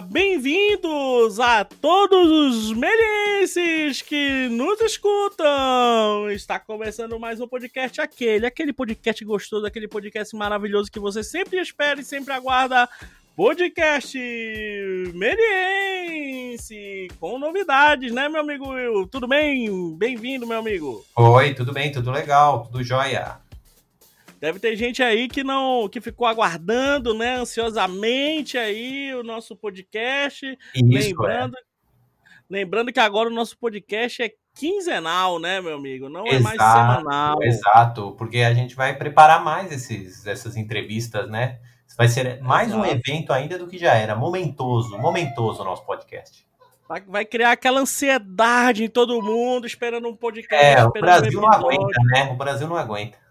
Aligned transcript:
Bem-vindos 0.00 1.38
a 1.38 1.64
todos 1.64 2.28
os 2.28 2.72
melienses 2.72 4.02
que 4.02 4.48
nos 4.48 4.80
escutam. 4.80 6.30
Está 6.30 6.58
começando 6.58 7.18
mais 7.18 7.40
um 7.40 7.46
podcast 7.46 8.00
aquele, 8.00 8.46
aquele 8.46 8.72
podcast 8.72 9.24
gostoso, 9.24 9.66
aquele 9.66 9.86
podcast 9.86 10.34
maravilhoso 10.34 10.90
que 10.90 10.98
você 10.98 11.22
sempre 11.22 11.60
espera 11.60 12.00
e 12.00 12.04
sempre 12.04 12.32
aguarda. 12.32 12.88
Podcast 13.36 14.16
Meliense, 15.12 17.08
com 17.18 17.36
novidades, 17.38 18.12
né, 18.12 18.28
meu 18.28 18.40
amigo 18.40 18.68
Will? 18.68 19.08
Tudo 19.08 19.26
bem? 19.26 19.96
Bem-vindo, 19.96 20.46
meu 20.46 20.58
amigo. 20.58 21.04
Oi, 21.16 21.52
tudo 21.52 21.72
bem, 21.72 21.90
tudo 21.90 22.12
legal, 22.12 22.64
tudo 22.66 22.84
jóia. 22.84 23.38
Deve 24.44 24.58
ter 24.58 24.76
gente 24.76 25.02
aí 25.02 25.26
que 25.26 25.42
não, 25.42 25.88
que 25.88 26.02
ficou 26.02 26.26
aguardando, 26.26 27.14
né, 27.14 27.36
ansiosamente 27.36 28.58
aí 28.58 29.14
o 29.14 29.22
nosso 29.22 29.56
podcast. 29.56 30.46
Isso, 30.74 30.84
lembrando, 30.84 31.56
é. 31.56 31.60
lembrando 32.50 32.92
que 32.92 33.00
agora 33.00 33.30
o 33.30 33.32
nosso 33.32 33.56
podcast 33.56 34.22
é 34.22 34.32
quinzenal, 34.54 35.38
né, 35.38 35.62
meu 35.62 35.76
amigo? 35.76 36.10
Não 36.10 36.26
é 36.26 36.38
mais 36.40 36.58
semanal. 36.58 37.42
Exato, 37.42 38.14
porque 38.18 38.40
a 38.40 38.52
gente 38.52 38.76
vai 38.76 38.94
preparar 38.94 39.42
mais 39.42 39.72
esses, 39.72 40.26
essas 40.26 40.58
entrevistas, 40.58 41.26
né? 41.30 41.58
Vai 41.96 42.08
ser 42.08 42.38
mais 42.42 42.68
Exato. 42.68 42.82
um 42.82 42.84
evento 42.84 43.32
ainda 43.32 43.56
do 43.56 43.66
que 43.66 43.78
já 43.78 43.94
era. 43.94 44.14
Momentoso, 44.14 44.98
momentoso 44.98 45.62
o 45.62 45.64
nosso 45.64 45.86
podcast. 45.86 46.46
Vai, 46.86 47.00
vai, 47.00 47.24
criar 47.24 47.52
aquela 47.52 47.80
ansiedade 47.80 48.84
em 48.84 48.90
todo 48.90 49.22
mundo, 49.22 49.66
esperando 49.66 50.06
um 50.06 50.14
podcast. 50.14 50.66
É, 50.66 50.84
o 50.84 50.90
Brasil 50.90 51.38
um 51.38 51.42
não 51.42 51.50
aguenta, 51.50 52.02
né? 52.12 52.30
O 52.30 52.36
Brasil 52.36 52.68
não 52.68 52.76
aguenta. 52.76 53.23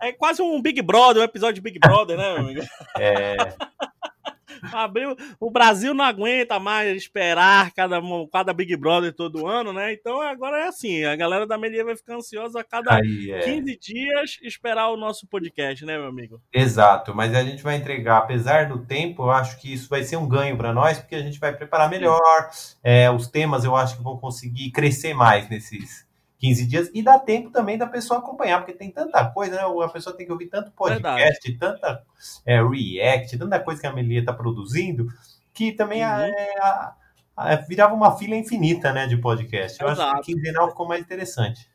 É 0.00 0.12
quase 0.12 0.40
um 0.42 0.60
Big 0.60 0.80
Brother, 0.82 1.22
um 1.22 1.24
episódio 1.24 1.56
de 1.56 1.60
Big 1.60 1.78
Brother, 1.78 2.16
né, 2.16 2.32
meu 2.34 2.42
amigo? 2.42 2.66
É. 2.98 3.36
Abriu, 4.72 5.16
o 5.38 5.50
Brasil 5.50 5.94
não 5.94 6.04
aguenta 6.04 6.58
mais 6.58 6.96
esperar 6.96 7.70
cada, 7.72 8.00
cada 8.32 8.52
Big 8.52 8.76
Brother 8.76 9.12
todo 9.12 9.46
ano, 9.46 9.72
né? 9.72 9.92
Então 9.92 10.20
agora 10.20 10.58
é 10.58 10.68
assim, 10.68 11.04
a 11.04 11.14
galera 11.16 11.46
da 11.46 11.58
Melia 11.58 11.84
vai 11.84 11.96
ficar 11.96 12.16
ansiosa 12.16 12.60
a 12.60 12.64
cada 12.64 12.94
Aí, 12.94 13.30
é. 13.30 13.40
15 13.40 13.78
dias 13.78 14.38
esperar 14.42 14.88
o 14.88 14.96
nosso 14.96 15.26
podcast, 15.26 15.84
né, 15.84 15.96
meu 15.96 16.08
amigo? 16.08 16.40
Exato, 16.52 17.14
mas 17.14 17.34
a 17.34 17.42
gente 17.42 17.62
vai 17.62 17.76
entregar, 17.76 18.18
apesar 18.18 18.68
do 18.68 18.84
tempo, 18.84 19.24
eu 19.24 19.30
acho 19.30 19.60
que 19.60 19.72
isso 19.72 19.88
vai 19.88 20.02
ser 20.02 20.16
um 20.16 20.28
ganho 20.28 20.56
para 20.56 20.72
nós, 20.72 20.98
porque 20.98 21.14
a 21.14 21.22
gente 21.22 21.38
vai 21.38 21.54
preparar 21.54 21.88
melhor, 21.88 22.50
é, 22.82 23.10
os 23.10 23.28
temas 23.28 23.64
eu 23.64 23.76
acho 23.76 23.96
que 23.96 24.02
vão 24.02 24.16
conseguir 24.16 24.70
crescer 24.70 25.14
mais 25.14 25.48
nesses 25.48 26.07
15 26.38 26.66
dias 26.66 26.90
e 26.94 27.02
dá 27.02 27.18
tempo 27.18 27.50
também 27.50 27.76
da 27.76 27.86
pessoa 27.86 28.20
acompanhar, 28.20 28.58
porque 28.58 28.72
tem 28.72 28.90
tanta 28.90 29.24
coisa, 29.30 29.56
né? 29.56 29.62
A 29.84 29.88
pessoa 29.88 30.16
tem 30.16 30.24
que 30.24 30.32
ouvir 30.32 30.46
tanto 30.46 30.70
podcast, 30.70 31.50
Verdade. 31.50 31.58
tanta 31.58 32.02
é, 32.46 32.62
react, 32.62 33.36
tanta 33.36 33.60
coisa 33.60 33.80
que 33.80 33.86
a 33.86 33.92
Melia 33.92 34.20
está 34.20 34.32
produzindo, 34.32 35.08
que 35.52 35.72
também 35.72 36.04
uhum. 36.04 36.08
é, 36.08 36.54
a, 36.60 36.94
a, 37.36 37.56
virava 37.56 37.92
uma 37.92 38.16
fila 38.16 38.36
infinita, 38.36 38.92
né, 38.92 39.06
de 39.06 39.16
podcast. 39.16 39.80
Eu 39.80 39.88
Exato. 39.88 40.16
acho 40.16 40.22
que 40.22 40.34
quinzenal 40.34 40.68
ficou 40.70 40.86
mais 40.86 41.00
interessante. 41.00 41.68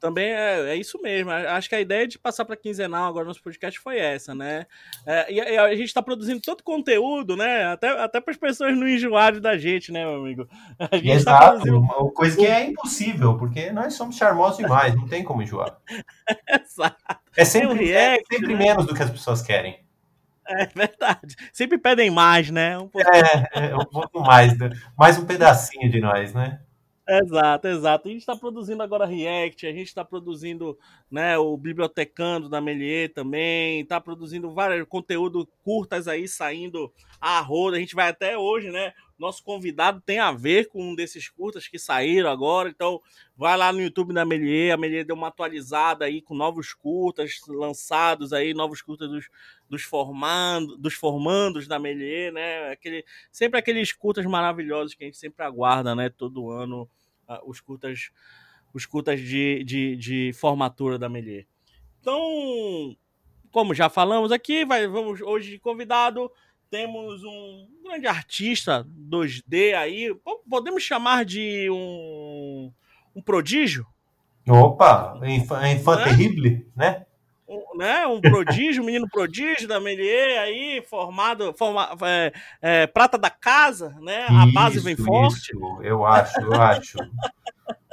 Também 0.00 0.30
é, 0.32 0.70
é 0.70 0.76
isso 0.76 0.98
mesmo. 1.02 1.30
Acho 1.30 1.68
que 1.68 1.74
a 1.74 1.80
ideia 1.80 2.08
de 2.08 2.18
passar 2.18 2.46
para 2.46 2.56
quinzenal 2.56 3.06
agora 3.06 3.24
no 3.24 3.28
nosso 3.28 3.42
podcast 3.42 3.78
foi 3.78 3.98
essa, 3.98 4.34
né? 4.34 4.66
É, 5.06 5.30
e, 5.30 5.36
e, 5.36 5.58
a 5.58 5.74
gente 5.76 5.88
está 5.88 6.02
produzindo 6.02 6.40
todo 6.40 6.62
conteúdo, 6.62 7.36
né? 7.36 7.66
Até, 7.66 7.88
até 8.02 8.18
para 8.18 8.32
as 8.32 8.38
pessoas 8.38 8.76
não 8.76 8.88
enjoarem 8.88 9.42
da 9.42 9.58
gente, 9.58 9.92
né, 9.92 10.02
meu 10.02 10.16
amigo? 10.16 10.48
A 10.78 10.96
gente 10.96 11.06
tá 11.06 11.14
Exato, 11.14 11.58
tá 11.58 11.62
produzindo... 11.62 12.12
coisa 12.12 12.36
que 12.36 12.46
é 12.46 12.64
impossível, 12.64 13.36
porque 13.36 13.70
nós 13.70 13.92
somos 13.92 14.16
charmosos 14.16 14.56
demais, 14.56 14.96
não 14.96 15.06
tem 15.06 15.22
como 15.22 15.42
enjoar. 15.42 15.76
Exato. 16.48 16.96
É 17.36 17.44
sempre, 17.44 17.68
um 17.68 17.74
react, 17.74 18.24
é 18.30 18.34
sempre 18.36 18.54
né? 18.54 18.58
menos 18.58 18.86
do 18.86 18.94
que 18.94 19.02
as 19.02 19.10
pessoas 19.10 19.42
querem. 19.42 19.78
É 20.48 20.66
verdade. 20.66 21.36
Sempre 21.52 21.76
pedem 21.76 22.10
mais, 22.10 22.50
né? 22.50 22.78
Um 22.78 22.88
pouco... 22.88 23.06
é, 23.14 23.48
é, 23.54 23.76
um 23.76 23.84
pouco 23.84 24.20
mais, 24.20 24.56
né? 24.56 24.70
mais 24.96 25.18
um 25.18 25.26
pedacinho 25.26 25.90
de 25.90 26.00
nós, 26.00 26.32
né? 26.32 26.60
Exato, 27.12 27.66
exato. 27.66 28.06
A 28.06 28.10
gente 28.12 28.20
está 28.20 28.36
produzindo 28.36 28.84
agora 28.84 29.04
React, 29.04 29.66
a 29.66 29.72
gente 29.72 29.88
está 29.88 30.04
produzindo 30.04 30.78
né, 31.10 31.36
o 31.36 31.56
Bibliotecando 31.56 32.48
da 32.48 32.60
Melier 32.60 33.12
também, 33.12 33.80
está 33.80 34.00
produzindo 34.00 34.54
vários 34.54 34.86
conteúdo 34.86 35.44
curtas 35.64 36.06
aí 36.06 36.28
saindo 36.28 36.92
a 37.20 37.40
roda. 37.40 37.76
A 37.76 37.80
gente 37.80 37.96
vai 37.96 38.08
até 38.10 38.38
hoje, 38.38 38.70
né? 38.70 38.92
Nosso 39.18 39.42
convidado 39.42 40.00
tem 40.00 40.20
a 40.20 40.30
ver 40.30 40.68
com 40.68 40.82
um 40.92 40.94
desses 40.94 41.28
curtas 41.28 41.66
que 41.66 41.80
saíram 41.80 42.30
agora, 42.30 42.68
então 42.68 43.00
vai 43.36 43.56
lá 43.56 43.72
no 43.72 43.80
YouTube 43.82 44.14
da 44.14 44.24
Melier, 44.24 44.72
a 44.72 44.76
Melier 44.76 45.04
deu 45.04 45.16
uma 45.16 45.28
atualizada 45.28 46.04
aí 46.04 46.22
com 46.22 46.34
novos 46.34 46.72
curtas 46.72 47.40
lançados 47.48 48.32
aí, 48.32 48.54
novos 48.54 48.80
curtas 48.82 49.10
dos, 49.10 49.28
dos, 49.68 49.82
formando, 49.82 50.76
dos 50.78 50.94
formandos 50.94 51.66
da 51.66 51.76
Melier, 51.78 52.32
né? 52.32 52.70
Aquele, 52.70 53.04
sempre 53.32 53.58
aqueles 53.58 53.92
curtas 53.92 54.24
maravilhosos 54.26 54.94
que 54.94 55.02
a 55.02 55.06
gente 55.06 55.18
sempre 55.18 55.44
aguarda, 55.44 55.94
né? 55.94 56.08
Todo 56.08 56.48
ano 56.50 56.88
os 57.44 57.60
curtas, 57.60 58.10
os 58.72 58.86
curtas 58.86 59.20
de, 59.20 59.64
de, 59.64 59.96
de 59.96 60.32
formatura 60.32 60.98
da 60.98 61.08
Melier. 61.08 61.46
Então, 62.00 62.96
como 63.50 63.74
já 63.74 63.88
falamos 63.88 64.32
aqui, 64.32 64.64
vai, 64.64 64.86
vamos 64.86 65.20
hoje 65.20 65.50
de 65.50 65.58
convidado. 65.58 66.30
Temos 66.70 67.22
um 67.24 67.68
grande 67.82 68.06
artista 68.06 68.86
2D 69.08 69.74
aí. 69.74 70.14
Podemos 70.48 70.82
chamar 70.82 71.24
de 71.24 71.68
um, 71.70 72.72
um 73.14 73.20
prodígio? 73.20 73.86
Opa, 74.48 75.20
infante 75.24 75.84
né? 75.84 76.04
terrible, 76.04 76.66
né? 76.74 77.06
Um, 77.50 77.76
né? 77.76 78.06
um 78.06 78.20
prodígio, 78.20 78.80
um 78.80 78.86
menino 78.86 79.08
prodígio 79.10 79.66
da 79.66 79.80
Melier 79.80 80.40
aí, 80.40 80.84
formado, 80.88 81.52
forma, 81.54 81.88
é, 82.02 82.32
é, 82.62 82.86
prata 82.86 83.18
da 83.18 83.28
casa, 83.28 83.96
né? 84.00 84.26
A 84.28 84.44
isso, 84.44 84.54
base 84.54 84.78
vem 84.78 84.94
forte. 84.94 85.50
Isso, 85.52 85.80
eu 85.82 86.06
acho, 86.06 86.40
eu 86.40 86.62
acho. 86.62 86.96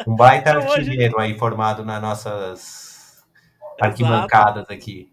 Um 0.05 0.15
baita 0.15 0.51
então, 0.51 0.71
artilheiro 0.71 1.15
hoje... 1.15 1.25
aí 1.25 1.39
formado 1.39 1.83
nas 1.83 1.99
nossas 1.99 3.25
arquibancadas 3.81 4.57
Exato. 4.57 4.73
aqui. 4.73 5.11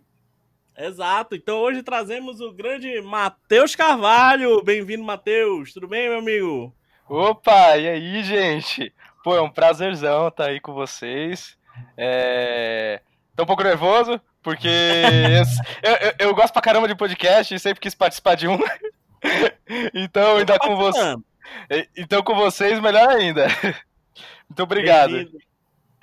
Exato. 0.76 1.34
Então 1.34 1.56
hoje 1.56 1.82
trazemos 1.82 2.42
o 2.42 2.52
grande 2.52 3.00
Matheus 3.00 3.74
Carvalho. 3.74 4.62
Bem-vindo, 4.62 5.04
Matheus. 5.04 5.72
Tudo 5.72 5.88
bem, 5.88 6.10
meu 6.10 6.18
amigo? 6.18 6.74
Opa, 7.08 7.78
e 7.78 7.88
aí, 7.88 8.22
gente? 8.22 8.94
Pô, 9.22 9.34
é 9.34 9.40
um 9.40 9.48
prazerzão 9.48 10.28
estar 10.28 10.48
aí 10.48 10.60
com 10.60 10.74
vocês. 10.74 11.56
É... 11.96 13.00
Tô 13.36 13.42
um 13.42 13.46
pouco 13.46 13.62
nervoso, 13.62 14.20
porque 14.42 14.68
eu, 15.82 15.92
eu, 15.92 16.14
eu, 16.18 16.34
gosto 16.34 16.52
pra 16.52 16.62
caramba 16.62 16.86
de 16.86 16.94
podcast 16.94 17.54
e 17.54 17.58
sempre 17.58 17.80
quis 17.80 17.94
participar 17.94 18.36
de 18.36 18.46
um. 18.46 18.58
então, 19.92 20.36
ainda 20.36 20.58
com 20.58 20.76
vocês. 20.76 21.16
Então, 21.96 22.22
com 22.22 22.34
vocês, 22.34 22.80
melhor 22.80 23.08
ainda. 23.08 23.46
Muito 24.48 24.62
obrigado. 24.62 25.28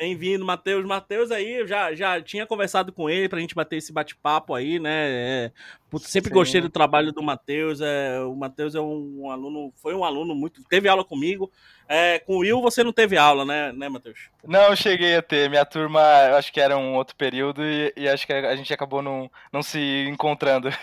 Bem-vindo, 0.01 0.43
Matheus. 0.43 0.83
Matheus 0.83 1.29
aí, 1.29 1.59
eu 1.59 1.67
já, 1.67 1.93
já 1.93 2.19
tinha 2.19 2.47
conversado 2.47 2.91
com 2.91 3.07
ele 3.07 3.29
pra 3.29 3.39
gente 3.39 3.53
bater 3.53 3.75
esse 3.75 3.93
bate-papo 3.93 4.55
aí, 4.55 4.79
né? 4.79 4.91
É, 4.95 5.51
sempre 5.99 6.29
Sim. 6.31 6.33
gostei 6.33 6.59
do 6.59 6.71
trabalho 6.71 7.11
do 7.11 7.21
Matheus. 7.21 7.81
É, 7.81 8.19
o 8.21 8.35
Matheus 8.35 8.73
é 8.73 8.81
um, 8.81 9.25
um, 9.25 9.29
aluno, 9.29 9.71
foi 9.75 9.93
um 9.93 10.03
aluno 10.03 10.33
muito. 10.33 10.63
Teve 10.63 10.89
aula 10.89 11.05
comigo. 11.05 11.51
É, 11.87 12.17
com 12.17 12.33
o 12.33 12.39
Will 12.39 12.63
você 12.63 12.83
não 12.83 12.91
teve 12.91 13.15
aula, 13.15 13.45
né, 13.45 13.71
né, 13.73 13.89
Matheus? 13.89 14.31
Não, 14.43 14.71
eu 14.71 14.75
cheguei 14.75 15.17
a 15.17 15.21
ter. 15.21 15.47
Minha 15.51 15.65
turma, 15.65 16.01
eu 16.31 16.35
acho 16.35 16.51
que 16.51 16.59
era 16.59 16.75
um 16.75 16.95
outro 16.95 17.15
período 17.15 17.63
e, 17.63 17.93
e 17.95 18.09
acho 18.09 18.25
que 18.25 18.33
a 18.33 18.55
gente 18.55 18.73
acabou 18.73 19.03
não, 19.03 19.29
não 19.53 19.61
se 19.61 20.07
encontrando. 20.09 20.73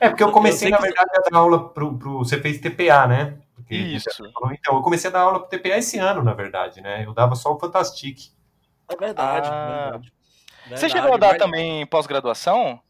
É, 0.00 0.08
porque 0.08 0.24
eu 0.24 0.32
comecei, 0.32 0.66
eu 0.66 0.72
na 0.72 0.78
verdade, 0.78 1.08
a 1.14 1.30
dar 1.30 1.38
aula 1.38 1.68
pro, 1.68 1.96
pro. 1.96 2.18
Você 2.18 2.40
fez 2.40 2.58
TPA, 2.58 3.06
né? 3.06 3.38
Isso. 3.70 4.08
então, 4.52 4.76
eu 4.76 4.82
comecei 4.82 5.10
a 5.10 5.12
dar 5.12 5.20
aula 5.20 5.40
pro 5.40 5.48
TPA 5.48 5.76
esse 5.76 5.98
ano, 5.98 6.22
na 6.22 6.32
verdade, 6.32 6.80
né? 6.80 7.04
Eu 7.04 7.12
dava 7.12 7.34
só 7.34 7.52
o 7.52 7.58
Fantastic. 7.58 8.32
É 8.88 8.96
verdade, 8.96 9.48
ah. 9.50 9.90
verdade. 9.90 10.12
Você 10.70 10.88
chegou 10.88 11.14
a 11.14 11.16
dar 11.16 11.30
mas... 11.30 11.38
também 11.38 11.86
pós-graduação? 11.86 12.80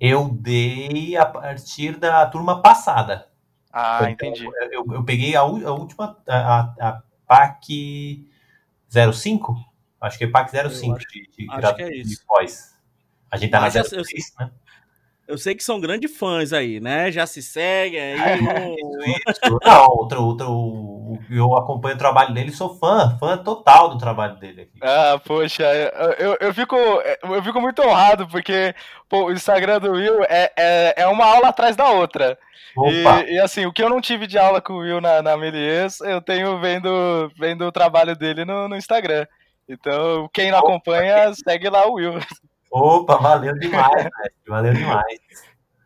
Eu 0.00 0.28
dei 0.28 1.16
a 1.16 1.24
partir 1.26 1.96
da 1.96 2.26
turma 2.26 2.60
passada. 2.60 3.28
Ah, 3.72 4.08
então, 4.10 4.28
entendi. 4.28 4.48
Eu, 4.70 4.84
eu, 4.92 5.04
peguei 5.04 5.34
a, 5.34 5.40
a 5.40 5.44
última, 5.44 6.16
a, 6.28 6.60
a, 6.80 7.02
PAC 7.26 8.28
05? 8.88 9.56
Acho 10.00 10.18
que 10.18 10.24
é 10.24 10.28
PAC 10.28 10.50
05 10.50 10.96
acho, 10.96 11.06
de, 11.08 11.30
de, 11.36 11.46
acho 11.50 11.74
que 11.74 11.82
é 11.82 11.96
isso. 11.96 12.10
de 12.10 12.26
pós. 12.26 12.74
A 13.30 13.36
gente 13.36 13.50
tá 13.50 13.60
Mas 13.60 13.74
na 13.74 13.82
06, 13.82 13.92
eu, 13.92 14.46
né? 14.46 14.52
Eu 15.26 15.38
sei 15.38 15.54
que 15.54 15.64
são 15.64 15.80
grandes 15.80 16.14
fãs 16.16 16.52
aí, 16.52 16.80
né? 16.80 17.10
Já 17.10 17.26
se 17.26 17.42
seguem 17.42 18.00
aí. 18.00 18.40
isso, 19.26 19.58
Não, 19.64 19.86
outro, 19.88 20.22
outro, 20.22 21.18
eu 21.30 21.56
acompanho 21.56 21.94
o 21.94 21.98
trabalho 21.98 22.34
dele, 22.34 22.52
sou 22.52 22.74
fã, 22.74 23.16
fã 23.18 23.38
total 23.38 23.88
do 23.88 23.98
trabalho 23.98 24.36
dele 24.36 24.62
aqui. 24.62 24.78
Ah, 24.82 25.18
poxa, 25.24 25.64
eu, 26.18 26.36
eu, 26.40 26.52
fico, 26.52 26.76
eu 26.76 27.42
fico 27.42 27.60
muito 27.60 27.80
honrado, 27.82 28.28
porque 28.28 28.74
pô, 29.08 29.24
o 29.24 29.32
Instagram 29.32 29.80
do 29.80 29.92
Will 29.92 30.22
é, 30.24 30.52
é, 30.56 30.94
é 30.98 31.06
uma 31.06 31.24
aula 31.24 31.48
atrás 31.48 31.74
da 31.74 31.90
outra. 31.90 32.38
E, 32.76 33.34
e, 33.34 33.38
assim, 33.38 33.66
o 33.66 33.72
que 33.72 33.82
eu 33.82 33.88
não 33.88 34.00
tive 34.00 34.26
de 34.26 34.36
aula 34.36 34.60
com 34.60 34.74
o 34.74 34.78
Will 34.78 35.00
na, 35.00 35.22
na 35.22 35.36
Melies, 35.36 36.00
eu 36.00 36.20
tenho 36.20 36.60
vendo, 36.60 37.30
vendo 37.38 37.64
o 37.64 37.72
trabalho 37.72 38.16
dele 38.16 38.44
no, 38.44 38.68
no 38.68 38.76
Instagram. 38.76 39.26
Então, 39.68 40.28
quem 40.32 40.50
não 40.50 40.58
acompanha, 40.58 41.32
segue 41.34 41.68
lá 41.70 41.86
o 41.86 41.94
Will. 41.94 42.14
Opa, 42.76 43.16
valeu 43.18 43.56
demais, 43.56 44.08
valeu 44.48 44.74
demais. 44.74 45.20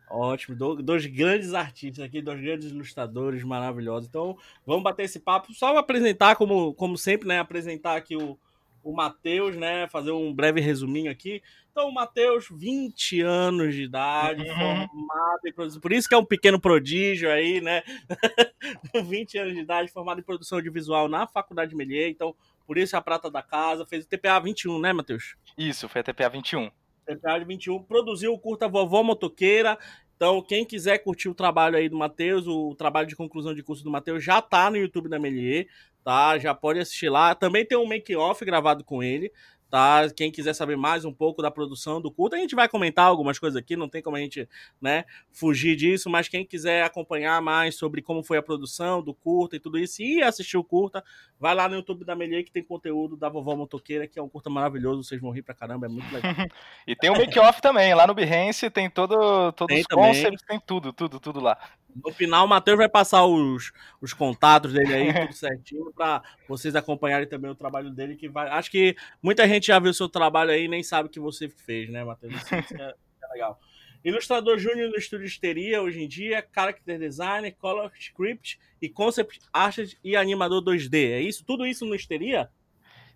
Ótimo, 0.09 0.57
dois 0.81 1.05
grandes 1.05 1.53
artistas 1.53 2.03
aqui, 2.03 2.19
dois 2.19 2.41
grandes 2.41 2.71
ilustradores 2.71 3.43
maravilhosos. 3.43 4.09
Então, 4.09 4.35
vamos 4.65 4.81
bater 4.81 5.03
esse 5.03 5.19
papo. 5.19 5.53
Só 5.53 5.77
apresentar, 5.77 6.35
como, 6.35 6.73
como 6.73 6.97
sempre, 6.97 7.27
né? 7.27 7.37
Apresentar 7.37 7.95
aqui 7.95 8.15
o, 8.15 8.39
o 8.83 8.91
Matheus, 8.91 9.55
né? 9.55 9.87
Fazer 9.87 10.09
um 10.09 10.33
breve 10.33 10.59
resuminho 10.61 11.11
aqui. 11.11 11.43
Então, 11.71 11.89
o 11.89 11.93
Matheus, 11.93 12.47
20 12.51 13.21
anos 13.21 13.75
de 13.75 13.83
idade, 13.83 14.41
uhum. 14.41 14.87
formado 14.87 15.41
em 15.45 15.53
produção. 15.53 15.79
Por 15.79 15.93
isso 15.93 16.09
que 16.09 16.15
é 16.15 16.17
um 16.17 16.25
pequeno 16.25 16.59
prodígio 16.59 17.29
aí, 17.29 17.61
né? 17.61 17.83
20 19.05 19.37
anos 19.37 19.53
de 19.53 19.59
idade, 19.59 19.91
formado 19.91 20.21
em 20.21 20.23
produção 20.23 20.57
audiovisual 20.57 21.07
na 21.07 21.27
Faculdade 21.27 21.75
Melier. 21.75 22.09
Então, 22.09 22.35
por 22.69 22.77
isso 22.77 22.95
é 22.95 22.99
a 22.99 23.01
prata 23.01 23.31
da 23.31 23.41
casa. 23.41 23.83
Fez 23.83 24.05
o 24.05 24.07
TPA 24.07 24.39
21, 24.39 24.79
né, 24.79 24.93
Matheus? 24.93 25.35
Isso, 25.57 25.89
foi 25.89 26.01
a 26.01 26.03
TPA 26.03 26.29
21. 26.29 26.69
TPA 27.03 27.43
21, 27.43 27.81
produziu 27.81 28.31
o 28.31 28.37
curta 28.37 28.67
Vovó 28.67 29.01
Motoqueira. 29.01 29.75
Então, 30.15 30.39
quem 30.39 30.63
quiser 30.63 30.99
curtir 30.99 31.29
o 31.29 31.33
trabalho 31.33 31.77
aí 31.77 31.89
do 31.89 31.97
Matheus, 31.97 32.45
o 32.45 32.75
trabalho 32.75 33.07
de 33.07 33.15
conclusão 33.15 33.55
de 33.55 33.63
curso 33.63 33.83
do 33.83 33.89
Matheus 33.89 34.23
já 34.23 34.39
tá 34.39 34.69
no 34.69 34.77
YouTube 34.77 35.09
da 35.09 35.17
Melier, 35.17 35.65
tá? 36.03 36.37
Já 36.37 36.53
pode 36.53 36.77
assistir 36.77 37.09
lá. 37.09 37.33
Também 37.33 37.65
tem 37.65 37.75
um 37.75 37.87
make-off 37.87 38.45
gravado 38.45 38.83
com 38.83 39.01
ele, 39.01 39.33
tá? 39.69 40.09
Quem 40.15 40.31
quiser 40.31 40.53
saber 40.53 40.75
mais 40.75 41.05
um 41.05 41.13
pouco 41.13 41.41
da 41.41 41.51
produção 41.51 42.01
do 42.01 42.11
curta, 42.11 42.35
a 42.35 42.39
gente 42.39 42.55
vai 42.55 42.67
comentar 42.67 43.05
algumas 43.05 43.37
coisas 43.37 43.57
aqui, 43.57 43.75
não 43.75 43.87
tem 43.87 44.01
como 44.01 44.15
a 44.15 44.19
gente, 44.19 44.47
né, 44.81 45.05
fugir 45.31 45.75
disso, 45.75 46.09
mas 46.09 46.27
quem 46.27 46.45
quiser 46.45 46.83
acompanhar 46.83 47.41
mais 47.41 47.75
sobre 47.75 48.01
como 48.01 48.23
foi 48.23 48.37
a 48.37 48.41
produção 48.41 49.01
do 49.01 49.13
curta 49.13 49.55
e 49.55 49.59
tudo 49.59 49.77
isso 49.77 50.01
e 50.01 50.23
assistir 50.23 50.57
o 50.57 50.63
curta, 50.63 51.03
vai 51.39 51.53
lá 51.53 51.69
no 51.69 51.75
YouTube 51.75 52.03
da 52.03 52.15
Melier 52.15 52.43
que 52.43 52.51
tem 52.51 52.63
conteúdo 52.63 53.15
da 53.15 53.29
Vovó 53.29 53.55
Motoqueira, 53.55 54.07
que 54.07 54.17
é 54.17 54.21
um 54.21 54.29
curta 54.29 54.49
maravilhoso, 54.49 55.03
vocês 55.03 55.21
vão 55.21 55.31
rir 55.31 55.43
pra 55.43 55.53
caramba, 55.53 55.85
é 55.85 55.89
muito 55.89 56.11
legal. 56.13 56.33
e 56.87 56.95
tem 56.95 57.09
o 57.09 57.17
make-off 57.17 57.61
também, 57.61 57.93
lá 57.93 58.07
no 58.07 58.13
Behance 58.13 58.69
tem 58.69 58.89
todo, 58.89 59.51
todos 59.53 59.73
tem 59.73 59.81
os 59.81 59.87
também. 59.87 60.07
concepts, 60.07 60.41
tem 60.47 60.59
tudo, 60.59 60.91
tudo, 60.91 61.19
tudo 61.19 61.39
lá. 61.39 61.57
No 61.95 62.13
final, 62.13 62.45
o 62.45 62.47
Matheus 62.47 62.77
vai 62.77 62.87
passar 62.87 63.25
os, 63.25 63.71
os 63.99 64.13
contatos 64.13 64.73
dele 64.73 64.93
aí, 64.93 65.13
tudo 65.27 65.33
certinho, 65.33 65.91
para 65.93 66.21
vocês 66.47 66.75
acompanharem 66.75 67.27
também 67.27 67.49
o 67.49 67.55
trabalho 67.55 67.89
dele, 67.89 68.15
que 68.15 68.29
vai. 68.29 68.47
Acho 68.49 68.71
que 68.71 68.95
muita 69.21 69.47
gente 69.47 69.67
já 69.67 69.79
viu 69.79 69.91
o 69.91 69.93
seu 69.93 70.07
trabalho 70.07 70.51
aí 70.51 70.65
e 70.65 70.67
nem 70.67 70.83
sabe 70.83 71.09
que 71.09 71.19
você 71.19 71.49
fez, 71.49 71.89
né, 71.89 72.03
Matheus? 72.03 72.33
Isso, 72.33 72.55
isso 72.55 72.81
é, 72.81 72.93
é, 73.23 73.33
legal. 73.33 73.59
Ilustrador 74.03 74.57
júnior 74.57 74.89
no 74.89 74.95
estúdio 74.95 75.25
Histeria, 75.25 75.81
hoje 75.81 76.01
em 76.01 76.07
dia, 76.07 76.45
character 76.53 76.97
designer, 76.97 77.53
color 77.57 77.91
script 77.99 78.57
e 78.81 78.87
concept 78.87 79.39
artist 79.51 79.97
e 80.01 80.15
animador 80.15 80.63
2D. 80.63 81.11
É 81.11 81.21
isso? 81.21 81.43
Tudo 81.43 81.65
isso 81.65 81.85
no 81.85 81.95
Histeria? 81.95 82.49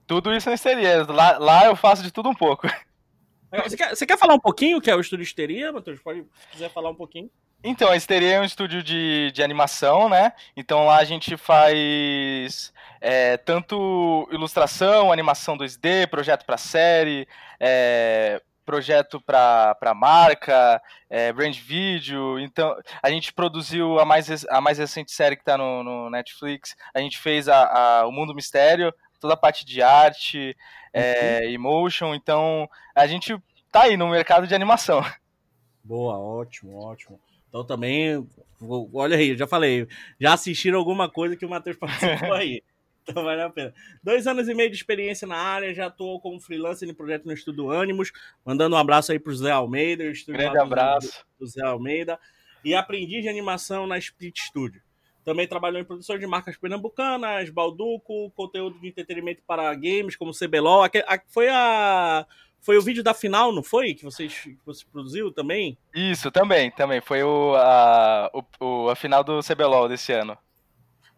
Tudo 0.05 0.33
isso 0.35 0.49
no 0.49 0.55
Histeria. 0.55 1.03
Lá, 1.03 1.37
lá 1.37 1.65
eu 1.67 1.75
faço 1.75 2.03
de 2.03 2.11
tudo 2.11 2.27
um 2.27 2.35
pouco. 2.35 2.67
Você 3.63 3.77
quer, 3.77 3.95
você 3.95 4.05
quer 4.05 4.17
falar 4.17 4.33
um 4.33 4.39
pouquinho 4.39 4.77
o 4.77 4.81
que 4.81 4.89
é 4.89 4.95
o 4.95 4.99
estúdio 4.99 5.23
Histeria, 5.23 5.71
Matheus? 5.71 6.01
Pode, 6.01 6.21
se 6.23 6.47
quiser 6.51 6.69
falar 6.71 6.89
um 6.89 6.95
pouquinho. 6.95 7.29
Então, 7.63 7.89
a 7.89 7.95
Histeria 7.95 8.33
é 8.33 8.42
um 8.42 8.44
estúdio 8.44 8.83
de, 8.83 9.31
de 9.31 9.42
animação, 9.42 10.10
né? 10.10 10.33
Então 10.56 10.86
lá 10.86 10.98
a 10.98 11.04
gente 11.06 11.38
faz 11.38 12.74
é, 13.00 13.38
tanto 13.38 14.27
ilustração, 14.31 15.13
animação 15.13 15.57
2D, 15.57 16.07
projeto 16.10 16.45
para 16.45 16.57
série, 16.57 17.25
é, 17.57 18.42
projeto 18.65 19.21
para 19.21 19.94
marca, 19.95 20.81
é, 21.10 21.31
brand 21.31 21.56
video. 21.57 22.38
Então, 22.38 22.75
a 23.01 23.10
gente 23.10 23.31
produziu 23.31 23.98
a 23.98 24.04
mais, 24.04 24.45
a 24.50 24.59
mais 24.59 24.77
recente 24.77 25.13
série 25.13 25.38
que 25.38 25.42
está 25.42 25.57
no, 25.57 25.83
no, 25.83 26.09
Netflix. 26.09 26.75
A 26.94 27.00
gente 27.00 27.18
fez 27.18 27.48
a, 27.48 28.01
a, 28.01 28.07
O 28.07 28.12
Mundo 28.12 28.36
Mistério, 28.36 28.94
toda 29.21 29.36
a 29.36 29.38
parte 29.38 29.66
de 29.66 29.81
arte, 29.81 30.56
é, 30.92 31.42
uhum. 31.44 31.50
emotion. 31.50 32.13
Então, 32.13 32.69
a 32.94 33.07
gente 33.07 33.38
tá 33.71 33.83
aí 33.83 33.95
no 33.95 34.09
mercado 34.09 34.48
de 34.48 34.56
animação. 34.56 35.01
Boa, 35.83 36.18
ótimo, 36.18 36.77
ótimo. 36.77 37.19
Então 37.53 37.63
também, 37.63 38.27
olha 38.91 39.15
aí, 39.15 39.38
já 39.38 39.45
falei, 39.45 39.88
já 40.19 40.33
assistiram 40.33 40.79
alguma 40.79 41.07
coisa 41.07 41.35
que 41.35 41.45
o 41.45 41.50
Matheus 41.50 41.77
participou 41.77 42.33
aí. 42.33 42.63
Então 43.05 43.21
vale 43.21 43.41
a 43.41 43.50
pena. 43.50 43.73
Dois 44.01 44.25
anos 44.27 44.47
e 44.47 44.53
meio 44.53 44.69
de 44.69 44.77
experiência 44.77 45.27
na 45.27 45.35
área, 45.35 45.73
já 45.73 45.88
atuou 45.88 46.21
como 46.21 46.39
freelancer 46.39 46.88
em 46.88 46.94
projeto 46.94 47.25
no 47.25 47.33
Estúdio 47.33 47.69
Ânimos. 47.69 48.13
Mandando 48.45 48.77
um 48.77 48.79
abraço 48.79 49.11
aí 49.11 49.19
pro 49.19 49.35
Zé 49.35 49.51
Almeida. 49.51 50.05
Grande 50.25 50.57
abraço. 50.57 51.25
Do 51.38 51.45
Zé 51.45 51.65
Almeida. 51.65 52.17
E 52.63 52.73
aprendiz 52.73 53.21
de 53.21 53.27
animação 53.27 53.85
na 53.85 53.97
Split 53.97 54.39
Studio. 54.39 54.81
Também 55.25 55.45
trabalhou 55.45 55.81
em 55.81 55.83
produção 55.83 56.17
de 56.17 56.25
marcas 56.25 56.56
pernambucanas, 56.56 57.49
Balduco, 57.49 58.31
conteúdo 58.31 58.79
de 58.79 58.88
entretenimento 58.88 59.44
para 59.45 59.75
games, 59.75 60.15
como 60.15 60.31
CBLOL. 60.31 60.85
Foi 61.27 61.49
a 61.49 62.25
foi 62.63 62.77
o 62.77 62.81
vídeo 62.81 63.04
da 63.04 63.13
final, 63.13 63.51
não 63.51 63.62
foi? 63.62 63.94
Que, 63.94 64.04
vocês, 64.04 64.39
que 64.39 64.57
você 64.65 64.83
produziu 64.92 65.31
também? 65.31 65.77
Isso, 65.94 66.31
também, 66.31 66.71
também. 66.71 67.01
Foi 67.01 67.21
o, 67.21 67.56
a, 67.56 68.31
o, 68.60 68.89
a 68.89 68.95
final 68.95 69.24
do 69.24 69.42
CBLOL 69.42 69.89
desse 69.89 70.13
ano. 70.13 70.38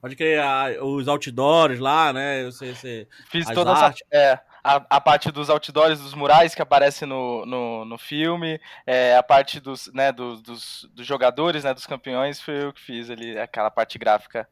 Pode 0.01 0.15
crer, 0.15 0.39
a, 0.39 0.83
os 0.83 1.07
outdoors 1.07 1.80
lá, 1.80 2.12
né? 2.12 2.44
Você, 2.45 2.74
você, 2.74 3.07
Fiz 3.30 3.45
toda 3.47 3.71
essa, 3.71 3.94
é, 4.12 4.39
a, 4.63 4.75
a, 4.89 5.01
parte 5.01 5.31
dos 5.31 5.50
outdoors, 5.50 6.00
dos 6.00 6.15
murais 6.15 6.56
que 6.56 6.62
aparecem 6.62 7.07
no, 7.07 7.45
no, 7.45 7.86
no 7.86 7.98
filme, 7.98 8.59
é, 8.86 9.15
a 9.15 9.24
parte 9.24 9.59
dos, 9.59 9.91
né, 9.94 10.12
dos, 10.12 10.41
dos, 10.41 10.89
dos, 10.94 11.06
jogadores, 11.06 11.63
né, 11.63 11.74
dos 11.74 11.86
campeões, 11.86 12.41
foi 12.41 12.65
eu 12.65 12.74
que 12.74 12.81
fiz 12.81 13.09
ali, 13.09 13.38
aquela 13.38 13.69
parte 13.69 14.00
gráfica. 14.00 14.48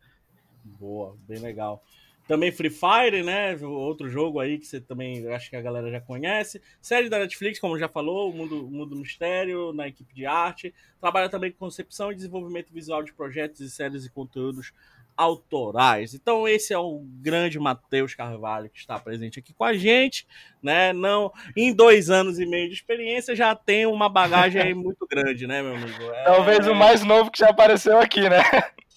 Boa, 0.63 1.15
bem 1.27 1.39
legal. 1.39 1.83
Também 2.27 2.51
Free 2.51 2.69
Fire, 2.69 3.21
né? 3.23 3.55
Outro 3.61 4.09
jogo 4.09 4.39
aí 4.39 4.57
que 4.57 4.65
você 4.65 4.79
também 4.79 5.27
acho 5.33 5.49
que 5.49 5.55
a 5.55 5.61
galera 5.61 5.91
já 5.91 5.99
conhece. 5.99 6.61
Série 6.81 7.09
da 7.09 7.19
Netflix, 7.19 7.59
como 7.59 7.77
já 7.77 7.89
falou, 7.89 8.29
o 8.29 8.33
Mundo, 8.33 8.67
Mundo 8.69 8.95
Mistério, 8.95 9.73
na 9.73 9.87
equipe 9.87 10.13
de 10.13 10.25
arte. 10.25 10.73
Trabalha 11.01 11.27
também 11.27 11.51
com 11.51 11.57
concepção 11.57 12.11
e 12.11 12.15
desenvolvimento 12.15 12.73
visual 12.73 13.03
de 13.03 13.13
projetos 13.13 13.59
e 13.59 13.69
séries 13.69 14.05
e 14.05 14.09
conteúdos 14.09 14.71
autorais. 15.15 16.13
Então 16.13 16.47
esse 16.47 16.73
é 16.73 16.77
o 16.77 17.01
grande 17.21 17.59
Matheus 17.59 18.15
Carvalho 18.15 18.69
que 18.69 18.79
está 18.79 18.97
presente 18.99 19.39
aqui 19.39 19.53
com 19.53 19.63
a 19.63 19.73
gente, 19.73 20.25
né? 20.61 20.91
Não, 20.93 21.31
em 21.55 21.73
dois 21.73 22.09
anos 22.09 22.39
e 22.39 22.45
meio 22.45 22.67
de 22.67 22.73
experiência 22.73 23.35
já 23.35 23.55
tem 23.55 23.85
uma 23.85 24.09
bagagem 24.09 24.73
muito 24.73 25.07
grande, 25.07 25.45
né, 25.45 25.61
meu 25.61 25.75
amigo? 25.75 26.03
É... 26.03 26.23
Talvez 26.23 26.67
o 26.67 26.73
mais 26.73 27.03
novo 27.03 27.31
que 27.31 27.39
já 27.39 27.49
apareceu 27.49 27.99
aqui, 27.99 28.21
né? 28.21 28.41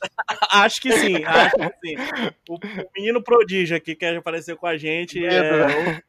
acho 0.51 0.81
que 0.81 0.93
sim, 0.93 1.25
acho 1.25 1.57
que 1.57 1.89
sim. 1.89 1.97
O, 2.49 2.55
o 2.55 2.91
menino 2.97 3.23
prodígio 3.23 3.77
aqui 3.77 3.95
que 3.95 4.05
apareceu 4.05 4.57
com 4.57 4.67
a 4.67 4.77
gente 4.77 5.25
é, 5.25 6.03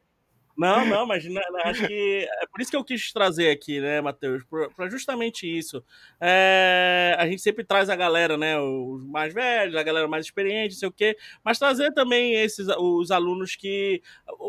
não, 0.58 0.84
não, 0.84 1.06
mas 1.06 1.24
acho 1.66 1.86
que 1.86 2.28
é 2.28 2.46
por 2.48 2.60
isso 2.60 2.68
que 2.68 2.76
eu 2.76 2.82
quis 2.82 3.12
trazer 3.12 3.48
aqui, 3.48 3.80
né, 3.80 4.00
Matheus? 4.00 4.42
Para 4.74 4.90
justamente 4.90 5.46
isso. 5.46 5.84
É, 6.20 7.14
a 7.16 7.28
gente 7.28 7.40
sempre 7.40 7.62
traz 7.62 7.88
a 7.88 7.94
galera, 7.94 8.36
né, 8.36 8.58
os 8.58 9.06
mais 9.06 9.32
velhos, 9.32 9.76
a 9.76 9.82
galera 9.84 10.08
mais 10.08 10.26
experiente, 10.26 10.74
não 10.74 10.80
sei 10.80 10.88
o 10.88 10.92
quê, 10.92 11.16
mas 11.44 11.60
trazer 11.60 11.92
também 11.92 12.34
esses 12.34 12.66
os 12.76 13.12
alunos 13.12 13.54
que 13.54 14.02
o, 14.36 14.44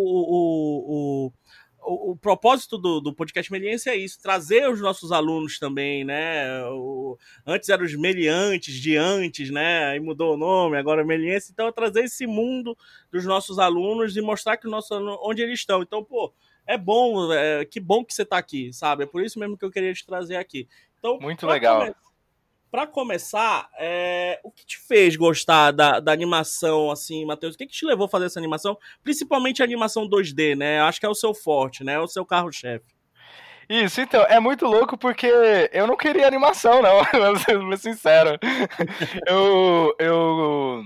o, 0.00 0.26
o, 0.32 1.26
o, 1.28 1.32
o, 1.84 2.16
propósito 2.16 2.78
do, 2.78 3.00
do 3.00 3.12
podcast 3.12 3.50
Meliense 3.50 3.88
é 3.88 3.96
isso, 3.96 4.20
trazer 4.20 4.68
os 4.70 4.80
nossos 4.80 5.12
alunos 5.12 5.58
também, 5.58 6.04
né? 6.04 6.64
O, 6.66 7.18
antes 7.46 7.68
eram 7.68 7.84
os 7.84 7.94
meliantes, 7.94 8.74
de 8.74 8.96
antes, 8.96 9.50
né? 9.50 9.86
Aí 9.86 10.00
mudou 10.00 10.34
o 10.34 10.36
nome, 10.36 10.76
agora 10.76 11.02
é 11.02 11.04
Meliense. 11.04 11.50
Então, 11.52 11.66
é 11.66 11.72
trazer 11.72 12.04
esse 12.04 12.26
mundo 12.26 12.76
dos 13.10 13.24
nossos 13.24 13.58
alunos 13.58 14.16
e 14.16 14.20
mostrar 14.20 14.56
que 14.56 14.66
o 14.66 14.70
nosso 14.70 14.94
onde 15.22 15.42
eles 15.42 15.58
estão. 15.58 15.82
Então, 15.82 16.04
pô, 16.04 16.32
é 16.66 16.78
bom, 16.78 17.32
é, 17.32 17.64
que 17.64 17.80
bom 17.80 18.04
que 18.04 18.14
você 18.14 18.22
está 18.22 18.38
aqui, 18.38 18.72
sabe? 18.72 19.04
É 19.04 19.06
por 19.06 19.22
isso 19.22 19.38
mesmo 19.38 19.58
que 19.58 19.64
eu 19.64 19.70
queria 19.70 19.92
te 19.92 20.06
trazer 20.06 20.36
aqui. 20.36 20.68
Então, 20.98 21.18
Muito 21.18 21.46
legal. 21.46 21.80
Começar, 21.80 22.11
para 22.72 22.86
começar, 22.86 23.68
é, 23.78 24.40
o 24.42 24.50
que 24.50 24.64
te 24.64 24.78
fez 24.78 25.14
gostar 25.14 25.72
da, 25.72 26.00
da 26.00 26.10
animação, 26.10 26.90
assim, 26.90 27.22
Matheus? 27.26 27.54
O 27.54 27.58
que, 27.58 27.66
que 27.66 27.74
te 27.74 27.84
levou 27.84 28.06
a 28.06 28.08
fazer 28.08 28.24
essa 28.24 28.40
animação? 28.40 28.78
Principalmente 29.04 29.60
a 29.60 29.66
animação 29.66 30.08
2D, 30.08 30.56
né? 30.56 30.80
Acho 30.80 30.98
que 30.98 31.04
é 31.04 31.08
o 31.08 31.14
seu 31.14 31.34
forte, 31.34 31.84
né? 31.84 31.92
É 31.92 32.00
o 32.00 32.08
seu 32.08 32.24
carro-chefe. 32.24 32.86
Isso, 33.68 34.00
então, 34.00 34.22
é 34.22 34.40
muito 34.40 34.64
louco 34.64 34.96
porque 34.96 35.30
eu 35.70 35.86
não 35.86 35.98
queria 35.98 36.26
animação, 36.26 36.80
não, 36.80 37.02
vou 37.12 37.76
ser 37.76 37.92
sincero. 37.92 38.38
eu, 39.28 39.94
eu, 39.98 40.82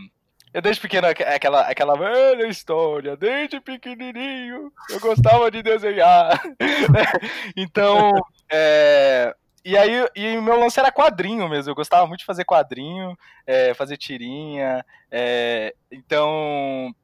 eu 0.52 0.60
desde 0.60 0.82
pequeno, 0.82 1.06
aquela, 1.06 1.60
aquela 1.60 1.96
velha 1.96 2.48
história, 2.48 3.16
desde 3.16 3.60
pequenininho, 3.60 4.72
eu 4.90 4.98
gostava 4.98 5.52
de 5.52 5.62
desenhar. 5.62 6.42
então, 7.56 8.10
é, 8.50 9.32
e 9.66 9.76
aí, 9.76 10.08
e 10.14 10.40
meu 10.40 10.60
lance 10.60 10.78
era 10.78 10.92
quadrinho 10.92 11.48
mesmo. 11.48 11.70
Eu 11.72 11.74
gostava 11.74 12.06
muito 12.06 12.20
de 12.20 12.24
fazer 12.24 12.44
quadrinho, 12.44 13.18
é, 13.44 13.74
fazer 13.74 13.96
tirinha. 13.96 14.84
É, 15.10 15.74
então, 15.90 16.94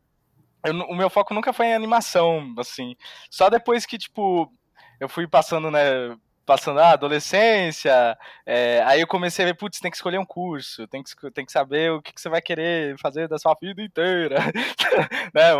eu, 0.64 0.72
o 0.72 0.94
meu 0.94 1.10
foco 1.10 1.34
nunca 1.34 1.52
foi 1.52 1.66
em 1.66 1.74
animação, 1.74 2.54
assim. 2.58 2.94
Só 3.28 3.50
depois 3.50 3.84
que, 3.84 3.98
tipo, 3.98 4.52
eu 5.00 5.08
fui 5.08 5.26
passando, 5.26 5.70
né? 5.72 6.16
Passando 6.46 6.80
a 6.80 6.90
adolescência, 6.90 8.18
é, 8.44 8.82
aí 8.84 9.00
eu 9.00 9.06
comecei 9.06 9.44
a 9.44 9.48
ver, 9.48 9.54
putz, 9.56 9.78
tem 9.78 9.90
que 9.90 9.96
escolher 9.96 10.18
um 10.18 10.26
curso, 10.26 10.88
tem 10.88 11.02
que, 11.02 11.30
tem 11.30 11.46
que 11.46 11.52
saber 11.52 11.92
o 11.92 12.02
que, 12.02 12.12
que 12.12 12.20
você 12.20 12.28
vai 12.28 12.42
querer 12.42 12.98
fazer 12.98 13.28
da 13.28 13.38
sua 13.38 13.56
vida 13.60 13.80
inteira, 13.80 14.38
né, 15.32 15.52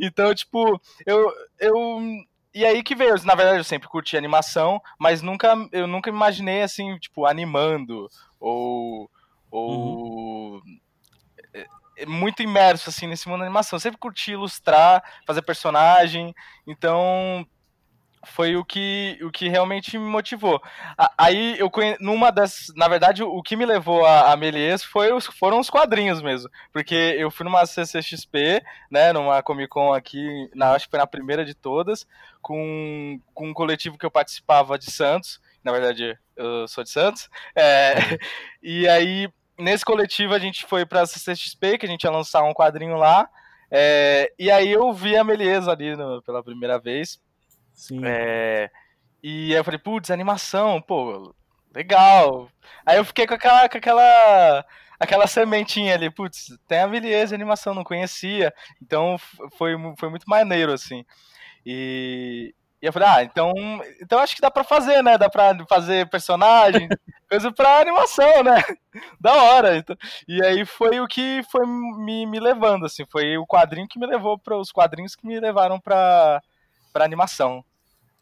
Então, 0.00 0.32
tipo, 0.32 0.80
eu, 1.04 1.32
eu 1.58 1.74
e 2.54 2.64
aí 2.64 2.82
que 2.82 2.94
veio, 2.94 3.14
na 3.24 3.34
verdade 3.34 3.58
eu 3.58 3.64
sempre 3.64 3.88
curti 3.88 4.16
animação, 4.16 4.80
mas 4.98 5.20
nunca 5.20 5.54
eu 5.72 5.86
nunca 5.86 6.08
imaginei 6.08 6.62
assim, 6.62 6.96
tipo, 6.98 7.26
animando 7.26 8.08
ou 8.38 9.10
ou 9.50 10.54
uhum. 10.54 10.62
É, 11.52 11.66
é 11.98 12.06
muito 12.06 12.42
imerso 12.42 12.90
assim 12.90 13.06
nesse 13.06 13.28
mundo 13.28 13.40
da 13.40 13.46
animação. 13.46 13.76
Eu 13.76 13.80
sempre 13.80 13.98
curti 13.98 14.32
ilustrar, 14.32 15.02
fazer 15.26 15.42
personagem, 15.42 16.34
então 16.66 17.46
foi 18.24 18.56
o 18.56 18.64
que, 18.64 19.18
o 19.22 19.30
que 19.30 19.48
realmente 19.48 19.98
me 19.98 20.08
motivou. 20.08 20.60
Aí 21.18 21.58
eu 21.58 21.70
numa 22.00 22.30
das, 22.30 22.72
na 22.76 22.88
verdade, 22.88 23.22
o 23.22 23.42
que 23.42 23.56
me 23.56 23.66
levou 23.66 24.04
a, 24.04 24.32
a 24.32 24.36
Melies 24.36 24.82
foi 24.82 25.12
os, 25.12 25.26
foram 25.26 25.58
os 25.58 25.70
quadrinhos 25.70 26.22
mesmo, 26.22 26.50
porque 26.72 26.94
eu 26.94 27.30
fui 27.30 27.44
numa 27.44 27.66
CCXP, 27.66 28.62
né, 28.90 29.12
numa 29.12 29.42
Comic 29.42 29.68
Con 29.68 29.92
aqui, 29.92 30.50
na, 30.54 30.72
acho 30.72 30.86
que 30.86 30.90
foi 30.90 31.00
na 31.00 31.06
primeira 31.06 31.44
de 31.44 31.54
todas, 31.54 32.06
com, 32.40 33.20
com 33.32 33.48
um 33.48 33.54
coletivo 33.54 33.98
que 33.98 34.06
eu 34.06 34.10
participava 34.10 34.78
de 34.78 34.90
Santos, 34.90 35.40
na 35.62 35.72
verdade 35.72 36.18
eu 36.36 36.68
sou 36.68 36.84
de 36.84 36.90
Santos, 36.90 37.28
é, 37.54 37.94
e 38.62 38.88
aí 38.88 39.28
nesse 39.58 39.84
coletivo 39.84 40.34
a 40.34 40.38
gente 40.38 40.66
foi 40.66 40.84
para 40.84 41.02
a 41.02 41.06
CCXP, 41.06 41.78
que 41.78 41.86
a 41.86 41.88
gente 41.88 42.04
ia 42.04 42.10
lançar 42.10 42.42
um 42.42 42.52
quadrinho 42.52 42.96
lá, 42.96 43.28
é, 43.70 44.32
e 44.38 44.50
aí 44.50 44.70
eu 44.70 44.92
vi 44.92 45.16
a 45.16 45.24
Melies 45.24 45.66
ali 45.66 45.96
no, 45.96 46.22
pela 46.22 46.42
primeira 46.42 46.78
vez, 46.78 47.18
Sim. 47.74 48.00
É, 48.04 48.70
e 49.22 49.52
aí 49.52 49.58
eu 49.58 49.64
falei, 49.64 49.78
putz, 49.78 50.10
animação, 50.10 50.80
pô, 50.80 51.34
legal. 51.74 52.48
Aí 52.86 52.96
eu 52.96 53.04
fiquei 53.04 53.26
com 53.26 53.34
aquela, 53.34 53.68
com 53.68 53.76
aquela, 53.78 54.64
aquela 54.98 55.26
sementinha 55.26 55.94
ali, 55.94 56.08
putz, 56.10 56.56
tem 56.68 56.78
a 56.78 56.86
Milies 56.86 57.30
de 57.30 57.34
animação, 57.34 57.74
não 57.74 57.84
conhecia. 57.84 58.54
Então 58.80 59.16
foi, 59.58 59.74
foi 59.98 60.08
muito 60.08 60.24
maneiro, 60.28 60.72
assim. 60.72 61.04
E, 61.66 62.54
e 62.80 62.86
eu 62.86 62.92
falei, 62.92 63.08
ah, 63.08 63.22
então, 63.22 63.52
então 64.00 64.18
acho 64.18 64.34
que 64.36 64.42
dá 64.42 64.50
pra 64.50 64.62
fazer, 64.62 65.02
né? 65.02 65.18
Dá 65.18 65.28
pra 65.28 65.56
fazer 65.68 66.08
personagem, 66.10 66.88
coisa 67.28 67.50
pra 67.50 67.80
animação, 67.80 68.42
né? 68.42 68.62
Da 69.20 69.32
hora. 69.32 69.76
Então, 69.76 69.96
e 70.28 70.44
aí 70.44 70.64
foi 70.64 71.00
o 71.00 71.06
que 71.06 71.42
foi 71.50 71.66
me, 71.66 72.26
me 72.26 72.38
levando, 72.38 72.86
assim, 72.86 73.04
foi 73.10 73.36
o 73.38 73.46
quadrinho 73.46 73.88
que 73.88 73.98
me 73.98 74.06
levou 74.06 74.38
para 74.38 74.56
os 74.56 74.70
quadrinhos 74.70 75.16
que 75.16 75.26
me 75.26 75.40
levaram 75.40 75.80
pra 75.80 76.42
para 76.94 77.04
animação. 77.04 77.64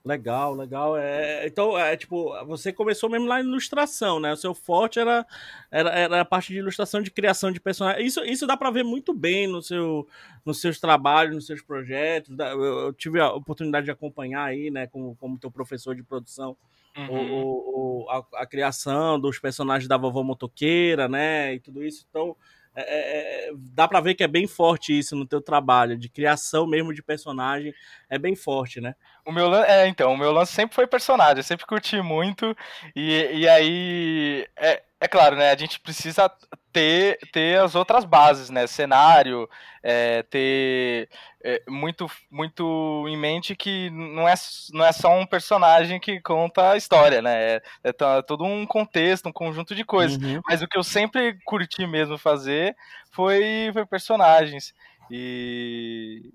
Legal, 0.04 0.52
legal. 0.52 0.96
É, 0.96 1.46
então, 1.46 1.78
é, 1.78 1.96
tipo, 1.96 2.32
você 2.44 2.72
começou 2.72 3.08
mesmo 3.08 3.28
lá 3.28 3.40
em 3.40 3.44
ilustração, 3.44 4.18
né? 4.18 4.32
O 4.32 4.36
seu 4.36 4.52
forte 4.52 4.98
era, 4.98 5.24
era, 5.70 5.90
era 5.90 6.20
a 6.22 6.24
parte 6.24 6.52
de 6.52 6.58
ilustração 6.58 7.00
de 7.00 7.10
criação 7.10 7.52
de 7.52 7.60
personagens. 7.60 8.04
Isso, 8.04 8.24
isso 8.24 8.44
dá 8.44 8.56
para 8.56 8.72
ver 8.72 8.82
muito 8.82 9.14
bem 9.14 9.46
no 9.46 9.62
seu, 9.62 10.08
nos 10.44 10.60
seus 10.60 10.80
trabalhos, 10.80 11.36
nos 11.36 11.46
seus 11.46 11.62
projetos. 11.62 12.36
Eu, 12.36 12.92
tive 12.94 13.20
a 13.20 13.30
oportunidade 13.32 13.84
de 13.84 13.92
acompanhar 13.92 14.44
aí, 14.44 14.72
né, 14.72 14.88
como, 14.88 15.14
como 15.14 15.38
teu 15.38 15.52
professor 15.52 15.94
de 15.94 16.02
produção, 16.02 16.56
uhum. 16.96 17.32
o, 17.32 18.02
o, 18.04 18.10
a, 18.10 18.42
a 18.42 18.46
criação 18.46 19.20
dos 19.20 19.38
personagens 19.38 19.86
da 19.86 19.96
vovó 19.96 20.24
motoqueira, 20.24 21.08
né? 21.08 21.54
E 21.54 21.60
tudo 21.60 21.84
isso. 21.84 22.04
Então, 22.10 22.36
é, 22.74 22.82
é, 22.82 23.48
é, 23.48 23.52
dá 23.54 23.86
para 23.86 24.00
ver 24.00 24.14
que 24.14 24.24
é 24.24 24.28
bem 24.28 24.46
forte 24.46 24.98
isso 24.98 25.14
no 25.14 25.26
teu 25.26 25.42
trabalho, 25.42 25.98
de 25.98 26.08
criação 26.08 26.66
mesmo 26.66 26.94
de 26.94 27.02
personagem, 27.02 27.74
é 28.08 28.18
bem 28.18 28.34
forte, 28.34 28.80
né? 28.80 28.94
O 29.26 29.32
meu 29.32 29.54
é, 29.54 29.86
então, 29.86 30.12
o 30.12 30.16
meu 30.16 30.32
lance 30.32 30.52
sempre 30.52 30.74
foi 30.74 30.86
personagem, 30.86 31.38
eu 31.38 31.42
sempre 31.42 31.66
curti 31.66 32.00
muito, 32.00 32.56
e, 32.96 33.40
e 33.40 33.48
aí, 33.48 34.48
é, 34.56 34.82
é 35.00 35.08
claro, 35.08 35.36
né, 35.36 35.50
a 35.50 35.56
gente 35.56 35.78
precisa 35.80 36.30
ter, 36.72 37.18
ter 37.32 37.60
as 37.60 37.74
outras 37.74 38.04
bases, 38.04 38.48
né, 38.50 38.66
cenário, 38.66 39.48
é, 39.82 40.22
ter 40.24 41.08
é, 41.44 41.62
muito, 41.68 42.10
muito 42.30 43.04
em 43.08 43.16
mente 43.16 43.54
que 43.54 43.90
não 43.90 44.28
é, 44.28 44.34
não 44.72 44.84
é 44.84 44.92
só 44.92 45.18
um 45.18 45.26
personagem 45.26 46.00
que 46.00 46.20
conta 46.20 46.70
a 46.70 46.76
história, 46.76 47.20
né, 47.20 47.56
é, 47.56 47.62
é 47.84 47.92
todo 48.22 48.44
um 48.44 48.66
contexto, 48.66 49.28
um 49.28 49.32
conjunto 49.32 49.74
de 49.74 49.84
coisas, 49.84 50.16
uhum. 50.16 50.40
mas 50.48 50.62
o 50.62 50.68
que 50.68 50.78
eu 50.78 50.82
sempre 50.82 51.38
curti 51.44 51.86
mesmo 51.86 52.16
fazer 52.16 52.74
foi, 53.10 53.70
foi 53.72 53.84
personagens, 53.84 54.74
e, 55.10 56.32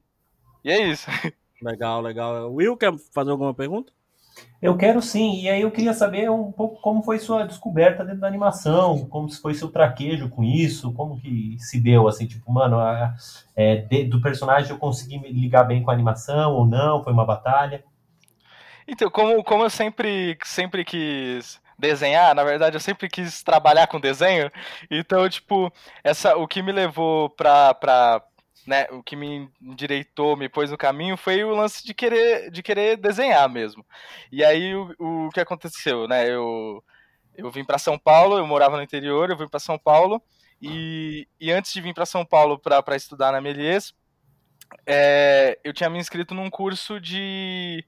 e 0.63 0.71
é 0.71 0.81
isso. 0.87 1.07
Legal, 1.59 2.01
legal. 2.01 2.53
Will, 2.53 2.77
quer 2.77 2.93
fazer 3.11 3.31
alguma 3.31 3.51
pergunta? 3.51 3.91
Eu 4.59 4.75
quero 4.75 5.01
sim, 5.01 5.41
e 5.41 5.49
aí 5.49 5.61
eu 5.61 5.69
queria 5.69 5.93
saber 5.93 6.31
um 6.31 6.51
pouco 6.51 6.81
como 6.81 7.03
foi 7.03 7.19
sua 7.19 7.45
descoberta 7.45 8.03
dentro 8.03 8.21
da 8.21 8.27
animação, 8.27 9.05
como 9.05 9.31
foi 9.31 9.53
seu 9.53 9.69
traquejo 9.69 10.29
com 10.29 10.43
isso, 10.43 10.91
como 10.93 11.19
que 11.19 11.57
se 11.59 11.79
deu, 11.79 12.07
assim, 12.07 12.25
tipo, 12.25 12.51
mano, 12.51 12.79
a, 12.79 13.13
é, 13.55 13.75
de, 13.75 14.05
do 14.05 14.19
personagem 14.19 14.71
eu 14.71 14.79
consegui 14.79 15.19
me 15.19 15.31
ligar 15.31 15.63
bem 15.63 15.83
com 15.83 15.91
a 15.91 15.93
animação 15.93 16.53
ou 16.53 16.65
não, 16.65 17.03
foi 17.03 17.13
uma 17.13 17.25
batalha? 17.25 17.83
Então, 18.87 19.11
como, 19.11 19.43
como 19.43 19.63
eu 19.63 19.69
sempre, 19.69 20.35
sempre 20.43 20.83
quis 20.83 21.61
desenhar, 21.77 22.33
na 22.33 22.43
verdade 22.43 22.75
eu 22.75 22.79
sempre 22.79 23.07
quis 23.07 23.43
trabalhar 23.43 23.85
com 23.85 23.99
desenho, 23.99 24.51
então, 24.89 25.29
tipo, 25.29 25.71
essa, 26.03 26.35
o 26.35 26.47
que 26.47 26.63
me 26.63 26.71
levou 26.71 27.29
pra, 27.29 27.75
pra 27.75 28.23
né, 28.67 28.85
o 28.91 29.01
que 29.01 29.15
me 29.15 29.49
endireitou, 29.61 30.35
me 30.35 30.49
pôs 30.49 30.69
no 30.69 30.77
caminho 30.77 31.15
foi 31.15 31.43
o 31.43 31.55
lance 31.55 31.85
de 31.85 31.93
querer, 31.93 32.51
de 32.51 32.61
querer 32.61 32.97
desenhar 32.97 33.49
mesmo. 33.49 33.85
E 34.31 34.43
aí 34.43 34.75
o, 34.75 34.93
o 34.99 35.29
que 35.29 35.39
aconteceu, 35.39 36.07
né? 36.07 36.29
Eu, 36.29 36.83
eu 37.33 37.49
vim 37.49 37.63
para 37.63 37.77
São 37.77 37.97
Paulo, 37.97 38.37
eu 38.37 38.45
morava 38.45 38.75
no 38.75 38.83
interior, 38.83 39.29
eu 39.29 39.37
vim 39.37 39.47
para 39.47 39.59
São 39.59 39.79
Paulo 39.79 40.21
e, 40.61 41.27
e 41.39 41.51
antes 41.51 41.71
de 41.71 41.81
vir 41.81 41.93
para 41.93 42.05
São 42.05 42.25
Paulo 42.25 42.59
para 42.59 42.95
estudar 42.95 43.31
na 43.31 43.39
Melies, 43.39 43.93
é, 44.85 45.57
eu 45.63 45.71
tinha 45.71 45.89
me 45.89 45.99
inscrito 45.99 46.35
num 46.35 46.49
curso 46.49 46.99
de, 46.99 47.85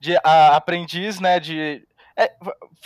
de 0.00 0.16
a, 0.24 0.56
aprendiz, 0.56 1.20
né, 1.20 1.38
de 1.38 1.86
é, 2.16 2.32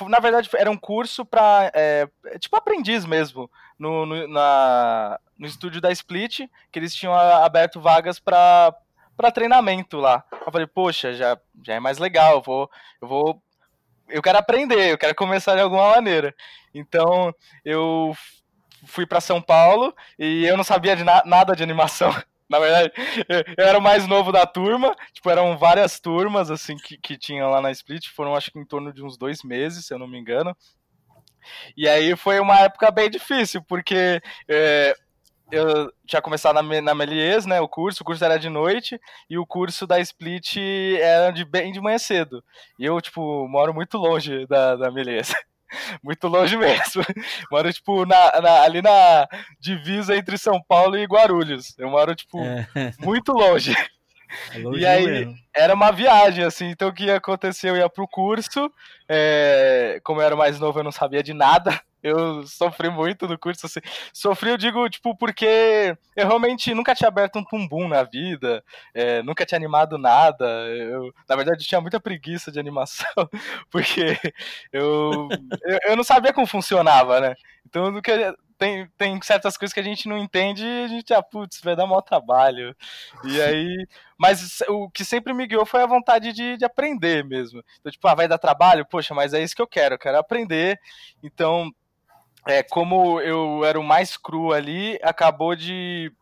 na 0.09 0.19
verdade, 0.19 0.51
era 0.55 0.71
um 0.71 0.77
curso 0.77 1.25
para 1.25 1.71
é, 1.75 2.09
tipo 2.39 2.57
aprendiz 2.57 3.05
mesmo, 3.05 3.51
no, 3.79 4.05
no, 4.05 4.27
na, 4.27 5.21
no 5.39 5.47
estúdio 5.47 5.81
da 5.81 5.93
Split, 5.93 6.41
que 6.73 6.79
eles 6.79 6.95
tinham 6.95 7.15
aberto 7.15 7.81
vagas 7.81 8.19
para 8.19 8.75
para 9.21 9.31
treinamento 9.31 9.99
lá. 9.99 10.25
Eu 10.47 10.51
falei, 10.51 10.67
poxa, 10.67 11.13
já, 11.13 11.39
já 11.63 11.75
é 11.75 11.81
mais 11.81 11.99
legal, 11.99 12.37
eu 12.37 12.41
vou, 12.43 12.71
eu 13.03 13.07
vou. 13.07 13.43
Eu 14.09 14.23
quero 14.23 14.39
aprender, 14.39 14.93
eu 14.93 14.97
quero 14.99 15.15
começar 15.15 15.55
de 15.55 15.61
alguma 15.61 15.91
maneira. 15.91 16.35
Então, 16.75 17.35
eu 17.63 18.17
fui 18.87 19.05
para 19.05 19.21
São 19.21 19.41
Paulo 19.43 19.95
e 20.19 20.47
eu 20.47 20.57
não 20.57 20.65
sabia 20.65 20.97
de 20.97 21.05
na, 21.05 21.23
nada 21.27 21.55
de 21.55 21.63
animação. 21.63 22.11
Na 22.50 22.59
verdade, 22.59 22.92
eu 23.57 23.64
era 23.64 23.78
o 23.78 23.83
mais 23.83 24.09
novo 24.09 24.33
da 24.33 24.45
turma, 24.45 24.92
tipo, 25.12 25.30
eram 25.30 25.57
várias 25.57 26.00
turmas, 26.00 26.50
assim, 26.50 26.76
que, 26.76 26.99
que 26.99 27.16
tinham 27.16 27.49
lá 27.49 27.61
na 27.61 27.71
Split, 27.71 28.09
foram 28.09 28.35
acho 28.35 28.50
que 28.50 28.59
em 28.59 28.64
torno 28.66 28.92
de 28.92 29.04
uns 29.04 29.16
dois 29.16 29.45
meses, 29.45 29.87
se 29.87 29.95
eu 29.95 29.99
não 30.00 30.09
me 30.09 30.19
engano. 30.19 30.54
E 31.76 31.88
aí 31.88 32.16
foi 32.16 32.40
uma 32.40 32.59
época 32.59 32.90
bem 32.90 33.09
difícil, 33.09 33.62
porque 33.62 34.21
é, 34.49 34.95
eu 35.52 35.92
tinha 36.04 36.21
começado 36.21 36.61
na, 36.61 36.83
na 36.83 36.95
Melies, 36.95 37.47
né, 37.47 37.61
o 37.61 37.69
curso, 37.69 38.02
o 38.02 38.04
curso 38.04 38.25
era 38.25 38.37
de 38.37 38.49
noite, 38.49 39.00
e 39.28 39.38
o 39.38 39.47
curso 39.47 39.87
da 39.87 40.00
Split 40.00 40.57
era 41.00 41.30
de 41.30 41.45
bem 41.45 41.71
de 41.71 41.80
manhã 41.80 41.99
cedo. 41.99 42.42
E 42.78 42.85
eu, 42.85 43.00
tipo, 43.00 43.47
moro 43.49 43.73
muito 43.73 43.97
longe 43.97 44.45
da, 44.47 44.75
da 44.75 44.90
Melies. 44.90 45.33
Muito 46.03 46.27
longe 46.29 46.57
mesmo. 46.57 47.03
Moro, 47.50 47.73
tipo, 47.73 48.05
na, 48.07 48.41
na, 48.41 48.62
ali 48.62 48.83
na 48.83 49.27
divisa 49.59 50.17
entre 50.17 50.39
São 50.39 50.61
Paulo 50.67 50.97
e 50.97 51.05
Guarulhos. 51.05 51.75
Eu 51.79 51.91
moro, 51.91 52.15
tipo, 52.15 52.39
é. 52.43 52.67
muito 53.00 53.33
longe. 53.33 53.75
É 54.53 54.61
e 54.61 54.87
aí, 54.87 55.07
mesmo. 55.07 55.35
era 55.55 55.75
uma 55.75 55.91
viagem, 55.91 56.45
assim, 56.45 56.67
então 56.67 56.89
o 56.89 56.93
que 56.93 57.11
aconteceu? 57.11 57.75
Eu 57.75 57.83
ia 57.83 57.89
pro 57.89 58.07
curso, 58.07 58.73
é, 59.09 60.00
como 60.05 60.21
eu 60.21 60.27
era 60.27 60.37
mais 60.37 60.61
novo, 60.61 60.79
eu 60.79 60.85
não 60.85 60.93
sabia 60.93 61.23
de 61.23 61.35
nada, 61.35 61.81
eu 62.02 62.47
sofri 62.47 62.90
muito 62.90 63.28
no 63.28 63.38
curso, 63.38 63.66
assim, 63.66 63.80
sofri, 64.12 64.50
eu 64.50 64.57
digo, 64.57 64.88
tipo, 64.88 65.16
porque 65.16 65.97
eu 66.16 66.26
realmente 66.26 66.75
nunca 66.75 66.95
tinha 66.95 67.09
aberto 67.09 67.38
um 67.38 67.45
tumbum 67.45 67.88
na 67.88 68.02
vida, 68.02 68.62
é, 68.95 69.23
nunca 69.23 69.45
tinha 69.45 69.59
animado 69.59 69.99
nada, 69.99 70.47
eu, 70.47 71.12
na 71.28 71.37
verdade, 71.37 71.66
tinha 71.66 71.80
muita 71.80 72.00
preguiça 72.00 72.50
de 72.50 72.59
animação, 72.61 73.07
porque 73.71 74.19
eu, 74.73 75.28
eu, 75.64 75.78
eu 75.85 75.97
não 75.97 76.04
sabia 76.04 76.33
como 76.33 76.47
funcionava, 76.47 77.21
né, 77.21 77.35
então, 77.66 77.92
do 77.92 78.02
que 78.02 78.11
tem, 78.61 78.87
tem 78.99 79.23
certas 79.23 79.57
coisas 79.57 79.73
que 79.73 79.80
a 79.80 79.83
gente 79.83 80.07
não 80.07 80.19
entende 80.19 80.62
e 80.62 80.85
a 80.85 80.87
gente, 80.87 81.14
ah, 81.14 81.23
putz, 81.23 81.62
vai 81.62 81.75
dar 81.75 81.87
mau 81.87 82.02
trabalho. 82.02 82.76
E 83.25 83.40
aí. 83.40 83.87
Mas 84.19 84.61
o 84.69 84.90
que 84.90 85.02
sempre 85.02 85.33
me 85.33 85.47
guiou 85.47 85.64
foi 85.64 85.83
a 85.83 85.87
vontade 85.87 86.30
de, 86.35 86.59
de 86.59 86.64
aprender 86.66 87.25
mesmo. 87.25 87.64
Então, 87.80 87.90
tipo, 87.90 88.07
ah, 88.07 88.14
vai 88.14 88.28
dar 88.28 88.37
trabalho? 88.37 88.85
Poxa, 88.85 89.14
mas 89.14 89.33
é 89.33 89.42
isso 89.42 89.57
que 89.57 89.62
eu 89.62 89.66
quero, 89.66 89.95
eu 89.95 89.99
quero 89.99 90.19
aprender. 90.19 90.78
Então, 91.23 91.71
é, 92.47 92.62
como 92.62 93.20
eu 93.20 93.64
era 93.64 93.78
o 93.78 93.85
mais 93.85 94.16
cru 94.16 94.52
ali, 94.52 94.99
acabou 95.02 95.54
de. 95.54 96.12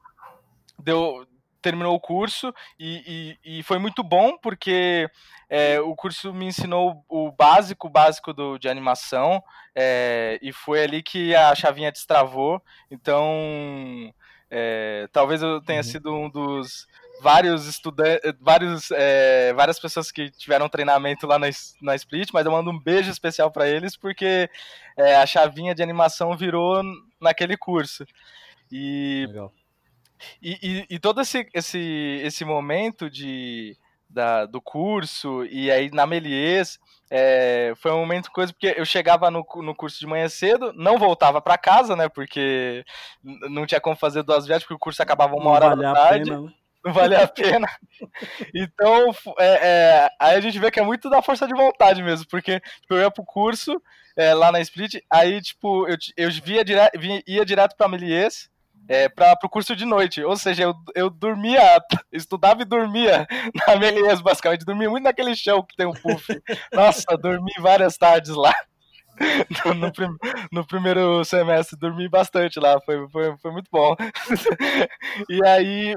Deu, 0.79 1.27
terminou 1.61 1.95
o 1.95 2.01
curso 2.01 2.55
e, 2.79 3.37
e, 3.45 3.59
e 3.59 3.63
foi 3.65 3.79
muito 3.79 4.03
bom 4.03 4.39
porque 4.39 5.11
é, 5.51 5.81
o 5.81 5.95
curso 5.97 6.33
me 6.33 6.47
ensinou 6.47 7.05
o 7.09 7.33
básico, 7.33 7.89
básico 7.89 8.33
do, 8.33 8.59
de 8.59 8.69
animação, 8.69 9.43
é, 9.75 10.39
e 10.43 10.53
foi 10.53 10.83
ali 10.83 11.03
que 11.03 11.35
a 11.35 11.55
chavinha 11.55 11.91
destravou. 11.91 12.63
Então, 12.91 14.13
é, 14.51 15.09
talvez 15.13 15.43
eu 15.43 15.61
tenha 15.61 15.81
uhum. 15.81 15.85
sido 15.85 16.15
um 16.15 16.29
dos, 16.29 16.87
vários 17.21 17.67
estudantes, 17.67 18.33
vários, 18.41 18.91
é, 18.91 19.53
várias 19.53 19.79
pessoas 19.79 20.11
que 20.11 20.31
tiveram 20.31 20.69
treinamento 20.69 21.27
lá 21.27 21.39
na, 21.39 21.49
na 21.83 21.95
Split, 21.95 22.31
mas 22.33 22.47
eu 22.47 22.53
mando 22.53 22.71
um 22.71 22.79
beijo 22.79 23.11
especial 23.11 23.51
para 23.51 23.69
eles 23.69 23.97
porque 23.97 24.49
é, 24.97 25.17
a 25.17 25.27
chavinha 25.27 25.75
de 25.75 25.83
animação 25.83 26.37
virou 26.37 26.83
naquele 27.21 27.57
curso. 27.57 28.05
E, 28.71 29.29
e, 30.43 30.59
e, 30.63 30.87
e 30.91 30.99
todo 30.99 31.21
esse, 31.21 31.49
esse, 31.55 32.21
esse 32.23 32.45
momento 32.45 33.11
de, 33.11 33.77
da, 34.09 34.47
do 34.47 34.61
curso 34.61 35.45
e 35.47 35.71
aí 35.71 35.91
na 35.91 36.07
Melies 36.07 36.79
é, 37.11 37.73
foi 37.77 37.91
um 37.93 38.01
momento 38.01 38.31
coisa 38.31 38.53
porque 38.53 38.75
eu 38.77 38.85
chegava 38.85 39.31
no, 39.31 39.47
no 39.57 39.75
curso 39.75 39.99
de 39.99 40.07
manhã 40.07 40.29
cedo, 40.29 40.73
não 40.75 40.99
voltava 40.99 41.41
para 41.41 41.57
casa, 41.57 41.97
né? 41.97 42.09
Porque 42.09 42.85
não 43.23 43.65
tinha 43.65 43.81
como 43.81 43.97
fazer 43.97 44.23
duas 44.23 44.47
viagens, 44.47 44.65
porque 44.65 44.75
o 44.75 44.79
curso 44.79 45.03
acabava 45.03 45.35
uma 45.35 45.45
não 45.45 45.51
hora 45.51 45.77
da 45.77 45.95
tarde. 45.95 46.31
Pena, 46.31 46.43
né? 46.43 46.53
Não 46.85 46.93
valia 46.93 47.25
a 47.25 47.29
pena. 47.29 47.69
então, 48.55 49.11
é, 49.39 49.47
é, 49.47 50.11
aí 50.21 50.37
a 50.37 50.41
gente 50.41 50.59
vê 50.59 50.71
que 50.71 50.81
é 50.81 50.85
muito 50.85 51.11
da 51.11 51.21
força 51.21 51.47
de 51.47 51.55
vontade 51.55 52.03
mesmo, 52.03 52.27
porque 52.29 52.61
tipo, 52.61 52.95
eu 52.95 53.01
ia 53.01 53.11
pro 53.11 53.25
curso 53.25 53.81
é, 54.17 54.35
lá 54.35 54.51
na 54.51 54.61
Split, 54.61 54.97
aí, 55.09 55.41
tipo, 55.41 55.87
eu, 55.89 55.97
eu 56.17 56.31
via 56.43 56.65
dire, 56.65 56.81
via, 56.97 57.23
ia 57.27 57.45
direto 57.45 57.77
pra 57.77 57.89
Melies, 57.89 58.51
é, 58.89 59.09
para 59.09 59.39
o 59.45 59.49
curso 59.49 59.77
de 59.77 59.85
noite. 59.85 60.25
Ou 60.25 60.37
seja, 60.37 60.65
eu, 60.65 60.75
eu 60.95 61.11
dormia, 61.11 61.61
estudava 62.11 62.63
e 62.63 62.65
dormia 62.65 63.27
na 63.69 63.77
Melies, 63.77 64.21
basicamente. 64.21 64.65
Dormia 64.65 64.91
muito 64.91 65.05
naquele 65.05 65.37
chão 65.37 65.63
que 65.63 65.77
tem 65.77 65.87
um 65.87 65.93
puff. 65.93 66.27
Nossa, 66.73 67.17
dormi 67.17 67.53
várias 67.61 67.97
tardes 67.97 68.35
lá. 68.35 68.55
No, 69.67 69.75
no, 69.75 69.93
prim, 69.93 70.17
no, 70.53 70.65
primeiro 70.65 71.25
semestre, 71.25 71.77
dormi 71.77 72.09
bastante 72.09 72.61
lá, 72.61 72.81
foi, 72.81 73.09
foi, 73.09 73.37
foi 73.39 73.51
muito 73.51 73.69
bom. 73.69 73.97
E 75.29 75.45
aí, 75.45 75.97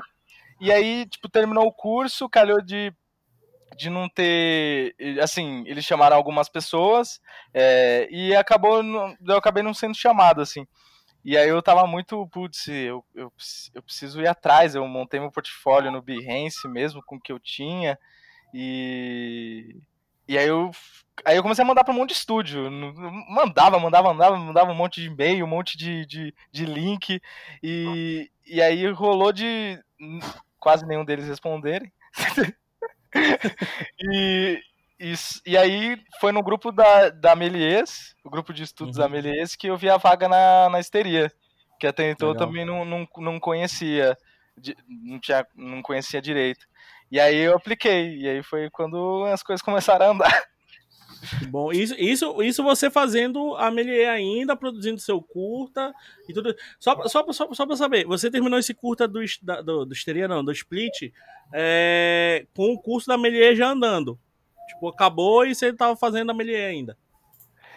e 0.62 0.72
aí, 0.72 1.08
tipo, 1.08 1.27
terminou 1.27 1.65
o 1.65 1.74
curso, 1.74 2.30
calhou 2.30 2.62
de, 2.62 2.94
de 3.75 3.89
não 3.89 4.08
ter. 4.08 4.96
Assim, 5.20 5.63
eles 5.65 5.84
chamaram 5.84 6.15
algumas 6.15 6.48
pessoas 6.48 7.20
é, 7.51 8.08
e 8.12 8.36
acabou. 8.36 8.80
Eu 9.27 9.38
acabei 9.38 9.63
não 9.63 9.74
sendo 9.74 9.96
chamado, 9.96 10.39
assim. 10.39 10.68
E 11.25 11.36
aí 11.36 11.50
eu 11.50 11.62
tava 11.63 11.86
muito, 11.88 12.27
putz, 12.27 12.68
eu, 12.68 13.03
eu, 13.15 13.32
eu 13.74 13.82
preciso 13.82 14.22
ir 14.22 14.27
atrás. 14.27 14.75
Eu 14.75 14.88
montei 14.88 15.20
meu 15.20 15.32
portfólio 15.32 15.91
no 15.91 16.01
Behance 16.01 16.68
mesmo, 16.68 17.01
com 17.08 17.15
o 17.15 17.20
que 17.20 17.32
eu 17.32 17.39
tinha. 17.39 17.98
E, 18.53 19.75
e 20.27 20.38
aí 20.38 20.48
eu, 20.48 20.70
aí 21.25 21.38
eu 21.38 21.44
comecei 21.44 21.63
a 21.63 21.68
mandar 21.68 21.84
para 21.84 21.94
um 21.94 21.98
monte 21.98 22.10
de 22.10 22.15
estúdio. 22.15 22.70
Mandava, 22.72 23.80
mandava, 23.80 24.13
mandava, 24.13 24.38
mandava 24.38 24.72
um 24.72 24.75
monte 24.75 25.01
de 25.01 25.08
e-mail, 25.08 25.44
um 25.44 25.50
monte 25.50 25.75
de, 25.75 26.06
de, 26.06 26.36
de 26.51 26.65
link. 26.65 27.20
E, 27.63 28.30
e 28.46 28.62
aí 28.62 28.91
rolou 28.91 29.32
de 29.32 29.80
quase 30.62 30.86
nenhum 30.86 31.03
deles 31.03 31.27
responderem. 31.27 31.91
e, 34.00 34.62
e, 35.00 35.13
e 35.46 35.58
aí 35.58 36.01
foi 36.22 36.32
no 36.32 36.44
grupo 36.44 36.72
da, 36.72 37.10
da 37.10 37.36
Melies, 37.36 38.15
o 38.24 38.30
grupo 38.30 38.53
de 38.53 38.63
estudos 38.63 38.96
uhum. 38.96 39.03
da 39.03 39.10
Melies, 39.10 39.56
que 39.56 39.68
eu 39.68 39.75
vi 39.75 39.89
a 39.89 39.98
vaga 39.98 40.30
na, 40.30 40.70
na 40.70 40.80
histeria. 40.80 41.30
Que 41.80 41.88
até 41.88 42.12
então 42.12 42.30
Legal. 42.30 42.44
eu 42.44 42.48
também 42.48 42.63
não, 42.63 42.86
não, 42.86 43.08
não 43.18 43.39
conhecia, 43.39 44.15
não, 44.88 45.20
tinha, 45.20 45.46
não 45.56 45.82
conhecia 45.82 46.22
direito. 46.22 46.65
E 47.12 47.20
aí 47.20 47.38
eu 47.38 47.56
apliquei, 47.56 48.20
e 48.20 48.30
aí 48.30 48.44
foi 48.44 48.70
quando 48.70 49.25
as 49.25 49.41
coisas 49.41 49.63
começaram 49.63 50.06
a 50.06 50.10
andar. 50.10 50.44
Bom, 51.50 51.71
isso, 51.71 51.95
isso, 51.97 52.41
isso 52.41 52.63
você 52.63 52.89
fazendo 52.89 53.55
a 53.55 53.71
Melier 53.71 54.09
ainda, 54.09 54.55
produzindo 54.55 55.00
seu 55.00 55.21
curta 55.21 55.93
e 56.27 56.33
tudo. 56.33 56.55
Só, 56.79 57.07
só, 57.07 57.25
só, 57.31 57.53
só 57.53 57.65
pra 57.65 57.75
saber, 57.75 58.05
você 58.05 58.29
terminou 58.29 58.59
esse 58.59 58.73
curta 58.73 59.07
do, 59.07 59.19
do, 59.63 59.85
do 59.85 59.93
Histeria, 59.93 60.27
não, 60.27 60.43
do 60.43 60.51
Split, 60.51 61.11
é, 61.53 62.45
com 62.55 62.73
o 62.73 62.79
curso 62.79 63.07
da 63.07 63.17
Melier 63.17 63.55
já 63.55 63.69
andando. 63.69 64.19
Tipo, 64.69 64.88
acabou 64.88 65.45
e 65.45 65.53
você 65.53 65.73
tava 65.73 65.95
fazendo 65.95 66.32
a 66.32 66.34
Melier 66.34 66.69
ainda. 66.69 66.97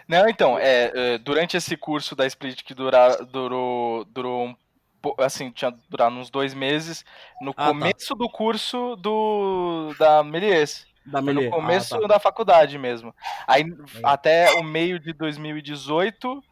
Não, 0.07 0.29
então, 0.29 0.59
é, 0.59 0.93
é, 0.95 1.19
durante 1.19 1.57
esse 1.57 1.77
curso 1.77 2.15
da 2.15 2.27
Split 2.27 2.63
que 2.63 2.75
dura, 2.75 3.17
durou, 3.25 4.05
durou 4.05 4.49
um 4.49 4.57
assim, 5.19 5.51
tinha 5.51 5.71
durado 5.89 6.17
uns 6.17 6.31
dois 6.31 6.55
meses, 6.55 7.05
no 7.43 7.51
ah, 7.51 7.55
tá. 7.55 7.67
começo 7.69 8.09
tá. 8.09 8.15
do 8.15 8.29
curso 8.31 8.97
do 8.97 9.95
da 9.99 10.23
Melies. 10.23 10.87
Da 11.07 11.21
Melier. 11.21 11.51
No 11.51 11.57
começo 11.57 11.97
ah, 11.97 12.01
tá. 12.01 12.07
da 12.07 12.19
faculdade 12.19 12.79
mesmo. 12.79 13.15
Aí, 13.47 13.63
é. 13.63 14.01
até 14.03 14.53
o 14.55 14.63
meio 14.63 14.99
de 14.99 15.13
2018, 15.13 16.43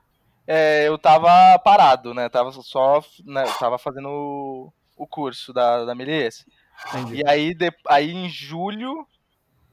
é, 0.47 0.87
eu 0.87 0.99
tava 0.99 1.59
parado, 1.61 2.12
né? 2.12 2.29
Tava 2.29 2.53
só, 2.53 3.03
né, 3.25 3.45
tava 3.59 3.79
fazendo 3.79 4.09
o, 4.09 4.73
o 4.97 5.07
curso 5.07 5.53
da, 5.53 5.85
da 5.85 5.95
Melies. 5.95 6.45
E 7.12 7.23
aí, 7.27 7.55
de, 7.55 7.73
aí 7.88 8.11
em 8.11 8.29
julho, 8.29 9.07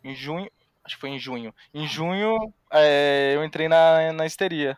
em 0.04 0.16
junho, 0.16 0.50
acho 0.84 0.96
que 0.96 1.02
foi 1.02 1.10
em 1.10 1.20
junho. 1.20 1.54
Em 1.74 1.88
junho, 1.88 2.38
é, 2.72 3.34
eu 3.36 3.44
entrei 3.44 3.68
na, 3.68 4.14
na 4.14 4.26
histeria. 4.26 4.78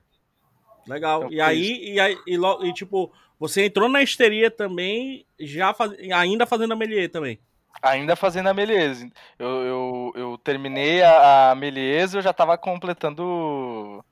Legal. 0.87 1.23
Então, 1.23 1.31
e, 1.31 1.41
aí, 1.41 1.93
e 1.93 1.99
aí, 1.99 2.17
e, 2.25 2.37
e, 2.67 2.73
tipo, 2.73 3.11
você 3.39 3.65
entrou 3.65 3.87
na 3.87 4.01
histeria 4.01 4.49
também, 4.49 5.25
já 5.39 5.73
faz, 5.73 5.91
ainda 6.13 6.45
fazendo 6.45 6.73
a 6.73 6.75
Melier 6.75 7.09
também. 7.09 7.39
Ainda 7.81 8.15
fazendo 8.15 8.47
a 8.47 8.53
Melies. 8.53 9.05
Eu, 9.37 9.47
eu, 9.47 10.13
eu 10.15 10.37
terminei 10.37 11.01
a, 11.01 11.51
a 11.51 11.55
Melies 11.55 12.13
eu 12.13 12.21
já 12.21 12.33
tava 12.33 12.57
completando. 12.57 14.03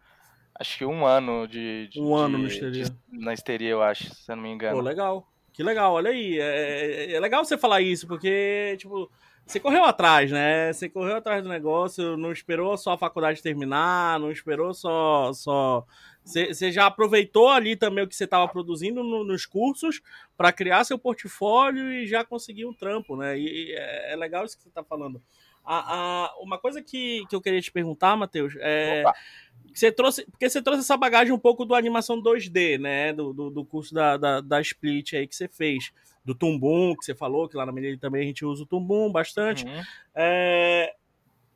Acho 0.59 0.77
que 0.79 0.85
um 0.85 1.05
ano 1.05 1.47
de. 1.47 1.87
de 1.87 2.01
um 2.01 2.15
ano 2.15 2.37
de, 2.37 2.43
na 2.43 2.49
histeria. 2.49 2.83
De, 2.83 2.91
na 3.11 3.33
histeria, 3.33 3.69
eu 3.69 3.81
acho, 3.81 4.13
se 4.13 4.31
eu 4.31 4.35
não 4.35 4.43
me 4.43 4.49
engano. 4.49 4.77
Pô, 4.77 4.81
legal. 4.81 5.27
Que 5.53 5.63
legal, 5.63 5.93
olha 5.93 6.11
aí. 6.11 6.39
É, 6.39 7.11
é, 7.11 7.13
é 7.13 7.19
legal 7.19 7.43
você 7.43 7.57
falar 7.57 7.81
isso, 7.81 8.07
porque, 8.07 8.75
tipo, 8.77 9.11
você 9.49 9.59
correu 9.59 9.83
atrás, 9.83 10.29
né? 10.29 10.71
Você 10.71 10.87
correu 10.87 11.15
atrás 11.15 11.41
do 11.41 11.49
negócio, 11.49 12.15
não 12.15 12.31
esperou 12.31 12.77
só 12.77 12.93
a 12.93 12.97
faculdade 12.99 13.41
terminar, 13.41 14.19
não 14.19 14.31
esperou 14.31 14.75
só. 14.75 15.33
só... 15.33 15.83
Você, 16.23 16.53
você 16.53 16.71
já 16.71 16.85
aproveitou 16.85 17.49
ali 17.49 17.75
também 17.75 18.03
o 18.03 18.07
que 18.07 18.15
você 18.15 18.25
estava 18.25 18.47
produzindo 18.47 19.03
no, 19.03 19.23
nos 19.23 19.47
cursos 19.47 20.01
para 20.37 20.51
criar 20.51 20.83
seu 20.83 20.99
portfólio 20.99 21.91
e 21.91 22.05
já 22.05 22.23
conseguir 22.23 22.67
um 22.67 22.73
trampo, 22.73 23.17
né? 23.17 23.39
E, 23.39 23.71
e 23.71 23.71
é, 23.73 24.13
é, 24.13 24.15
legal 24.15 24.45
isso 24.45 24.55
que 24.55 24.61
você 24.61 24.69
está 24.69 24.83
falando. 24.83 25.19
A, 25.65 25.95
a, 25.95 26.39
uma 26.39 26.59
coisa 26.59 26.79
que, 26.79 27.25
que 27.27 27.35
eu 27.35 27.41
queria 27.41 27.59
te 27.59 27.71
perguntar, 27.71 28.15
Matheus, 28.15 28.53
é. 28.59 29.03
Você 29.73 29.91
trouxe, 29.91 30.25
porque 30.29 30.47
você 30.47 30.61
trouxe 30.61 30.81
essa 30.81 30.97
bagagem 30.97 31.33
um 31.33 31.39
pouco 31.39 31.65
do 31.65 31.73
animação 31.73 32.21
2D, 32.21 32.79
né? 32.79 33.13
Do, 33.13 33.33
do, 33.33 33.49
do 33.49 33.65
curso 33.65 33.95
da, 33.95 34.15
da, 34.15 34.41
da 34.41 34.61
Split 34.61 35.13
aí 35.13 35.27
que 35.27 35.35
você 35.35 35.47
fez 35.47 35.91
do 36.23 36.35
Tumbum, 36.35 36.95
que 36.95 37.05
você 37.05 37.15
falou, 37.15 37.47
que 37.47 37.57
lá 37.57 37.65
na 37.65 37.71
Menina 37.71 37.97
também 37.97 38.21
a 38.21 38.25
gente 38.25 38.45
usa 38.45 38.63
o 38.63 38.65
Tumbum 38.65 39.11
bastante. 39.11 39.65
Uhum. 39.65 39.81
É, 40.15 40.93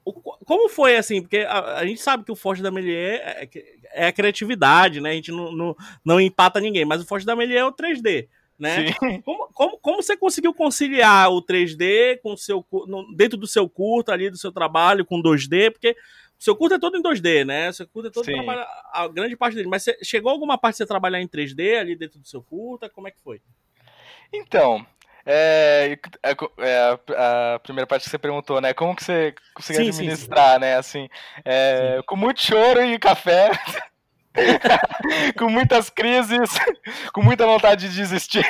o, 0.05 0.13
como 0.13 0.69
foi 0.69 0.97
assim? 0.97 1.21
Porque 1.21 1.39
a, 1.39 1.77
a, 1.77 1.85
gente 1.85 2.01
sabe 2.01 2.23
que 2.23 2.31
o 2.31 2.35
forte 2.35 2.61
da 2.61 2.71
Melier 2.71 3.21
é, 3.23 3.49
é, 3.93 4.07
a 4.07 4.11
criatividade, 4.11 4.99
né? 4.99 5.11
A 5.11 5.13
gente 5.13 5.31
não, 5.31 5.51
não, 5.51 5.75
não 6.03 6.19
empata 6.19 6.59
ninguém, 6.59 6.85
mas 6.85 7.01
o 7.01 7.05
forte 7.05 7.25
da 7.25 7.35
Melier 7.35 7.59
é 7.59 7.65
o 7.65 7.71
3D. 7.71 8.27
Né? 8.59 8.93
Como, 9.23 9.49
como, 9.53 9.77
como 9.79 10.03
você 10.03 10.15
conseguiu 10.15 10.53
conciliar 10.53 11.31
o 11.31 11.41
3D 11.41 12.19
com 12.21 12.33
o 12.33 12.37
seu, 12.37 12.65
dentro 13.15 13.37
do 13.37 13.47
seu 13.47 13.67
curto 13.67 14.11
ali, 14.11 14.29
do 14.29 14.37
seu 14.37 14.51
trabalho, 14.51 15.05
com 15.05 15.21
2D? 15.21 15.71
Porque 15.71 15.95
o 16.39 16.43
seu 16.43 16.55
curto 16.55 16.75
é 16.75 16.79
todo 16.79 16.97
em 16.97 17.01
2D, 17.01 17.45
né? 17.45 17.69
O 17.69 17.73
seu 17.73 17.87
curto 17.87 18.07
é 18.07 18.11
todo 18.11 18.25
trabalha, 18.25 18.67
a 18.91 19.07
grande 19.07 19.35
parte 19.35 19.55
dele. 19.55 19.67
Mas 19.67 19.83
você, 19.83 19.97
chegou 20.03 20.31
alguma 20.31 20.57
parte 20.57 20.75
de 20.75 20.77
você 20.79 20.85
trabalhar 20.85 21.21
em 21.21 21.27
3D 21.27 21.79
ali 21.79 21.95
dentro 21.95 22.19
do 22.19 22.27
seu 22.27 22.41
curta? 22.41 22.89
Como 22.89 23.07
é 23.07 23.11
que 23.11 23.21
foi? 23.21 23.41
Então, 24.31 24.85
é, 25.25 25.97
é, 26.21 26.31
é, 26.59 26.99
a, 27.55 27.59
primeira 27.59 27.87
parte 27.87 28.03
que 28.03 28.09
você 28.09 28.17
perguntou, 28.17 28.59
né? 28.59 28.73
Como 28.73 28.95
que 28.95 29.03
você 29.03 29.33
conseguiu 29.53 29.87
administrar, 29.87 30.49
sim, 30.49 30.53
sim. 30.53 30.59
né? 30.59 30.75
Assim, 30.75 31.09
é, 31.45 32.01
com 32.05 32.15
muito 32.15 32.41
choro 32.41 32.83
e 32.83 32.99
café, 32.99 33.51
com 35.39 35.49
muitas 35.49 35.89
crises, 35.89 36.49
com 37.13 37.21
muita 37.21 37.45
vontade 37.45 37.89
de 37.89 37.95
desistir. 37.95 38.43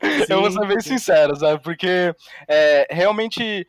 Sim, 0.00 0.32
Eu 0.32 0.40
vou 0.40 0.52
ser 0.52 0.66
bem 0.66 0.80
sincero, 0.80 1.34
sabe? 1.34 1.60
Porque 1.60 2.14
é, 2.46 2.86
realmente 2.88 3.66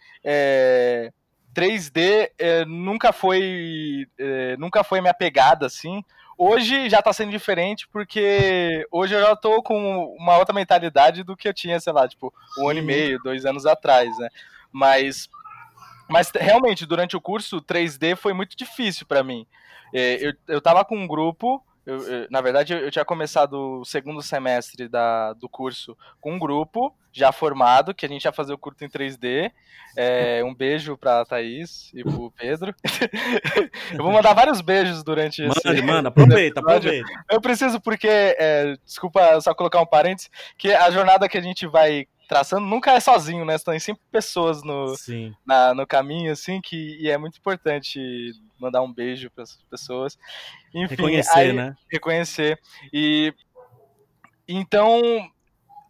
3D 1.56 2.30
é, 2.38 2.64
nunca 2.66 3.12
foi 3.12 4.06
nunca 4.60 4.84
foi 4.84 5.02
minha 5.02 5.16
pegada, 5.16 5.66
assim. 5.66 6.04
Hoje 6.42 6.90
já 6.90 7.02
tá 7.02 7.12
sendo 7.12 7.32
diferente, 7.32 7.86
porque 7.90 8.88
hoje 8.90 9.14
eu 9.14 9.20
já 9.20 9.36
tô 9.36 9.62
com 9.62 10.16
uma 10.18 10.38
outra 10.38 10.56
mentalidade 10.56 11.22
do 11.22 11.36
que 11.36 11.50
eu 11.50 11.54
tinha, 11.54 11.78
sei 11.82 11.92
lá, 11.92 12.08
tipo, 12.08 12.34
um 12.58 12.70
ano 12.70 12.80
e 12.80 12.82
meio, 12.82 13.20
dois 13.22 13.46
anos 13.46 13.66
atrás, 13.66 14.18
né? 14.18 14.30
Mas, 14.72 15.28
mas 16.10 16.32
realmente, 16.34 16.86
durante 16.86 17.18
o 17.18 17.20
curso, 17.20 17.62
3D 17.62 18.16
foi 18.16 18.32
muito 18.32 18.56
difícil 18.56 19.06
para 19.06 19.22
mim. 19.22 19.46
É, 19.94 20.26
eu, 20.26 20.34
eu 20.48 20.62
tava 20.62 20.86
com 20.86 20.96
um 20.96 21.06
grupo 21.06 21.62
eu, 21.86 22.02
eu, 22.02 22.28
na 22.30 22.42
verdade, 22.42 22.74
eu, 22.74 22.92
tinha 22.92 23.06
começado 23.06 23.80
o 23.80 23.86
segundo 23.86 24.22
semestre 24.22 24.88
da, 24.88 25.34
do 25.34 25.50
curso 25.50 25.98
com 26.20 26.34
um 26.34 26.40
grupo 26.40 26.94
já 27.12 27.32
formado, 27.32 27.94
que 27.94 28.06
a 28.06 28.10
gente 28.10 28.26
ia 28.26 28.32
fazer 28.32 28.54
o 28.54 28.58
curto 28.58 28.84
em 28.84 28.90
3D. 28.90 29.52
É, 29.98 30.44
um 30.44 30.54
beijo 30.54 30.96
pra 30.96 31.26
Thaís 31.26 31.92
e 31.94 32.04
pro 32.04 32.32
Pedro. 32.32 32.76
eu 33.92 34.04
vou 34.04 34.12
mandar 34.12 34.34
vários 34.34 34.62
beijos 34.62 35.04
durante 35.04 35.42
manda, 35.42 35.60
esse. 35.66 35.82
Manda, 35.82 36.10
aproveita, 36.10 36.60
aproveita. 36.60 37.08
Eu 37.30 37.42
preciso, 37.42 37.82
porque, 37.82 38.08
é, 38.08 38.76
desculpa 38.86 39.42
só 39.42 39.54
colocar 39.56 39.82
um 39.82 39.86
parênteses, 39.86 40.30
que 40.58 40.72
a 40.72 40.92
jornada 40.92 41.28
que 41.28 41.38
a 41.38 41.42
gente 41.42 41.66
vai 41.66 42.08
traçando, 42.30 42.68
nunca 42.68 42.92
é 42.92 43.00
sozinho, 43.00 43.44
né? 43.44 43.58
Tem 43.58 43.80
sempre 43.80 44.04
pessoas 44.12 44.64
no, 44.64 44.96
Sim. 44.96 45.34
na, 45.44 45.74
no 45.74 45.88
caminho, 45.88 46.32
assim, 46.32 46.62
que 46.62 46.96
e 47.02 47.10
é 47.10 47.18
muito 47.18 47.40
importante 47.40 48.00
mandar 48.60 48.82
um 48.82 48.92
beijo 48.94 49.30
para 49.32 49.44
essas 49.44 49.62
pessoas. 49.70 50.18
Enfim, 50.74 50.96
Reconhecer, 50.96 51.40
aí- 51.40 51.54
né? 51.54 51.76
reconhecer. 51.92 52.60
E 52.94 53.34
então 54.48 55.02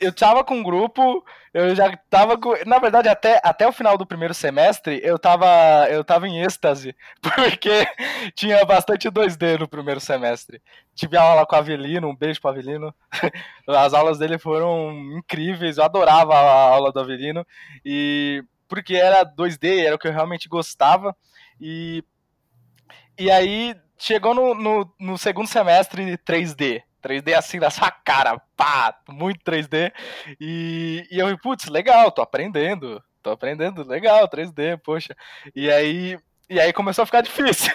eu 0.02 0.14
tava 0.14 0.46
com 0.46 0.56
um 0.56 0.64
grupo, 0.64 1.26
eu 1.54 1.76
já 1.76 1.96
tava 2.10 2.38
com, 2.38 2.54
na 2.66 2.80
verdade 2.80 3.10
até, 3.10 3.42
até 3.44 3.68
o 3.68 3.72
final 3.74 3.98
do 3.98 4.06
primeiro 4.06 4.34
semestre, 4.34 5.02
eu 5.04 5.20
tava 5.20 5.46
eu 5.90 6.06
tava 6.06 6.26
em 6.28 6.42
êxtase, 6.42 6.96
porque 7.22 7.86
tinha 8.34 8.64
bastante 8.66 9.10
2D 9.10 9.60
no 9.60 9.68
primeiro 9.68 10.00
semestre. 10.00 10.62
Tive 10.96 11.18
aula 11.18 11.46
com 11.46 11.56
o 11.56 11.60
Avelino, 11.60 12.08
um 12.08 12.16
beijo 12.16 12.40
pro 12.40 12.50
Avelino. 12.52 12.96
As 13.68 13.94
aulas 13.94 14.18
dele 14.18 14.38
foram 14.38 14.92
incríveis, 15.18 15.78
eu 15.78 15.84
adorava 15.84 16.34
a 16.34 16.70
aula 16.70 16.92
do 16.94 17.00
Avelino 17.02 17.46
e 17.84 18.42
porque 18.70 18.96
era 18.96 19.26
2D, 19.26 19.86
era 19.86 19.96
o 19.96 20.00
que 20.00 20.08
eu 20.08 20.14
realmente 20.14 20.48
gostava. 20.48 21.14
E 21.60 22.04
e 23.20 23.30
aí 23.30 23.76
chegou 23.98 24.34
no, 24.34 24.56
no, 24.56 24.94
no 25.00 25.18
segundo 25.18 25.48
semestre 25.48 26.18
3D. 26.20 26.82
3D 27.02 27.34
assim 27.34 27.60
na 27.60 27.70
sua 27.70 27.92
cara, 27.92 28.40
pá, 28.56 28.98
muito 29.08 29.44
3D. 29.44 29.92
E, 30.40 31.08
e 31.12 31.18
eu 31.18 31.26
falei, 31.26 31.38
putz, 31.42 31.66
legal, 31.68 32.12
tô 32.12 32.22
aprendendo, 32.22 33.02
tô 33.22 33.32
aprendendo, 33.32 33.88
legal, 33.88 34.28
3D, 34.28 34.78
poxa. 34.84 35.16
E 35.56 35.70
aí, 35.72 36.18
e 36.50 36.60
aí 36.60 36.74
começou 36.74 37.04
a 37.04 37.06
ficar 37.06 37.22
difícil. 37.22 37.74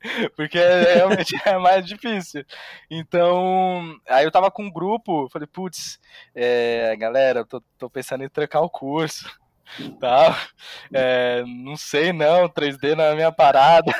Porque 0.36 0.58
realmente 0.58 1.36
é 1.44 1.56
mais 1.58 1.86
difícil. 1.86 2.44
Então, 2.90 3.96
aí 4.08 4.24
eu 4.24 4.30
tava 4.30 4.50
com 4.50 4.64
um 4.64 4.72
grupo, 4.72 5.28
falei, 5.30 5.46
putz, 5.46 5.98
é, 6.34 6.94
galera, 6.96 7.44
tô, 7.44 7.62
tô 7.78 7.88
pensando 7.88 8.24
em 8.24 8.28
trocar 8.28 8.60
o 8.60 8.70
curso. 8.70 9.30
Tá? 9.98 10.38
É, 10.92 11.42
não 11.46 11.76
sei 11.76 12.12
não, 12.12 12.46
3D 12.46 12.94
não 12.94 13.04
é 13.04 13.12
a 13.12 13.14
minha 13.14 13.32
parada. 13.32 13.90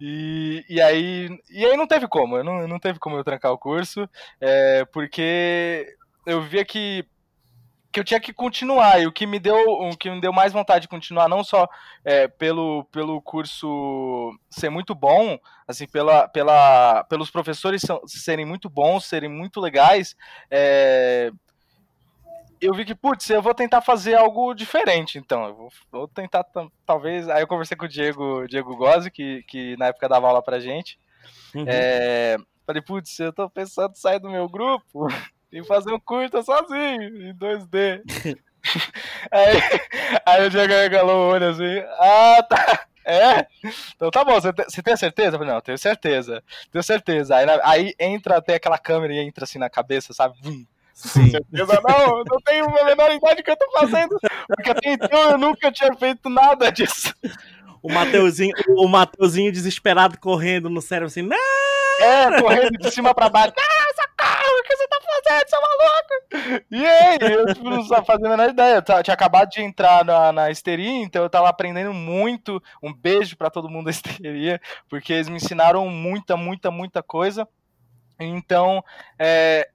E, 0.00 0.64
e, 0.68 0.80
aí, 0.80 1.28
e 1.50 1.64
aí 1.64 1.76
não 1.76 1.86
teve 1.86 2.08
como, 2.08 2.42
não, 2.42 2.66
não 2.66 2.78
teve 2.78 2.98
como 2.98 3.16
eu 3.16 3.24
trancar 3.24 3.52
o 3.52 3.58
curso, 3.58 4.08
é, 4.40 4.84
porque 4.86 5.96
eu 6.26 6.42
via 6.42 6.64
que, 6.64 7.06
que 7.92 8.00
eu 8.00 8.04
tinha 8.04 8.18
que 8.18 8.32
continuar, 8.32 9.00
e 9.00 9.06
o 9.06 9.12
que 9.12 9.26
me 9.26 9.38
deu, 9.38 9.56
o 9.56 9.96
que 9.96 10.10
me 10.10 10.20
deu 10.20 10.32
mais 10.32 10.52
vontade 10.52 10.82
de 10.82 10.88
continuar, 10.88 11.28
não 11.28 11.44
só 11.44 11.68
é, 12.04 12.26
pelo, 12.26 12.84
pelo 12.90 13.22
curso 13.22 14.32
ser 14.50 14.68
muito 14.68 14.94
bom, 14.94 15.38
assim, 15.66 15.86
pela, 15.86 16.26
pela, 16.28 17.04
pelos 17.04 17.30
professores 17.30 17.82
serem 18.06 18.44
muito 18.44 18.68
bons, 18.68 19.04
serem 19.04 19.30
muito 19.30 19.60
legais, 19.60 20.16
é, 20.50 21.30
eu 22.60 22.74
vi 22.74 22.84
que, 22.84 22.94
putz, 22.94 23.28
eu 23.30 23.42
vou 23.42 23.54
tentar 23.54 23.80
fazer 23.80 24.14
algo 24.14 24.54
diferente, 24.54 25.18
então. 25.18 25.46
Eu 25.46 25.54
vou, 25.54 25.68
vou 25.90 26.08
tentar, 26.08 26.44
talvez. 26.86 27.28
Aí 27.28 27.42
eu 27.42 27.46
conversei 27.46 27.76
com 27.76 27.84
o 27.84 27.88
Diego, 27.88 28.46
Diego 28.46 28.76
Gozzi, 28.76 29.10
que, 29.10 29.42
que 29.44 29.76
na 29.76 29.86
época 29.86 30.08
dava 30.08 30.28
aula 30.28 30.42
pra 30.42 30.60
gente. 30.60 30.98
Uhum. 31.54 31.64
É, 31.66 32.36
falei, 32.66 32.82
putz, 32.82 33.18
eu 33.18 33.32
tô 33.32 33.48
pensando 33.48 33.92
em 33.92 33.96
sair 33.96 34.18
do 34.18 34.30
meu 34.30 34.48
grupo 34.48 35.06
e 35.52 35.62
fazer 35.64 35.92
um 35.92 36.00
curta 36.00 36.42
sozinho, 36.42 37.28
em 37.28 37.34
2D. 37.34 38.02
aí, 39.30 39.56
aí 40.24 40.46
o 40.46 40.50
Diego 40.50 40.72
regalou 40.72 41.16
o 41.16 41.32
olho 41.32 41.50
assim, 41.50 41.78
ah, 41.98 42.42
tá. 42.48 42.86
É? 43.06 43.46
Então 43.94 44.10
tá 44.10 44.24
bom, 44.24 44.40
você 44.40 44.50
tem, 44.50 44.64
você 44.64 44.82
tem 44.82 44.96
certeza? 44.96 45.36
Eu 45.36 45.38
falei, 45.38 45.52
não, 45.52 45.60
tenho 45.60 45.76
certeza, 45.76 46.42
tenho 46.72 46.82
certeza. 46.82 47.36
Aí, 47.36 47.46
aí 47.62 47.94
entra 48.00 48.38
até 48.38 48.54
aquela 48.54 48.78
câmera 48.78 49.12
e 49.12 49.18
entra 49.18 49.44
assim 49.44 49.58
na 49.58 49.68
cabeça, 49.68 50.14
sabe? 50.14 50.34
Vum. 50.42 50.64
Sim. 50.94 51.30
certeza 51.30 51.80
não, 51.86 52.18
eu 52.18 52.24
não 52.24 52.40
tenho 52.44 52.64
a 52.66 52.84
menor 52.84 53.12
ideia 53.12 53.34
do 53.34 53.42
que 53.42 53.50
eu 53.50 53.56
tô 53.56 53.70
fazendo. 53.72 54.16
Porque 54.46 54.70
até 54.70 54.92
então 54.92 55.30
eu 55.32 55.38
nunca 55.38 55.70
tinha 55.72 55.92
feito 55.96 56.30
nada 56.30 56.70
disso. 56.70 57.12
O 57.82 57.92
Mateuzinho, 57.92 58.54
o 58.68 58.88
Mateuzinho 58.88 59.52
desesperado 59.52 60.18
correndo 60.18 60.70
no 60.70 60.80
cérebro 60.80 61.08
assim, 61.08 61.20
não! 61.20 61.36
É, 62.00 62.40
correndo 62.40 62.78
de 62.78 62.90
cima 62.90 63.12
pra 63.14 63.28
baixo. 63.28 63.52
Ah, 63.58 63.94
socorro, 63.94 64.58
o 64.58 64.62
que 64.62 64.76
você 64.76 64.88
tá 64.88 64.98
fazendo, 65.02 65.48
seu 65.48 65.60
maluco? 65.60 66.64
E 66.70 66.86
aí, 66.86 67.18
eu 67.20 67.54
tipo, 67.54 67.68
não 67.68 67.84
sabia 67.84 68.04
fazer 68.04 68.26
a 68.26 68.30
menor 68.30 68.50
ideia. 68.50 68.76
Eu 68.76 69.02
tinha 69.02 69.14
acabado 69.14 69.50
de 69.50 69.60
entrar 69.60 70.04
na, 70.04 70.32
na 70.32 70.50
histeria, 70.50 71.02
então 71.02 71.22
eu 71.22 71.28
tava 71.28 71.48
aprendendo 71.48 71.92
muito. 71.92 72.62
Um 72.82 72.92
beijo 72.92 73.36
pra 73.36 73.50
todo 73.50 73.68
mundo 73.68 73.84
da 73.84 73.90
histeria, 73.90 74.60
porque 74.88 75.12
eles 75.12 75.28
me 75.28 75.36
ensinaram 75.36 75.86
muita, 75.88 76.36
muita, 76.36 76.70
muita 76.70 77.02
coisa. 77.02 77.46
Então, 78.18 78.82
é, 79.18 79.68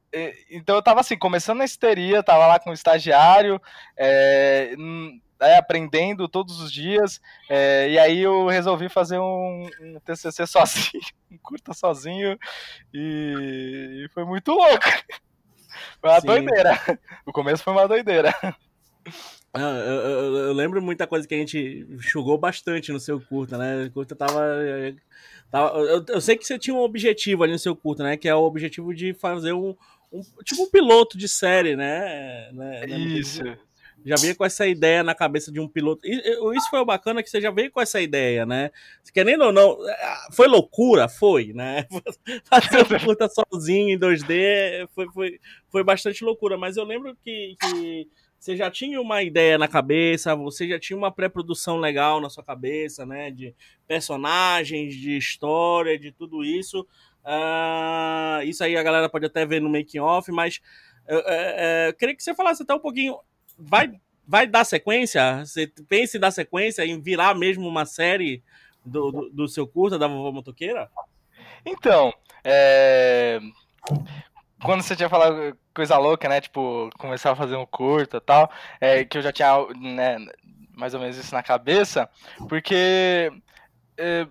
então 0.49 0.75
eu 0.75 0.81
tava 0.81 0.99
assim, 1.01 1.17
começando 1.17 1.59
na 1.59 1.65
histeria, 1.65 2.23
tava 2.23 2.47
lá 2.47 2.59
com 2.59 2.71
o 2.71 2.73
estagiário, 2.73 3.61
é, 3.97 4.73
é, 5.41 5.57
aprendendo 5.57 6.27
todos 6.27 6.59
os 6.59 6.71
dias, 6.71 7.21
é, 7.49 7.89
e 7.89 7.99
aí 7.99 8.19
eu 8.19 8.47
resolvi 8.47 8.89
fazer 8.89 9.19
um, 9.19 9.69
um 9.81 9.99
TCC 10.03 10.45
sozinho, 10.47 11.03
um 11.31 11.37
curta 11.37 11.73
sozinho, 11.73 12.37
e, 12.93 14.05
e 14.05 14.09
foi 14.13 14.25
muito 14.25 14.51
louco. 14.51 14.85
Foi 16.01 16.09
uma 16.09 16.19
Sim. 16.21 16.27
doideira. 16.27 16.99
O 17.25 17.31
começo 17.31 17.63
foi 17.63 17.73
uma 17.73 17.87
doideira. 17.87 18.33
Ah, 19.53 19.59
Eu, 19.61 19.93
eu- 19.93 20.37
eu 20.47 20.53
lembro 20.53 20.81
muita 20.81 21.07
coisa 21.07 21.27
que 21.27 21.33
a 21.33 21.37
gente 21.37 21.85
enxugou 21.89 22.37
bastante 22.37 22.91
no 22.91 22.99
seu 22.99 23.19
curta, 23.19 23.57
né? 23.57 23.85
O 23.85 23.91
curta 23.91 24.15
tava. 24.15 24.41
eh, 24.61 24.93
tava- 25.49 25.77
eu, 25.79 26.05
eu 26.07 26.21
sei 26.21 26.37
que 26.37 26.45
você 26.45 26.59
tinha 26.59 26.75
um 26.75 26.81
objetivo 26.81 27.43
ali 27.43 27.53
no 27.53 27.59
seu 27.59 27.75
curta, 27.75 28.03
né? 28.03 28.15
Que 28.17 28.27
é 28.29 28.35
o 28.35 28.43
objetivo 28.43 28.93
de 28.93 29.13
fazer 29.13 29.53
um. 29.53 29.75
Um- 30.11 30.21
tipo 30.43 30.63
um 30.63 30.69
piloto 30.69 31.17
de 31.17 31.27
série, 31.27 31.75
né? 31.75 32.51
né? 32.51 32.85
Isso. 32.87 33.41
Já 34.05 34.15
veio 34.15 34.35
com 34.35 34.45
essa 34.45 34.65
ideia 34.65 35.03
na 35.03 35.13
cabeça 35.13 35.51
de 35.51 35.59
um 35.59 35.67
piloto. 35.67 36.07
Isso 36.07 36.69
foi 36.69 36.79
o 36.79 36.85
bacana 36.85 37.21
que 37.21 37.29
você 37.29 37.41
já 37.41 37.51
veio 37.51 37.69
com 37.69 37.81
essa 37.81 37.99
ideia, 37.99 38.45
né? 38.45 38.71
Querendo 39.13 39.43
ou 39.43 39.51
não, 39.51 39.77
ah, 39.87 40.29
foi 40.31 40.47
loucura? 40.47 41.09
Foi, 41.09 41.51
né? 41.53 41.85
Fazer 42.45 42.79
um 42.79 43.05
curta 43.05 43.27
sozinho 43.27 43.89
em 43.89 43.99
2D 43.99 44.87
foi, 44.95 45.07
foi, 45.11 45.39
foi 45.67 45.83
bastante 45.83 46.23
loucura, 46.23 46.57
mas 46.57 46.77
eu 46.77 46.85
lembro 46.85 47.15
que, 47.23 47.55
que 47.59 48.07
você 48.39 48.55
já 48.55 48.71
tinha 48.71 49.01
uma 49.01 49.21
ideia 49.21 49.57
na 49.57 49.67
cabeça, 49.67 50.33
você 50.33 50.67
já 50.67 50.79
tinha 50.79 50.95
uma 50.95 51.11
pré-produção 51.11 51.77
legal 51.77 52.21
na 52.21 52.29
sua 52.29 52.43
cabeça, 52.43 53.05
né? 53.05 53.29
De 53.29 53.53
personagens, 53.85 54.95
de 54.95 55.17
história, 55.17 55.99
de 55.99 56.11
tudo 56.11 56.43
isso. 56.43 56.87
Ah, 57.23 58.39
isso 58.43 58.63
aí 58.63 58.75
a 58.75 58.83
galera 58.83 59.09
pode 59.09 59.25
até 59.25 59.45
ver 59.45 59.61
no 59.61 59.69
making 59.69 59.99
off, 59.99 60.31
mas 60.31 60.61
é, 61.07 61.87
eu 61.89 61.93
queria 61.93 62.15
que 62.15 62.23
você 62.23 62.33
falasse 62.33 62.63
até 62.63 62.73
um 62.73 62.79
pouquinho. 62.79 63.17
Vai, 63.57 63.91
vai 64.27 64.47
dar 64.47 64.63
sequência? 64.63 65.45
Você 65.45 65.67
pensa 65.87 66.17
em 66.17 66.19
dar 66.19 66.31
sequência, 66.31 66.85
em 66.85 67.01
virar 67.01 67.35
mesmo 67.35 67.67
uma 67.67 67.85
série 67.85 68.43
do, 68.85 69.11
do, 69.11 69.29
do 69.29 69.47
seu 69.47 69.67
curta 69.67 69.97
da 69.97 70.07
vovó 70.07 70.31
motoqueira? 70.31 70.89
Então, 71.65 72.13
é... 72.43 73.39
quando 74.63 74.81
você 74.81 74.95
tinha 74.95 75.09
falado 75.09 75.57
coisa 75.73 75.97
louca, 75.97 76.29
né? 76.29 76.39
Tipo, 76.39 76.89
começar 76.97 77.31
a 77.31 77.35
fazer 77.35 77.55
um 77.55 77.65
curta 77.65 78.17
e 78.17 78.21
tal, 78.21 78.51
é, 78.79 79.03
que 79.03 79.17
eu 79.17 79.21
já 79.21 79.31
tinha 79.31 79.65
né, 79.75 80.17
mais 80.75 80.93
ou 80.93 80.99
menos 80.99 81.17
isso 81.17 81.33
na 81.33 81.43
cabeça, 81.43 82.09
porque 82.47 83.31
é, 83.97 84.27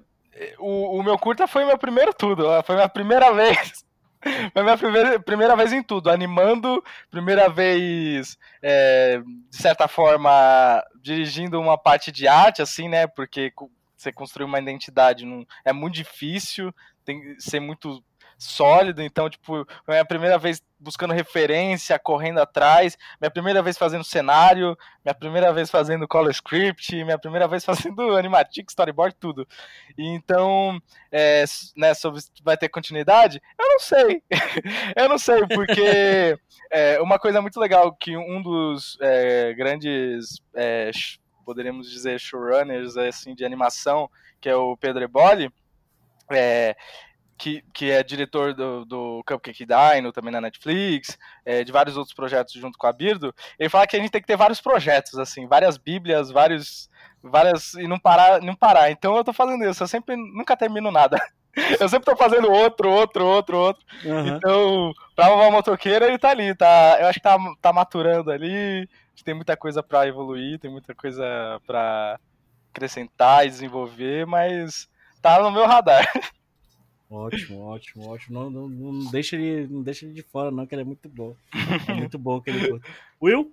o, 0.59 0.99
o 0.99 1.03
meu 1.03 1.19
curta 1.19 1.47
foi 1.47 1.65
meu 1.65 1.79
primeiro 1.79 2.13
tudo, 2.13 2.45
foi 2.65 2.77
minha 2.77 2.89
primeira 2.89 3.33
vez. 3.33 3.87
Foi 4.53 4.65
minha 4.65 4.77
primeira, 4.77 5.21
primeira 5.21 5.55
vez 5.55 5.73
em 5.73 5.81
tudo, 5.81 6.11
animando, 6.11 6.83
primeira 7.09 7.49
vez, 7.49 8.37
é, 8.61 9.23
de 9.49 9.57
certa 9.57 9.87
forma, 9.87 10.83
dirigindo 11.01 11.61
uma 11.61 11.79
parte 11.79 12.11
de 12.11 12.27
arte, 12.27 12.61
assim, 12.61 12.89
né? 12.89 13.07
Porque 13.07 13.53
você 13.97 14.13
construir 14.13 14.45
uma 14.45 14.59
identidade 14.59 15.25
não, 15.25 15.47
é 15.65 15.73
muito 15.73 15.95
difícil, 15.95 16.75
tem 17.05 17.21
que 17.21 17.41
ser 17.41 17.61
muito 17.61 18.03
sólido, 18.39 19.03
então, 19.03 19.29
tipo, 19.29 19.67
foi 19.85 19.95
minha 19.95 20.05
primeira 20.05 20.39
vez 20.39 20.63
buscando 20.79 21.13
referência, 21.13 21.99
correndo 21.99 22.39
atrás, 22.39 22.97
minha 23.21 23.31
primeira 23.31 23.61
vez 23.61 23.77
fazendo 23.77 24.05
cenário, 24.05 24.79
minha 25.05 25.15
primeira 25.15 25.53
vez 25.53 25.69
fazendo 25.69 26.07
color 26.07 26.31
script, 26.31 27.05
minha 27.05 27.19
primeira 27.19 27.49
vez 27.49 27.65
fazendo 27.67 28.17
animatic, 28.17 28.71
storyboard, 28.71 29.17
tudo. 29.19 29.47
E 29.99 30.07
então, 30.07 30.81
é, 31.11 31.45
né, 31.77 31.95
sobre 31.95 32.21
vai 32.45 32.57
ter 32.57 32.69
continuidade, 32.69 33.43
eu 33.59 33.67
não 33.69 33.81
sei. 33.81 34.23
eu 34.95 35.09
não 35.09 35.19
sei, 35.19 35.45
porque 35.49 36.39
é, 36.71 37.01
uma 37.01 37.19
coisa 37.19 37.43
muito 37.43 37.59
legal 37.59 37.93
que 37.93 38.17
um 38.17 38.41
dos 38.41 38.97
é, 39.01 39.53
grandes, 39.55 40.41
é, 40.55 40.93
poderíamos 41.45 41.91
dizer, 41.91 42.21
showrunners 42.21 42.97
assim, 42.97 43.35
de 43.35 43.45
animação, 43.45 44.09
que 44.41 44.49
é 44.49 44.55
o 44.55 44.77
Pedro 44.77 45.03
Eboli, 45.03 45.53
é, 46.31 46.77
que, 47.39 47.63
que 47.73 47.91
é 47.91 48.03
diretor 48.03 48.53
do, 48.53 48.85
do 48.85 49.23
Cupcake 49.27 49.65
Dino, 49.65 50.13
também 50.13 50.33
na 50.33 50.41
Netflix, 50.41 51.17
é, 51.45 51.63
de 51.63 51.71
vários 51.71 51.97
outros 51.97 52.15
projetos 52.15 52.53
junto 52.55 52.77
com 52.77 52.87
a 52.87 52.93
Birdo, 52.93 53.33
ele 53.59 53.69
fala 53.69 53.87
que 53.87 53.97
a 53.97 54.01
gente 54.01 54.11
tem 54.11 54.21
que 54.21 54.27
ter 54.27 54.37
vários 54.37 54.61
projetos, 54.61 55.19
assim, 55.19 55.47
várias 55.47 55.79
bíblias, 55.79 56.31
vários, 56.31 56.91
várias, 57.23 57.75
e 57.75 57.87
não 57.87 57.99
parar, 57.99 58.43
não 58.43 58.57
parar. 58.57 58.91
Então 58.91 59.17
eu 59.17 59.23
tô 59.23 59.33
fazendo 59.33 59.65
isso, 59.65 59.83
eu 59.83 59.89
sempre, 59.89 60.17
nunca 60.17 60.57
termino 60.57 60.91
nada. 60.91 61.17
Eu 61.81 61.89
sempre 61.89 62.05
tô 62.05 62.15
fazendo 62.15 62.49
outro, 62.53 62.89
outro, 62.89 63.27
outro, 63.27 63.59
outro. 63.59 63.85
Aham. 64.07 64.29
Então, 64.29 64.93
pra 65.17 65.35
uma 65.35 65.51
motoqueira, 65.51 66.07
ele 66.07 66.17
tá 66.17 66.31
ali, 66.31 66.55
tá? 66.55 66.99
Eu 67.01 67.09
acho 67.09 67.19
que 67.19 67.23
tá, 67.25 67.37
tá 67.61 67.73
maturando 67.73 68.31
ali. 68.31 68.89
Tem 69.25 69.35
muita 69.35 69.57
coisa 69.57 69.83
pra 69.83 70.07
evoluir, 70.07 70.61
tem 70.61 70.71
muita 70.71 70.95
coisa 70.95 71.25
pra 71.67 72.21
acrescentar 72.73 73.45
e 73.45 73.51
desenvolver, 73.51 74.25
mas 74.25 74.89
tá 75.21 75.43
no 75.43 75.51
meu 75.51 75.67
radar. 75.67 76.07
Ótimo, 77.11 77.61
ótimo, 77.61 78.07
ótimo. 78.07 78.39
Não, 78.39 78.51
não, 78.51 78.69
não 78.69 79.11
deixa 79.11 79.37
ele, 79.37 79.67
não 79.67 79.83
deixa 79.83 80.05
ele 80.05 80.15
de 80.15 80.23
fora, 80.23 80.51
não, 80.51 80.67
que 80.67 80.75
ele 80.75 80.83
é 80.83 80.85
muito 80.85 81.09
bom. 81.09 81.35
É 81.89 81.95
muito 81.95 82.19
bom 82.19 82.41
que 82.41 82.51
ele. 82.51 82.81
Will? 83.21 83.51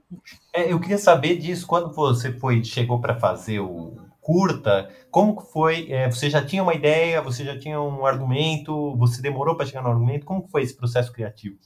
É, 0.53 0.71
eu 0.71 0.79
queria 0.79 0.97
saber 0.97 1.37
disso, 1.37 1.65
quando 1.65 1.93
você 1.93 2.31
foi, 2.33 2.63
chegou 2.63 2.99
para 2.99 3.19
fazer 3.19 3.59
o 3.59 3.97
curta, 4.21 4.89
como 5.09 5.35
que 5.37 5.51
foi? 5.51 5.91
É, 5.91 6.09
você 6.09 6.29
já 6.29 6.43
tinha 6.45 6.63
uma 6.63 6.73
ideia, 6.73 7.21
você 7.21 7.45
já 7.45 7.57
tinha 7.57 7.79
um 7.79 8.05
argumento, 8.05 8.95
você 8.97 9.21
demorou 9.21 9.55
para 9.55 9.65
chegar 9.65 9.83
no 9.83 9.89
argumento, 9.89 10.25
como 10.25 10.43
que 10.43 10.51
foi 10.51 10.63
esse 10.63 10.75
processo 10.75 11.13
criativo? 11.13 11.57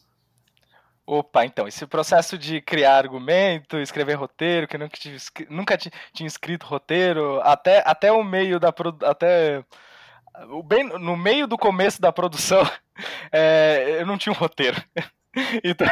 Opa, 1.05 1.43
então, 1.43 1.67
esse 1.67 1.87
processo 1.87 2.37
de 2.37 2.61
criar 2.61 2.95
argumento, 2.97 3.79
escrever 3.79 4.13
roteiro, 4.13 4.67
que 4.67 4.75
eu 4.75 4.79
nunca, 4.79 4.95
escri- 5.09 5.47
nunca 5.49 5.75
ti- 5.75 5.89
tinha 6.13 6.27
escrito 6.27 6.67
roteiro, 6.67 7.41
até, 7.41 7.81
até 7.83 8.11
o 8.11 8.23
meio 8.23 8.59
da 8.59 8.71
até 9.05 9.63
bem 10.65 10.83
no 10.85 11.17
meio 11.17 11.47
do 11.47 11.57
começo 11.57 12.01
da 12.01 12.11
produção, 12.11 12.63
é, 13.31 13.97
eu 13.99 14.05
não 14.05 14.17
tinha 14.17 14.33
um 14.33 14.37
roteiro. 14.37 14.81
Então, 15.63 15.87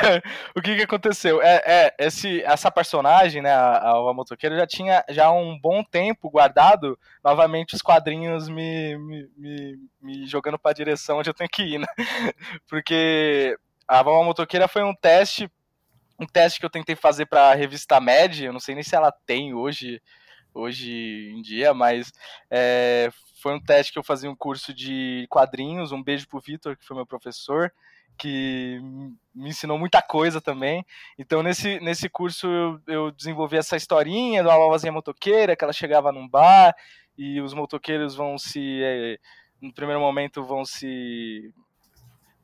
o 0.56 0.62
que 0.62 0.76
que 0.76 0.82
aconteceu? 0.82 1.42
É, 1.42 1.62
é, 1.64 1.96
esse, 2.00 2.42
essa 2.42 2.72
personagem, 2.72 3.42
né, 3.42 3.52
a, 3.52 3.92
a 3.92 4.14
Motoqueira, 4.14 4.58
já 4.58 4.66
tinha 4.66 5.06
já 5.10 5.32
um 5.32 5.58
bom 5.60 5.84
tempo 5.84 6.30
guardado, 6.30 6.98
novamente 7.24 7.76
os 7.76 7.82
quadrinhos 7.82 8.50
me, 8.50 8.98
me, 8.98 9.30
me, 9.38 9.78
me 10.02 10.26
jogando 10.26 10.58
para 10.58 10.72
a 10.72 10.74
direção 10.74 11.20
onde 11.20 11.30
eu 11.30 11.36
tenho 11.36 11.50
que 11.50 11.62
ir, 11.62 11.80
né? 11.80 11.86
Porque 12.68 13.56
a 13.88 14.00
Alva 14.00 14.24
Motoqueira 14.24 14.68
foi 14.68 14.84
um 14.84 14.94
teste, 14.94 15.50
um 16.20 16.26
teste 16.26 16.60
que 16.60 16.66
eu 16.66 16.70
tentei 16.70 16.96
fazer 16.96 17.28
para 17.28 17.52
a 17.52 17.56
revista 17.56 18.02
Med, 18.02 18.44
eu 18.44 18.52
não 18.52 18.60
sei 18.60 18.74
nem 18.74 18.84
se 18.84 18.96
ela 18.96 19.12
tem 19.26 19.54
hoje, 19.54 20.02
hoje 20.58 21.32
em 21.36 21.42
dia, 21.42 21.74
mas 21.74 22.12
é, 22.50 23.10
foi 23.42 23.54
um 23.54 23.62
teste 23.62 23.94
que 23.94 24.00
eu 24.00 24.04
fazia 24.04 24.30
um 24.30 24.36
curso 24.36 24.74
de 24.74 25.28
quadrinhos, 25.30 25.92
um 25.92 26.04
beijo 26.04 26.28
pro 26.28 26.40
Vitor, 26.40 26.76
que 26.76 26.86
foi 26.86 26.96
meu 26.96 27.06
professor, 27.06 27.72
que 28.18 28.80
me 29.34 29.50
ensinou 29.50 29.78
muita 29.78 30.02
coisa 30.02 30.42
também. 30.42 30.84
Então, 31.18 31.44
nesse, 31.44 31.80
nesse 31.80 32.10
curso, 32.10 32.48
eu, 32.48 32.82
eu 32.88 33.12
desenvolvi 33.12 33.58
essa 33.58 33.78
historinha 33.78 34.42
de 34.42 34.50
uma 34.50 34.58
vovozinha 34.58 34.92
motoqueira, 34.92 35.56
que 35.56 35.64
ela 35.64 35.74
chegava 35.74 36.12
num 36.12 36.28
bar 36.28 36.76
e 37.18 37.40
os 37.40 37.54
motoqueiros 37.54 38.16
vão 38.16 38.38
se. 38.38 38.82
É, 38.84 39.18
no 39.62 39.74
primeiro 39.74 40.02
momento, 40.02 40.44
vão 40.44 40.66
se. 40.66 41.54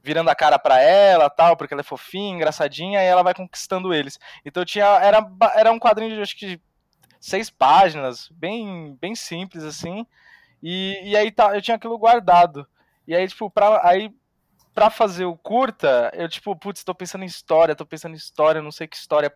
virando 0.03 0.29
a 0.29 0.35
cara 0.35 0.59
para 0.59 0.79
ela, 0.79 1.29
tal, 1.29 1.57
porque 1.57 1.73
ela 1.73 1.81
é 1.81 1.83
fofinha, 1.83 2.35
engraçadinha, 2.35 3.01
e 3.01 3.05
ela 3.05 3.23
vai 3.23 3.33
conquistando 3.33 3.93
eles. 3.93 4.19
Então, 4.45 4.63
tinha, 4.63 4.85
era, 4.85 5.27
era 5.55 5.71
um 5.71 5.79
quadrinho 5.79 6.15
de 6.15 6.21
acho 6.21 6.37
que 6.37 6.61
seis 7.23 7.49
páginas, 7.49 8.27
bem, 8.33 8.97
bem 8.99 9.15
simples 9.15 9.63
assim. 9.63 10.05
E, 10.61 10.99
e 11.09 11.15
aí 11.15 11.31
tá, 11.31 11.55
eu 11.55 11.61
tinha 11.61 11.75
aquilo 11.75 11.97
guardado. 11.97 12.67
E 13.07 13.15
aí, 13.15 13.25
tipo, 13.25 13.49
pra, 13.49 13.79
aí 13.87 14.13
pra 14.73 14.89
fazer 14.89 15.23
o 15.23 15.37
curta, 15.37 16.11
eu, 16.13 16.27
tipo, 16.27 16.53
putz, 16.53 16.83
tô 16.83 16.93
pensando 16.93 17.23
em 17.23 17.27
história, 17.27 17.75
tô 17.75 17.85
pensando 17.85 18.13
em 18.13 18.17
história, 18.17 18.61
não 18.61 18.73
sei 18.73 18.87
que 18.87 18.97
história 18.97 19.33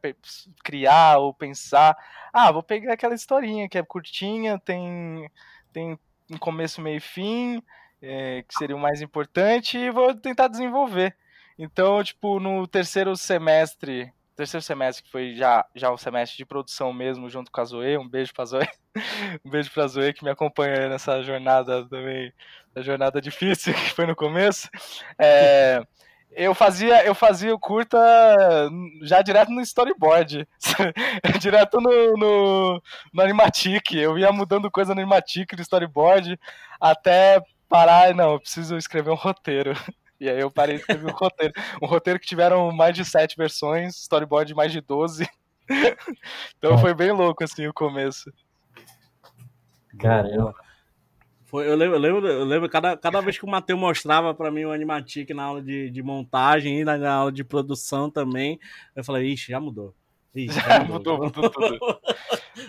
criar 0.66 1.20
ou 1.20 1.34
pensar. 1.34 1.96
Ah, 2.34 2.52
vou 2.52 2.62
pegar 2.62 2.92
aquela 2.92 3.16
historinha 3.16 3.70
que 3.70 3.78
é 3.78 3.84
curtinha, 3.84 4.60
tem, 4.60 5.32
tem 5.72 5.98
começo, 6.42 6.82
meio 6.82 6.98
e 6.98 7.00
fim, 7.00 7.64
é, 8.02 8.44
que 8.46 8.54
seria 8.56 8.76
o 8.76 8.80
mais 8.80 9.02
importante, 9.02 9.78
e 9.78 9.90
vou 9.92 10.14
tentar 10.14 10.50
desenvolver. 10.50 11.16
Então, 11.58 12.04
tipo, 12.04 12.38
no 12.38 12.68
terceiro 12.68 13.16
semestre, 13.16 14.12
terceiro 14.38 14.64
semestre 14.64 15.04
que 15.04 15.12
foi 15.12 15.36
já, 15.36 15.66
já 15.76 15.92
o 15.92 15.98
semestre 15.98 16.38
de 16.38 16.46
produção 16.46 16.94
mesmo, 16.94 17.30
junto 17.30 17.52
com 17.52 17.60
a 17.60 17.66
Zoe, 17.66 17.98
um 17.98 18.08
beijo 18.08 18.32
pra 18.34 18.46
Zoe, 18.46 18.68
um 19.44 19.50
beijo 19.50 19.72
pra 19.72 19.88
Zoe 19.88 20.14
que 20.14 20.24
me 20.24 20.30
acompanha 20.30 20.88
nessa 20.88 21.22
jornada 21.24 21.86
também, 21.90 22.32
jornada 22.78 23.20
difícil 23.20 23.74
que 23.74 23.90
foi 23.90 24.06
no 24.06 24.16
começo. 24.16 24.70
É, 25.18 25.82
eu 26.32 26.54
fazia 26.54 27.04
eu 27.04 27.16
fazia 27.16 27.54
o 27.54 27.60
curta 27.60 27.98
já 29.02 29.24
direto 29.24 29.52
no 29.52 29.60
storyboard, 29.62 30.48
direto 31.42 31.82
no, 31.82 32.14
no, 32.16 32.84
no 33.12 33.22
Animatic. 33.24 33.94
Eu 33.94 34.20
ia 34.20 34.32
mudando 34.32 34.70
coisa 34.70 34.94
no 34.94 35.02
Animatic, 35.02 35.54
no 35.54 35.62
storyboard, 35.62 36.40
até 36.80 37.42
parar. 37.68 38.14
Não, 38.14 38.34
eu 38.34 38.40
preciso 38.40 38.78
escrever 38.78 39.10
um 39.10 39.16
roteiro. 39.16 39.74
E 40.20 40.30
aí 40.30 40.40
eu 40.40 40.50
parei 40.50 40.76
de 40.76 40.82
escrever 40.82 41.12
um 41.12 41.14
roteiro. 41.16 41.54
Um 41.82 41.86
roteiro 41.86 42.20
que 42.20 42.26
tiveram 42.28 42.72
mais 42.72 42.96
de 42.96 43.06
sete 43.06 43.36
versões, 43.38 43.96
storyboard 43.98 44.48
de 44.48 44.56
mais 44.56 44.72
de 44.72 44.82
12. 44.82 45.28
Então 46.58 46.78
foi 46.78 46.94
bem 46.94 47.12
louco 47.12 47.44
assim 47.44 47.68
o 47.68 47.74
começo. 47.74 48.32
Caramba. 50.00 50.56
Foi, 51.48 51.68
eu 51.68 51.76
lembro, 51.76 51.96
eu 51.96 52.00
lembro, 52.00 52.28
eu 52.28 52.46
lembro 52.46 52.70
cada, 52.70 52.98
cada 52.98 53.22
vez 53.22 53.38
que 53.38 53.46
o 53.46 53.50
Matheus 53.50 53.80
mostrava 53.80 54.34
pra 54.34 54.52
mim 54.52 54.66
o 54.66 54.72
Animatic 54.72 55.30
na 55.32 55.44
aula 55.44 55.62
de, 55.62 55.90
de 55.90 56.04
montagem 56.04 56.82
e 56.82 56.86
na, 56.86 56.98
na 56.98 57.14
aula 57.14 57.32
de 57.32 57.44
produção 57.44 58.10
também, 58.10 58.60
eu 58.96 59.04
falei, 59.04 59.32
ixi, 59.32 59.52
já 59.52 59.60
mudou. 59.60 59.94
Já 60.48 60.84
mudou, 60.84 61.18
mudou 61.18 61.50
tudo. 61.50 61.80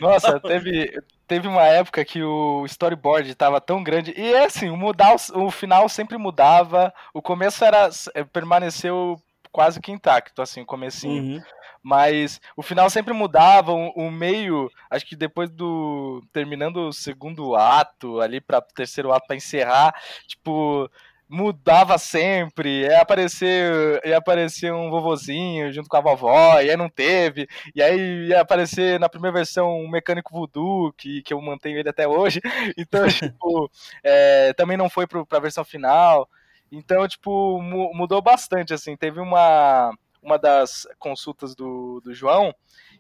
Nossa, 0.00 0.40
teve, 0.40 0.98
teve 1.26 1.46
uma 1.46 1.64
época 1.64 2.04
que 2.04 2.22
o 2.22 2.64
storyboard 2.66 3.34
tava 3.34 3.60
tão 3.60 3.82
grande. 3.82 4.14
E 4.16 4.32
é 4.32 4.44
assim, 4.44 4.70
o, 4.70 4.76
mudar, 4.76 5.14
o, 5.34 5.44
o 5.44 5.50
final 5.50 5.88
sempre 5.88 6.16
mudava. 6.16 6.92
O 7.12 7.20
começo 7.20 7.64
era 7.64 7.90
é, 8.14 8.24
permaneceu 8.24 9.20
quase 9.52 9.80
que 9.80 9.92
intacto, 9.92 10.40
assim, 10.40 10.60
o 10.60 10.66
comecinho. 10.66 11.34
Uhum. 11.34 11.42
Mas 11.82 12.40
o 12.56 12.62
final 12.62 12.90
sempre 12.90 13.14
mudava, 13.14 13.72
o, 13.72 13.90
o 13.90 14.10
meio, 14.10 14.70
acho 14.90 15.06
que 15.06 15.16
depois 15.16 15.50
do. 15.50 16.22
terminando 16.32 16.88
o 16.88 16.92
segundo 16.92 17.54
ato, 17.54 18.20
ali 18.20 18.40
para 18.40 18.60
terceiro 18.60 19.12
ato 19.12 19.26
para 19.26 19.36
encerrar, 19.36 19.94
tipo, 20.26 20.90
mudava 21.28 21.98
sempre. 21.98 22.82
Ia 22.86 23.02
aparecer, 23.02 24.00
ia 24.04 24.18
aparecer 24.18 24.72
um 24.72 24.90
vovozinho 24.90 25.72
junto 25.72 25.88
com 25.88 25.96
a 25.96 26.00
vovó, 26.00 26.60
e 26.60 26.70
aí 26.70 26.76
não 26.76 26.88
teve. 26.88 27.46
E 27.74 27.82
aí 27.82 28.28
ia 28.28 28.40
aparecer 28.40 28.98
na 28.98 29.08
primeira 29.08 29.36
versão 29.36 29.78
um 29.80 29.88
mecânico 29.88 30.32
voodoo, 30.32 30.92
que, 30.94 31.22
que 31.22 31.32
eu 31.34 31.40
mantenho 31.40 31.78
ele 31.78 31.88
até 31.88 32.06
hoje. 32.08 32.40
Então, 32.78 33.06
tipo, 33.08 33.70
é, 34.02 34.52
também 34.54 34.76
não 34.76 34.88
foi 34.88 35.06
pro, 35.06 35.26
pra 35.26 35.38
versão 35.40 35.64
final. 35.64 36.28
Então, 36.70 37.06
tipo, 37.08 37.60
mu- 37.62 37.92
mudou 37.94 38.20
bastante, 38.22 38.72
assim. 38.74 38.96
Teve 38.96 39.20
uma, 39.20 39.90
uma 40.22 40.38
das 40.38 40.86
consultas 40.98 41.54
do, 41.54 42.00
do 42.04 42.14
João 42.14 42.54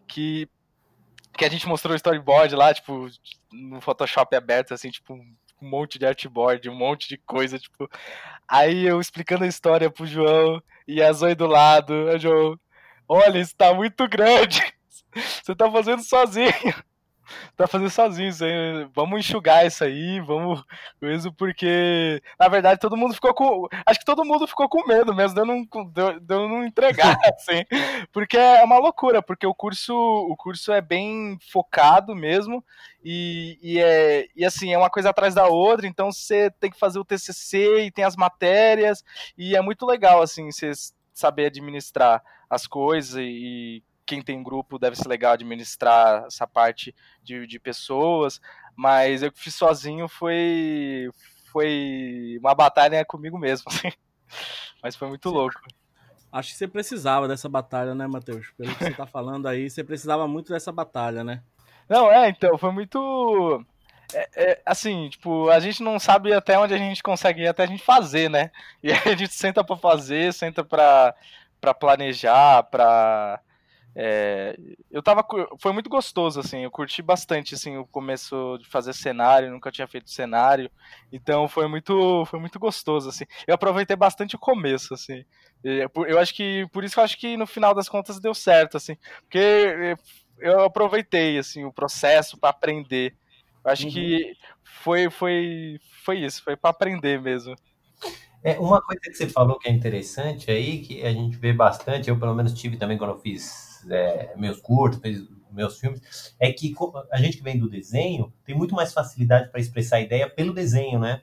que, 0.06 0.48
que 1.36 1.44
a 1.44 1.48
gente 1.48 1.68
mostrou 1.68 1.92
o 1.92 1.96
storyboard 1.96 2.54
lá, 2.54 2.72
tipo, 2.74 3.08
no 3.52 3.80
Photoshop 3.80 4.34
aberto, 4.34 4.74
assim, 4.74 4.90
tipo, 4.90 5.18
um 5.60 5.68
monte 5.68 5.98
de 5.98 6.06
artboard, 6.06 6.68
um 6.68 6.74
monte 6.74 7.08
de 7.08 7.18
coisa, 7.18 7.58
tipo. 7.58 7.88
Aí 8.48 8.86
eu 8.86 9.00
explicando 9.00 9.44
a 9.44 9.48
história 9.48 9.90
pro 9.90 10.06
João 10.06 10.62
e 10.86 11.02
a 11.02 11.12
Zoe 11.12 11.34
do 11.34 11.46
lado, 11.46 11.92
o 11.92 12.18
João, 12.18 12.58
olha, 13.08 13.38
isso 13.38 13.54
tá 13.56 13.74
muito 13.74 14.08
grande. 14.08 14.62
Você 15.42 15.54
tá 15.54 15.70
fazendo 15.70 16.02
sozinho. 16.02 16.52
Tá 17.56 17.66
fazendo 17.66 17.90
sozinho 17.90 18.28
isso 18.28 18.44
aí. 18.44 18.88
Vamos 18.94 19.20
enxugar 19.20 19.66
isso 19.66 19.84
aí, 19.84 20.20
vamos 20.20 20.62
coisa, 21.00 21.32
porque 21.32 22.22
na 22.38 22.48
verdade 22.48 22.80
todo 22.80 22.96
mundo 22.96 23.14
ficou 23.14 23.34
com. 23.34 23.68
Acho 23.86 23.98
que 23.98 24.04
todo 24.04 24.24
mundo 24.24 24.46
ficou 24.46 24.68
com 24.68 24.86
medo 24.86 25.14
mesmo 25.14 25.34
de 25.34 25.40
eu 25.40 25.46
não, 25.46 25.64
de 26.20 26.34
eu 26.34 26.48
não 26.48 26.64
entregar, 26.64 27.16
assim. 27.34 27.64
Porque 28.12 28.36
é 28.36 28.62
uma 28.64 28.78
loucura, 28.78 29.22
porque 29.22 29.46
o 29.46 29.54
curso, 29.54 29.94
o 29.94 30.36
curso 30.36 30.72
é 30.72 30.80
bem 30.80 31.38
focado 31.50 32.14
mesmo. 32.14 32.64
E, 33.04 33.58
e, 33.62 33.80
é, 33.80 34.26
e 34.34 34.44
assim, 34.44 34.72
é 34.72 34.78
uma 34.78 34.90
coisa 34.90 35.10
atrás 35.10 35.34
da 35.34 35.46
outra, 35.46 35.86
então 35.86 36.10
você 36.10 36.50
tem 36.58 36.70
que 36.70 36.78
fazer 36.78 36.98
o 36.98 37.04
TCC 37.04 37.84
e 37.84 37.90
tem 37.90 38.04
as 38.04 38.16
matérias, 38.16 39.04
e 39.36 39.54
é 39.56 39.60
muito 39.60 39.86
legal, 39.86 40.20
assim, 40.20 40.50
você 40.50 40.72
saber 41.14 41.46
administrar 41.46 42.22
as 42.50 42.66
coisas 42.66 43.16
e 43.16 43.82
quem 44.08 44.22
tem 44.22 44.42
grupo 44.42 44.78
deve 44.78 44.96
ser 44.96 45.06
legal 45.06 45.34
administrar 45.34 46.24
essa 46.24 46.46
parte 46.46 46.94
de, 47.22 47.46
de 47.46 47.60
pessoas, 47.60 48.40
mas 48.74 49.22
eu 49.22 49.30
que 49.30 49.38
fiz 49.38 49.54
sozinho 49.54 50.08
foi, 50.08 51.10
foi 51.52 52.38
uma 52.40 52.54
batalha 52.54 53.04
comigo 53.04 53.38
mesmo, 53.38 53.66
assim. 53.68 53.92
mas 54.82 54.96
foi 54.96 55.08
muito 55.08 55.28
louco. 55.28 55.60
Acho 56.32 56.50
que 56.50 56.56
você 56.56 56.66
precisava 56.66 57.28
dessa 57.28 57.48
batalha, 57.48 57.94
né, 57.94 58.06
Matheus? 58.06 58.50
Pelo 58.56 58.74
que 58.74 58.84
você 58.84 58.94
tá 58.94 59.06
falando 59.06 59.46
aí, 59.46 59.68
você 59.68 59.84
precisava 59.84 60.26
muito 60.26 60.52
dessa 60.52 60.72
batalha, 60.72 61.22
né? 61.22 61.42
Não, 61.88 62.10
é, 62.10 62.28
então, 62.28 62.56
foi 62.58 62.70
muito. 62.70 63.64
É, 64.14 64.28
é, 64.36 64.62
assim, 64.64 65.08
tipo, 65.08 65.50
a 65.50 65.60
gente 65.60 65.82
não 65.82 65.98
sabe 65.98 66.32
até 66.32 66.58
onde 66.58 66.74
a 66.74 66.78
gente 66.78 67.02
consegue 67.02 67.42
ir 67.42 67.48
até 67.48 67.64
a 67.64 67.66
gente 67.66 67.82
fazer, 67.82 68.30
né? 68.30 68.50
E 68.82 68.90
aí 68.92 69.00
a 69.06 69.16
gente 69.16 69.32
senta 69.32 69.64
pra 69.64 69.76
fazer, 69.76 70.32
senta 70.32 70.64
pra, 70.64 71.14
pra 71.60 71.74
planejar, 71.74 72.62
pra. 72.64 73.40
É, 74.00 74.56
eu 74.92 75.02
tava. 75.02 75.26
Foi 75.58 75.72
muito 75.72 75.90
gostoso, 75.90 76.38
assim. 76.38 76.62
Eu 76.62 76.70
curti 76.70 77.02
bastante, 77.02 77.56
assim, 77.56 77.76
o 77.78 77.84
começo 77.84 78.56
de 78.58 78.68
fazer 78.68 78.92
cenário. 78.92 79.50
Nunca 79.50 79.72
tinha 79.72 79.88
feito 79.88 80.08
cenário. 80.08 80.70
Então 81.12 81.48
foi 81.48 81.66
muito, 81.66 82.24
foi 82.26 82.38
muito 82.38 82.60
gostoso, 82.60 83.08
assim. 83.08 83.24
Eu 83.44 83.56
aproveitei 83.56 83.96
bastante 83.96 84.36
o 84.36 84.38
começo, 84.38 84.94
assim. 84.94 85.24
Eu 85.64 86.16
acho 86.20 86.32
que. 86.32 86.64
Por 86.72 86.84
isso 86.84 86.94
que 86.94 87.00
eu 87.00 87.04
acho 87.04 87.18
que 87.18 87.36
no 87.36 87.44
final 87.44 87.74
das 87.74 87.88
contas 87.88 88.20
deu 88.20 88.32
certo, 88.34 88.76
assim. 88.76 88.96
Porque 89.22 89.96
eu 90.38 90.60
aproveitei, 90.60 91.36
assim, 91.36 91.64
o 91.64 91.72
processo 91.72 92.38
para 92.38 92.50
aprender. 92.50 93.16
Eu 93.64 93.72
acho 93.72 93.86
uhum. 93.86 93.92
que 93.92 94.32
foi, 94.62 95.10
foi, 95.10 95.80
foi 96.04 96.20
isso. 96.20 96.44
Foi 96.44 96.56
para 96.56 96.70
aprender 96.70 97.20
mesmo. 97.20 97.56
É, 98.44 98.56
uma 98.60 98.80
coisa 98.80 99.00
que 99.00 99.14
você 99.14 99.28
falou 99.28 99.58
que 99.58 99.68
é 99.68 99.72
interessante 99.72 100.52
aí, 100.52 100.82
que 100.82 101.02
a 101.02 101.12
gente 101.12 101.36
vê 101.36 101.52
bastante, 101.52 102.08
eu 102.08 102.16
pelo 102.16 102.36
menos 102.36 102.54
tive 102.54 102.76
também 102.76 102.96
quando 102.96 103.14
eu 103.14 103.18
fiz 103.18 103.67
é, 103.88 104.34
meus 104.36 104.60
curtos, 104.60 105.00
meus 105.50 105.78
filmes, 105.78 106.34
é 106.38 106.52
que 106.52 106.74
a 107.10 107.18
gente 107.18 107.38
que 107.38 107.42
vem 107.42 107.58
do 107.58 107.68
desenho 107.68 108.32
tem 108.44 108.54
muito 108.54 108.74
mais 108.74 108.92
facilidade 108.92 109.50
para 109.50 109.60
expressar 109.60 109.96
a 109.96 110.00
ideia 110.00 110.28
pelo 110.28 110.52
desenho, 110.52 110.98
né? 110.98 111.22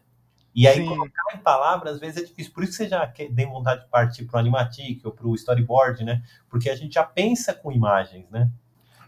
E 0.54 0.68
aí, 0.70 0.78
Sim. 0.78 0.88
colocar 0.88 1.36
em 1.36 1.38
palavras, 1.39 1.96
às 1.96 2.00
vezes 2.00 2.24
é 2.24 2.26
difícil. 2.26 2.54
Por 2.54 2.63
isso 2.63 2.72
que 2.72 2.78
você 2.78 2.88
já 2.88 3.06
tem 3.08 3.46
vontade 3.46 3.82
de 3.82 3.89
partir 3.89 4.24
para 4.24 4.38
o 4.38 4.39
animatic 4.39 5.06
ou 5.06 5.12
para 5.12 5.28
o 5.28 5.36
storyboard, 5.36 6.06
né? 6.06 6.24
Porque 6.50 6.70
a 6.70 6.76
gente 6.76 6.94
já 6.94 7.04
pensa 7.04 7.54
com 7.54 7.74
imagens, 7.74 8.30
né? 8.30 8.50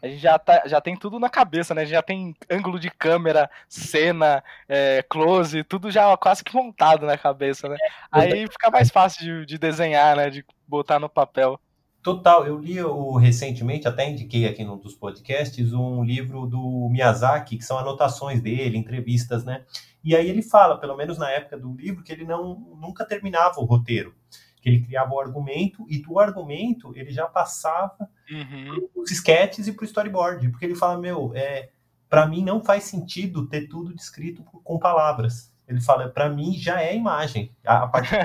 A 0.01 0.07
gente 0.07 0.19
já, 0.19 0.37
tá, 0.37 0.63
já 0.65 0.81
tem 0.81 0.95
tudo 0.95 1.19
na 1.19 1.29
cabeça, 1.29 1.73
né? 1.73 1.81
A 1.81 1.85
gente 1.85 1.93
já 1.93 2.03
tem 2.03 2.35
ângulo 2.49 2.77
de 2.77 2.89
câmera, 2.89 3.49
cena, 3.67 4.43
é, 4.67 5.03
close, 5.09 5.63
tudo 5.63 5.89
já 5.89 6.15
quase 6.17 6.43
que 6.43 6.53
montado 6.53 7.05
na 7.05 7.17
cabeça, 7.17 7.69
né? 7.69 7.77
É, 8.13 8.19
aí 8.19 8.47
fica 8.47 8.69
mais 8.69 8.91
fácil 8.91 9.23
de, 9.23 9.45
de 9.45 9.57
desenhar, 9.57 10.17
né? 10.17 10.29
De 10.29 10.45
botar 10.67 10.99
no 10.99 11.09
papel. 11.09 11.59
Total, 12.07 12.47
eu 12.47 12.57
li 12.57 12.81
o, 12.81 13.17
recentemente, 13.17 13.85
até 13.85 14.09
indiquei 14.09 14.47
aqui 14.47 14.63
num 14.63 14.77
dos 14.77 14.95
podcasts, 14.95 15.73
um 15.73 16.05
livro 16.05 16.47
do 16.47 16.87
Miyazaki, 16.89 17.57
que 17.57 17.65
são 17.65 17.77
anotações 17.77 18.41
dele, 18.41 18.77
entrevistas, 18.77 19.43
né? 19.43 19.65
E 20.01 20.15
aí 20.15 20.29
ele 20.29 20.41
fala, 20.41 20.79
pelo 20.79 20.95
menos 20.95 21.17
na 21.17 21.29
época 21.29 21.57
do 21.57 21.75
livro, 21.75 22.01
que 22.01 22.13
ele 22.13 22.23
não 22.23 22.77
nunca 22.79 23.05
terminava 23.05 23.59
o 23.59 23.65
roteiro, 23.65 24.15
que 24.61 24.69
ele 24.69 24.85
criava 24.85 25.13
o 25.13 25.19
argumento 25.19 25.85
e 25.89 26.01
do 26.01 26.17
argumento 26.17 26.93
ele 26.95 27.11
já 27.11 27.27
passava 27.27 28.09
uhum. 28.31 28.87
os 28.95 29.11
sketches 29.11 29.67
e 29.67 29.73
para 29.73 29.83
o 29.83 29.85
storyboard, 29.85 30.47
porque 30.47 30.63
ele 30.63 30.75
fala, 30.75 30.97
meu, 30.97 31.33
é, 31.35 31.71
para 32.07 32.25
mim 32.25 32.41
não 32.41 32.63
faz 32.63 32.85
sentido 32.85 33.49
ter 33.49 33.67
tudo 33.67 33.93
descrito 33.93 34.43
com 34.43 34.79
palavras. 34.79 35.53
Ele 35.67 35.81
fala, 35.81 36.07
para 36.07 36.29
mim 36.29 36.53
já 36.53 36.81
é 36.81 36.95
imagem. 36.95 37.51
A, 37.65 37.83
a 37.83 37.87
partir 37.87 38.15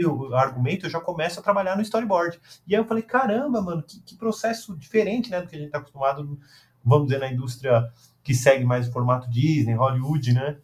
do 0.00 0.34
argumento 0.34 0.86
eu 0.86 0.90
já 0.90 1.00
começo 1.00 1.38
a 1.38 1.42
trabalhar 1.42 1.76
no 1.76 1.82
storyboard. 1.82 2.40
E 2.66 2.74
aí 2.74 2.80
eu 2.80 2.86
falei, 2.86 3.02
caramba, 3.02 3.62
mano, 3.62 3.82
que, 3.82 4.00
que 4.00 4.16
processo 4.16 4.76
diferente, 4.76 5.30
né, 5.30 5.40
do 5.40 5.46
que 5.46 5.54
a 5.54 5.58
gente 5.58 5.68
está 5.68 5.78
acostumado, 5.78 6.38
vamos 6.84 7.06
dizer, 7.06 7.20
na 7.20 7.30
indústria 7.30 7.88
que 8.22 8.34
segue 8.34 8.64
mais 8.64 8.88
o 8.88 8.92
formato 8.92 9.30
Disney, 9.30 9.74
Hollywood, 9.74 10.32
né? 10.32 10.58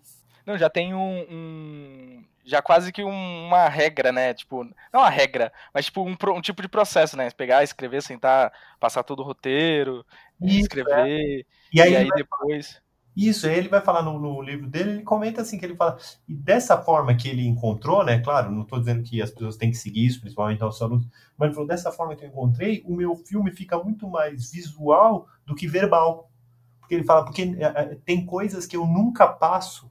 Não, 0.45 0.59
já 0.59 0.69
tem 0.69 0.95
um, 0.95 1.27
um 1.31 2.25
já 2.45 2.63
quase 2.63 2.93
que 2.93 3.03
um, 3.03 3.47
uma 3.47 3.69
regra, 3.69 4.13
né? 4.13 4.33
Tipo, 4.33 4.65
não 4.93 5.01
uma 5.01 5.11
regra, 5.11 5.53
mas 5.75 5.87
tipo 5.87 6.03
um, 6.03 6.17
um, 6.35 6.41
tipo 6.41 6.63
de 6.63 6.69
processo, 6.69 7.17
né? 7.17 7.29
Pegar, 7.31 7.65
escrever, 7.65 8.03
sentar, 8.03 8.53
passar 8.79 9.03
todo 9.03 9.21
o 9.21 9.25
roteiro, 9.25 10.07
Isso, 10.41 10.61
escrever, 10.61 11.41
é. 11.41 11.45
e 11.73 11.81
aí, 11.81 11.93
e 11.93 11.97
aí 11.97 12.09
depois. 12.15 12.81
Isso, 13.17 13.47
ele 13.47 13.69
vai 13.69 13.81
falar 13.81 14.03
no, 14.03 14.19
no, 14.19 14.43
livro 14.43 14.69
dele, 14.69 14.91
ele 14.91 15.03
comenta 15.03 15.41
assim, 15.41 15.59
que 15.59 15.65
ele 15.65 15.75
fala, 15.75 15.97
e 16.29 16.35
dessa 16.35 16.77
forma 16.77 17.15
que 17.15 17.27
ele 17.27 17.47
encontrou, 17.47 18.05
né, 18.05 18.21
claro, 18.21 18.51
não 18.51 18.61
estou 18.61 18.79
dizendo 18.79 19.03
que 19.03 19.23
as 19.23 19.31
pessoas 19.31 19.57
têm 19.57 19.71
que 19.71 19.77
seguir 19.77 20.05
isso, 20.05 20.21
principalmente 20.21 20.63
aos 20.63 20.83
alunos, 20.83 21.07
mas 21.39 21.47
ele 21.47 21.55
falou, 21.55 21.67
dessa 21.67 21.91
forma 21.91 22.15
que 22.15 22.23
eu 22.23 22.29
encontrei, 22.29 22.83
o 22.85 22.95
meu 22.95 23.17
filme 23.17 23.51
fica 23.51 23.83
muito 23.83 24.07
mais 24.07 24.51
visual 24.51 25.27
do 25.47 25.55
que 25.55 25.67
verbal. 25.67 26.31
Porque 26.79 26.95
ele 26.95 27.05
fala, 27.05 27.25
porque 27.25 27.57
é, 27.59 27.65
é, 27.65 27.99
tem 28.05 28.25
coisas 28.27 28.67
que 28.67 28.77
eu 28.77 28.87
nunca 28.87 29.27
passo 29.27 29.91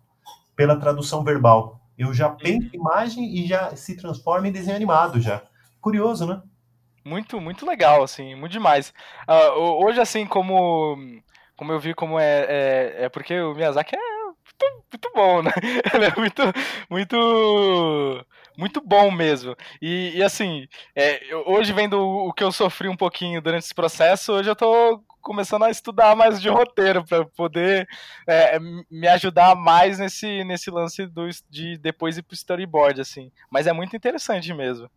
pela 0.56 0.80
tradução 0.80 1.24
verbal. 1.24 1.82
Eu 1.98 2.14
já 2.14 2.30
penso 2.30 2.76
imagem 2.76 3.36
e 3.38 3.48
já 3.48 3.76
se 3.76 3.98
transforma 3.98 4.48
em 4.48 4.52
desenho 4.52 4.76
animado 4.76 5.20
já. 5.20 5.42
Curioso, 5.82 6.28
né? 6.28 6.42
Muito, 7.04 7.40
muito 7.42 7.66
legal, 7.66 8.04
assim, 8.04 8.34
muito 8.34 8.54
demais. 8.54 8.94
Uh, 9.28 9.84
hoje, 9.84 10.00
assim, 10.00 10.26
como 10.26 10.98
como 11.56 11.72
eu 11.72 11.80
vi 11.80 11.94
como 11.94 12.20
é, 12.20 12.46
é, 12.48 12.96
é 13.06 13.10
porque 13.10 13.40
o 13.40 13.54
Miyazaki 13.54 13.96
é 13.96 14.00
muito, 14.00 14.86
muito 14.92 15.12
bom, 15.14 15.42
né? 15.42 15.52
Ele 15.94 16.06
é 16.06 16.16
muito, 16.18 16.42
muito, 16.90 18.26
muito 18.58 18.82
bom 18.82 19.12
mesmo. 19.12 19.56
E, 19.82 20.14
e 20.16 20.24
assim, 20.24 20.68
é, 20.96 21.22
hoje 21.46 21.74
vendo 21.74 22.00
o 22.00 22.34
que 22.34 22.44
eu 22.44 22.52
sofri 22.52 22.88
um 22.88 22.98
pouquinho 22.98 23.42
durante 23.42 23.64
esse 23.64 23.76
processo, 23.76 24.34
hoje 24.34 24.50
eu 24.50 24.56
tô 24.56 25.04
começando 25.22 25.64
a 25.64 25.72
estudar 25.72 26.16
mais 26.16 26.40
de 26.40 26.50
roteiro 26.50 27.04
para 27.04 27.26
poder 27.26 27.88
é, 28.28 28.60
me 28.92 29.08
ajudar 29.08 29.56
mais 29.56 29.98
nesse, 29.98 30.44
nesse 30.44 30.70
lance 30.70 31.08
do, 31.08 31.28
de 31.50 31.78
depois 31.80 32.18
ir 32.18 32.22
pro 32.22 32.36
storyboard, 32.36 33.02
assim. 33.02 33.32
Mas 33.50 33.66
é 33.66 33.74
muito 33.74 33.96
interessante 33.96 34.54
mesmo. 34.54 34.90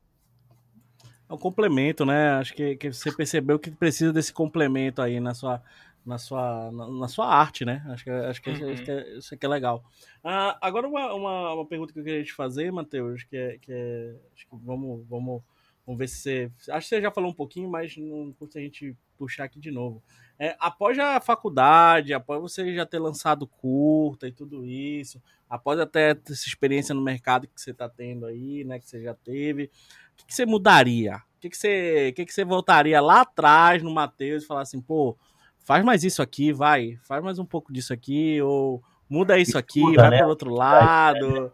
É 1.29 1.33
um 1.33 1.39
complemento, 1.39 2.05
né? 2.05 2.33
Acho 2.33 2.55
que, 2.55 2.77
que 2.77 2.93
você 2.93 3.11
percebeu 3.11 3.59
que 3.59 3.71
precisa 3.71 4.13
desse 4.13 4.33
complemento 4.33 5.01
aí 5.01 5.21
na 5.21 5.35
sua, 5.35 5.63
na 6.05 6.19
sua, 6.19 6.71
na, 6.73 6.89
na, 6.89 7.09
sua 7.09 7.27
arte, 7.27 7.65
né? 7.65 7.85
Acho 7.89 8.05
que, 8.05 8.11
acho 8.11 8.43
que, 8.43 8.51
uhum. 8.51 8.73
acho 8.73 8.83
que 8.85 8.91
é, 8.91 9.19
isso 9.19 9.35
aqui 9.35 9.45
é 9.45 9.49
legal. 9.49 9.85
Ah, 10.25 10.59
agora 10.61 10.89
uma, 10.89 11.13
uma, 11.15 11.55
uma, 11.55 11.67
pergunta 11.67 11.93
que 11.93 11.99
eu 11.99 12.05
queria 12.05 12.25
te 12.25 12.33
fazer, 12.33 12.73
Matheus, 12.73 13.25
que 13.25 13.37
é, 13.37 13.59
que 13.59 13.71
é 13.71 14.15
acho 14.35 14.49
que 14.49 14.57
vamos, 14.65 15.07
vamos, 15.09 15.43
vamos 15.87 15.99
ver 15.99 16.09
se 16.09 16.51
você, 16.57 16.73
acho 16.73 16.89
que 16.89 16.95
você 16.97 17.03
já 17.03 17.11
falou 17.11 17.31
um 17.31 17.35
pouquinho, 17.35 17.69
mas 17.69 17.97
não 17.97 18.33
custa 18.33 18.59
a 18.59 18.63
gente 18.63 18.97
puxar 19.19 19.45
aqui 19.45 19.59
de 19.59 19.71
novo. 19.71 20.03
É, 20.39 20.57
após 20.61 20.97
a 20.99 21.21
faculdade, 21.21 22.15
após 22.15 22.41
você 22.41 22.73
já 22.73 22.87
ter 22.87 23.01
lançado 23.01 23.47
curta 23.47 24.29
e 24.29 24.33
tudo 24.33 24.65
isso, 24.65 25.21
após 25.51 25.81
até 25.81 26.11
essa 26.11 26.47
experiência 26.47 26.95
no 26.95 27.03
mercado 27.03 27.49
que 27.49 27.61
você 27.61 27.73
está 27.73 27.89
tendo 27.89 28.25
aí, 28.25 28.63
né, 28.65 28.79
que 28.79 28.89
você 28.89 29.03
já 29.03 29.15
teve, 29.15 29.65
o 29.65 30.17
que, 30.17 30.27
que 30.27 30.35
você 30.35 30.47
mudaria? 30.47 31.17
O 31.17 31.41
que, 31.41 31.51
que, 31.51 31.57
você, 31.57 32.11
o 32.11 32.15
que, 32.15 32.25
que 32.25 32.33
você 32.33 32.45
voltaria 32.45 33.01
lá 33.01 33.23
atrás 33.23 33.83
no 33.83 33.91
Matheus 33.93 34.45
e 34.45 34.47
falar 34.47 34.63
assim, 34.63 34.81
pô, 34.81 35.17
faz 35.65 35.85
mais 35.85 36.05
isso 36.05 36.23
aqui, 36.23 36.53
vai, 36.53 36.99
faz 37.03 37.23
mais 37.23 37.39
um 37.39 37.45
pouco 37.45 37.73
disso 37.73 37.93
aqui, 37.93 38.41
ou 38.43 38.83
muda 39.09 39.39
isso 39.39 39.59
aqui, 39.59 39.81
muda, 39.81 40.03
vai 40.03 40.11
né? 40.11 40.19
para 40.19 40.29
outro 40.29 40.51
lado. 40.51 41.53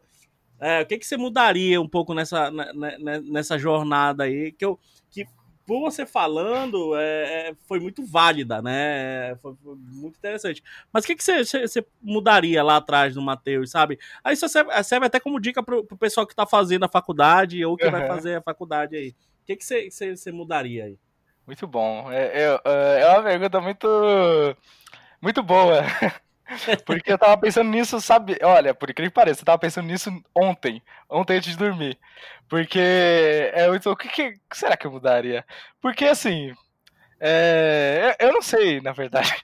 É, 0.61 0.83
o 0.83 0.87
que, 0.87 0.99
que 0.99 1.07
você 1.07 1.17
mudaria 1.17 1.81
um 1.81 1.89
pouco 1.89 2.15
nessa, 2.15 2.51
né, 2.51 2.73
né, 2.99 3.21
nessa 3.25 3.59
jornada 3.59 4.25
aí? 4.25 4.53
Que, 4.53 4.65
eu, 4.65 4.79
que 5.11 5.27
por 5.67 5.81
você 5.81 6.07
falando, 6.07 6.95
é, 6.97 7.49
é, 7.51 7.55
foi 7.67 7.81
muito 7.81 8.05
válida, 8.05 8.61
né? 8.63 9.35
Foi, 9.37 9.55
foi, 9.63 9.75
muito 9.77 10.17
interessante. 10.17 10.63
Mas 10.93 11.05
o 11.05 11.07
que, 11.07 11.17
que 11.17 11.25
você, 11.25 11.45
você 11.45 11.87
mudaria 12.01 12.63
lá 12.63 12.77
atrás 12.77 13.17
no 13.17 13.23
Matheus, 13.23 13.71
sabe? 13.71 13.99
Aí 14.23 14.35
isso 14.35 14.49
serve, 14.49 14.71
serve 14.83 15.07
até 15.07 15.19
como 15.19 15.41
dica 15.41 15.63
para 15.63 15.79
o 15.79 15.99
pessoal 15.99 16.27
que 16.27 16.33
está 16.33 16.47
fazendo 16.47 16.85
a 16.85 16.89
faculdade 16.89 17.65
ou 17.65 17.77
que 17.77 17.85
uhum. 17.85 17.91
vai 17.91 18.07
fazer 18.07 18.37
a 18.37 18.43
faculdade 18.43 18.97
aí. 18.97 19.11
O 19.11 19.47
que, 19.47 19.57
que 19.57 19.65
você, 19.65 19.91
você, 19.91 20.17
você 20.17 20.33
mudaria 20.33 20.85
aí? 20.85 20.99
Muito 21.47 21.67
bom. 21.67 22.11
É, 22.11 22.43
é, 22.43 22.61
é, 22.65 23.01
é 23.03 23.09
uma 23.11 23.23
pergunta 23.23 23.61
muito, 23.61 23.87
muito 25.21 25.43
boa. 25.43 25.83
Porque 26.85 27.13
eu 27.13 27.19
tava 27.19 27.37
pensando 27.39 27.71
nisso, 27.71 28.01
sabe? 28.01 28.39
Olha, 28.43 28.75
por 28.75 28.91
incrível 28.91 29.11
que 29.11 29.15
pareça, 29.15 29.41
eu 29.41 29.47
tava 29.47 29.59
pensando 29.59 29.87
nisso 29.87 30.11
ontem. 30.35 30.83
Ontem 31.09 31.37
antes 31.39 31.53
de 31.53 31.59
dormir. 31.59 31.99
Porque 32.49 32.79
é 32.79 33.69
muito. 33.69 33.91
O 33.91 33.97
que, 33.97 34.09
que 34.09 34.39
será 34.53 34.77
que 34.77 34.87
eu 34.87 34.91
mudaria? 34.93 35.45
Porque 35.81 36.05
assim. 36.05 36.55
É, 37.21 38.17
eu 38.21 38.33
não 38.33 38.43
sei, 38.43 38.81
na 38.81 38.93
verdade. 38.93 39.35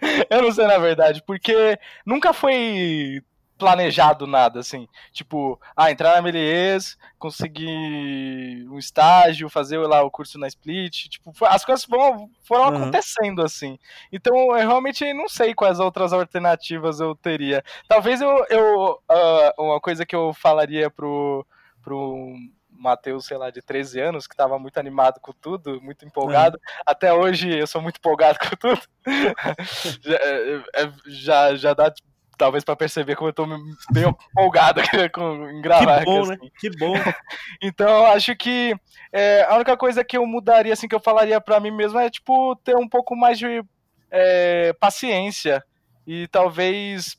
eu 0.30 0.42
não 0.42 0.52
sei, 0.52 0.66
na 0.66 0.78
verdade. 0.78 1.22
Porque 1.26 1.78
nunca 2.04 2.32
foi 2.32 3.22
planejado 3.58 4.26
nada, 4.26 4.60
assim. 4.60 4.88
Tipo, 5.12 5.60
ah, 5.76 5.90
entrar 5.90 6.16
na 6.16 6.22
Melies, 6.22 6.96
conseguir 7.18 8.66
um 8.70 8.78
estágio, 8.78 9.48
fazer 9.48 9.78
lá 9.78 10.02
o 10.02 10.10
curso 10.10 10.38
na 10.38 10.46
Split. 10.46 11.08
Tipo, 11.08 11.32
as 11.46 11.64
coisas 11.64 11.86
vão, 11.86 12.30
foram 12.42 12.64
uhum. 12.64 12.76
acontecendo, 12.76 13.42
assim. 13.42 13.78
Então, 14.12 14.34
eu 14.56 14.68
realmente 14.68 15.12
não 15.12 15.28
sei 15.28 15.54
quais 15.54 15.80
outras 15.80 16.12
alternativas 16.12 17.00
eu 17.00 17.14
teria. 17.14 17.64
Talvez 17.88 18.20
eu. 18.20 18.44
eu 18.50 19.00
uh, 19.10 19.62
uma 19.62 19.80
coisa 19.80 20.04
que 20.04 20.14
eu 20.14 20.32
falaria 20.34 20.90
pro. 20.90 21.46
pro 21.82 22.34
Matheus, 22.78 23.24
sei 23.24 23.38
lá, 23.38 23.50
de 23.50 23.62
13 23.62 24.00
anos, 24.00 24.26
que 24.26 24.34
estava 24.34 24.58
muito 24.58 24.78
animado 24.78 25.18
com 25.18 25.32
tudo, 25.32 25.80
muito 25.80 26.04
empolgado. 26.04 26.60
Até 26.86 27.10
hoje 27.10 27.58
eu 27.58 27.66
sou 27.66 27.80
muito 27.80 27.96
empolgado 27.96 28.38
com 28.46 28.54
tudo. 28.54 28.82
já, 30.02 30.16
é, 30.16 30.62
é, 30.74 30.92
já, 31.06 31.56
já 31.56 31.72
dá 31.72 31.90
talvez 32.36 32.64
para 32.64 32.76
perceber 32.76 33.16
como 33.16 33.28
eu 33.30 33.32
tô 33.32 33.46
meio 33.92 34.16
empolgado 34.30 34.80
com, 35.12 35.48
em 35.48 35.60
gravar. 35.60 36.00
Que 36.00 36.04
bom, 36.04 36.20
aqui, 36.20 36.28
né? 36.28 36.34
assim. 36.34 36.50
Que 36.58 36.70
bom. 36.78 36.94
então, 37.62 38.06
acho 38.06 38.36
que 38.36 38.74
é, 39.12 39.44
a 39.48 39.54
única 39.54 39.76
coisa 39.76 40.04
que 40.04 40.16
eu 40.16 40.26
mudaria, 40.26 40.72
assim, 40.72 40.88
que 40.88 40.94
eu 40.94 41.00
falaria 41.00 41.40
para 41.40 41.60
mim 41.60 41.70
mesmo 41.70 41.98
é, 41.98 42.10
tipo, 42.10 42.56
ter 42.56 42.76
um 42.76 42.88
pouco 42.88 43.16
mais 43.16 43.38
de 43.38 43.62
é, 44.10 44.72
paciência 44.74 45.64
e 46.06 46.28
talvez 46.28 47.18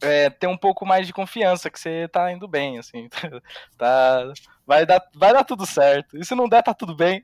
é, 0.00 0.30
ter 0.30 0.46
um 0.46 0.56
pouco 0.56 0.86
mais 0.86 1.06
de 1.06 1.12
confiança 1.12 1.70
que 1.70 1.78
você 1.78 2.08
tá 2.08 2.30
indo 2.32 2.46
bem, 2.46 2.78
assim, 2.78 3.08
tá, 3.76 4.32
vai 4.66 4.86
dar, 4.86 5.02
vai 5.14 5.32
dar 5.32 5.44
tudo 5.44 5.66
certo. 5.66 6.16
E 6.16 6.24
se 6.24 6.34
não 6.34 6.48
der, 6.48 6.62
tá 6.62 6.72
tudo 6.72 6.94
bem. 6.94 7.22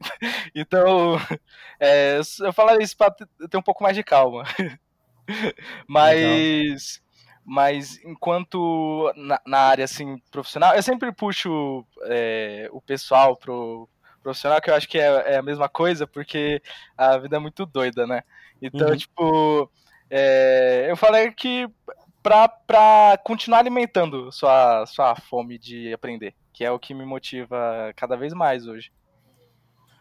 Então, 0.54 1.16
é, 1.78 2.18
eu 2.40 2.52
falaria 2.52 2.82
isso 2.84 2.96
para 2.96 3.14
ter 3.48 3.56
um 3.56 3.62
pouco 3.62 3.82
mais 3.82 3.96
de 3.96 4.02
calma. 4.02 4.44
Mas, 5.88 7.02
mas 7.44 8.02
enquanto 8.04 9.12
na, 9.16 9.40
na, 9.46 9.58
área 9.58 9.84
assim 9.84 10.18
profissional, 10.30 10.74
eu 10.74 10.82
sempre 10.82 11.12
puxo 11.12 11.84
é, 12.04 12.68
o 12.72 12.80
pessoal 12.80 13.36
pro 13.36 13.88
profissional, 14.22 14.60
que 14.60 14.70
eu 14.70 14.74
acho 14.74 14.88
que 14.88 14.98
é, 14.98 15.34
é, 15.34 15.36
a 15.36 15.42
mesma 15.42 15.68
coisa, 15.68 16.06
porque 16.06 16.62
a 16.96 17.18
vida 17.18 17.36
é 17.36 17.38
muito 17.38 17.66
doida, 17.66 18.06
né? 18.06 18.22
Então, 18.62 18.88
uhum. 18.88 18.96
tipo, 18.96 19.70
é, 20.08 20.86
eu 20.88 20.96
falei 20.96 21.30
que 21.30 21.68
para 22.22 23.18
continuar 23.22 23.58
alimentando 23.58 24.32
sua, 24.32 24.86
sua 24.86 25.14
fome 25.14 25.58
de 25.58 25.92
aprender, 25.92 26.34
que 26.54 26.64
é 26.64 26.70
o 26.70 26.78
que 26.78 26.94
me 26.94 27.04
motiva 27.04 27.92
cada 27.94 28.16
vez 28.16 28.32
mais 28.32 28.66
hoje. 28.66 28.90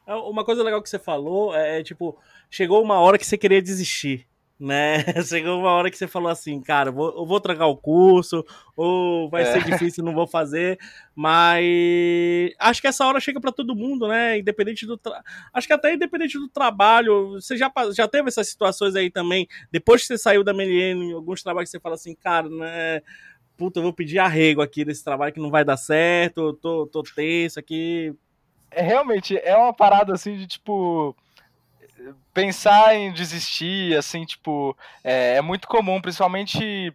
É, 0.07 0.15
uma 0.15 0.45
coisa 0.45 0.63
legal 0.63 0.81
que 0.81 0.89
você 0.89 0.99
falou 0.99 1.53
é, 1.53 1.81
é 1.81 1.83
tipo, 1.83 2.17
chegou 2.49 2.81
uma 2.81 2.99
hora 3.01 3.17
que 3.17 3.25
você 3.25 3.37
queria 3.37 3.61
desistir 3.61 4.25
né? 4.63 5.03
Chegou 5.27 5.59
uma 5.59 5.71
hora 5.71 5.91
que 5.91 5.97
você 5.97 6.07
falou 6.07 6.29
assim, 6.29 6.61
cara, 6.61 6.89
vou, 6.89 7.13
eu 7.17 7.25
vou 7.25 7.39
trancar 7.41 7.67
o 7.67 7.75
curso, 7.75 8.45
ou 8.77 9.29
vai 9.29 9.43
é. 9.43 9.45
ser 9.51 9.63
difícil, 9.65 10.03
não 10.03 10.13
vou 10.13 10.25
fazer, 10.25 10.79
mas 11.13 12.53
acho 12.57 12.81
que 12.81 12.87
essa 12.87 13.05
hora 13.05 13.19
chega 13.19 13.41
para 13.41 13.51
todo 13.51 13.75
mundo, 13.75 14.07
né? 14.07 14.39
Independente 14.39 14.85
do 14.85 14.97
tra... 14.97 15.21
acho 15.53 15.67
que 15.67 15.73
até 15.73 15.93
independente 15.93 16.39
do 16.39 16.47
trabalho, 16.47 17.31
você 17.31 17.57
já, 17.57 17.69
já 17.93 18.07
teve 18.07 18.29
essas 18.29 18.47
situações 18.47 18.95
aí 18.95 19.09
também, 19.09 19.47
depois 19.69 20.01
que 20.01 20.07
você 20.07 20.17
saiu 20.17 20.43
da 20.43 20.53
Meliene, 20.53 21.11
alguns 21.11 21.43
trabalhos 21.43 21.69
que 21.69 21.77
você 21.77 21.81
fala 21.81 21.95
assim, 21.95 22.15
cara, 22.15 22.47
né? 22.47 23.01
Puta, 23.57 23.79
eu 23.79 23.83
vou 23.83 23.93
pedir 23.93 24.17
arrego 24.17 24.61
aqui 24.61 24.85
desse 24.85 25.03
trabalho 25.03 25.33
que 25.33 25.41
não 25.41 25.51
vai 25.51 25.65
dar 25.65 25.77
certo, 25.77 26.39
eu 26.39 26.53
tô, 26.53 26.87
tô 26.87 27.03
tenso 27.03 27.59
aqui. 27.59 28.15
É 28.71 28.81
realmente, 28.81 29.37
é 29.37 29.55
uma 29.55 29.73
parada 29.73 30.13
assim 30.13 30.37
de 30.37 30.47
tipo 30.47 31.15
pensar 32.33 32.95
em 32.95 33.11
desistir, 33.11 33.97
assim, 33.97 34.25
tipo, 34.25 34.77
é, 35.03 35.35
é 35.37 35.41
muito 35.41 35.67
comum, 35.67 36.01
principalmente 36.01 36.93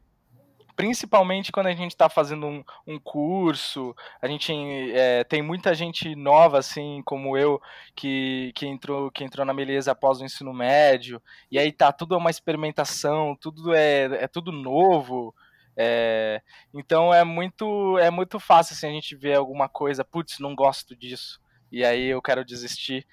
principalmente 0.79 1.51
quando 1.51 1.67
a 1.67 1.75
gente 1.75 1.91
está 1.91 2.09
fazendo 2.09 2.47
um, 2.47 2.65
um, 2.87 3.01
curso, 3.01 3.97
a 4.23 4.29
gente 4.29 4.53
é, 4.95 5.25
tem 5.25 5.43
muita 5.43 5.75
gente 5.75 6.15
nova, 6.15 6.61
assim, 6.61 7.03
como 7.05 7.37
eu, 7.37 7.61
que, 7.97 8.53
que, 8.55 8.65
entrou, 8.65 9.11
que 9.11 9.25
entrou 9.25 9.45
na 9.45 9.53
Meleza 9.53 9.91
após 9.91 10.21
o 10.21 10.25
ensino 10.25 10.55
médio, 10.55 11.21
e 11.51 11.59
aí 11.59 11.73
tá 11.73 11.91
tudo 11.91 12.17
uma 12.17 12.31
experimentação, 12.31 13.37
tudo 13.41 13.75
é, 13.75 14.05
é 14.23 14.29
tudo 14.29 14.53
novo, 14.53 15.35
é, 15.77 16.41
então 16.73 17.13
é 17.13 17.25
muito, 17.25 17.99
é 17.99 18.09
muito 18.09 18.39
fácil, 18.39 18.75
assim, 18.75 18.87
a 18.87 18.93
gente 18.93 19.17
ver 19.17 19.37
alguma 19.37 19.69
coisa, 19.69 20.05
putz, 20.05 20.39
não 20.39 20.55
gosto 20.55 20.95
disso, 20.95 21.41
e 21.73 21.85
aí 21.85 22.07
eu 22.07 22.23
quero 22.23 22.45
desistir, 22.45 23.05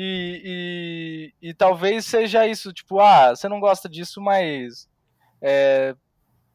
e, 0.00 1.32
e, 1.42 1.48
e, 1.48 1.54
talvez 1.54 2.06
seja 2.06 2.46
isso, 2.46 2.72
tipo, 2.72 3.00
ah, 3.00 3.30
você 3.34 3.48
não 3.48 3.58
gosta 3.58 3.88
disso, 3.88 4.20
mas 4.20 4.88
é, 5.42 5.92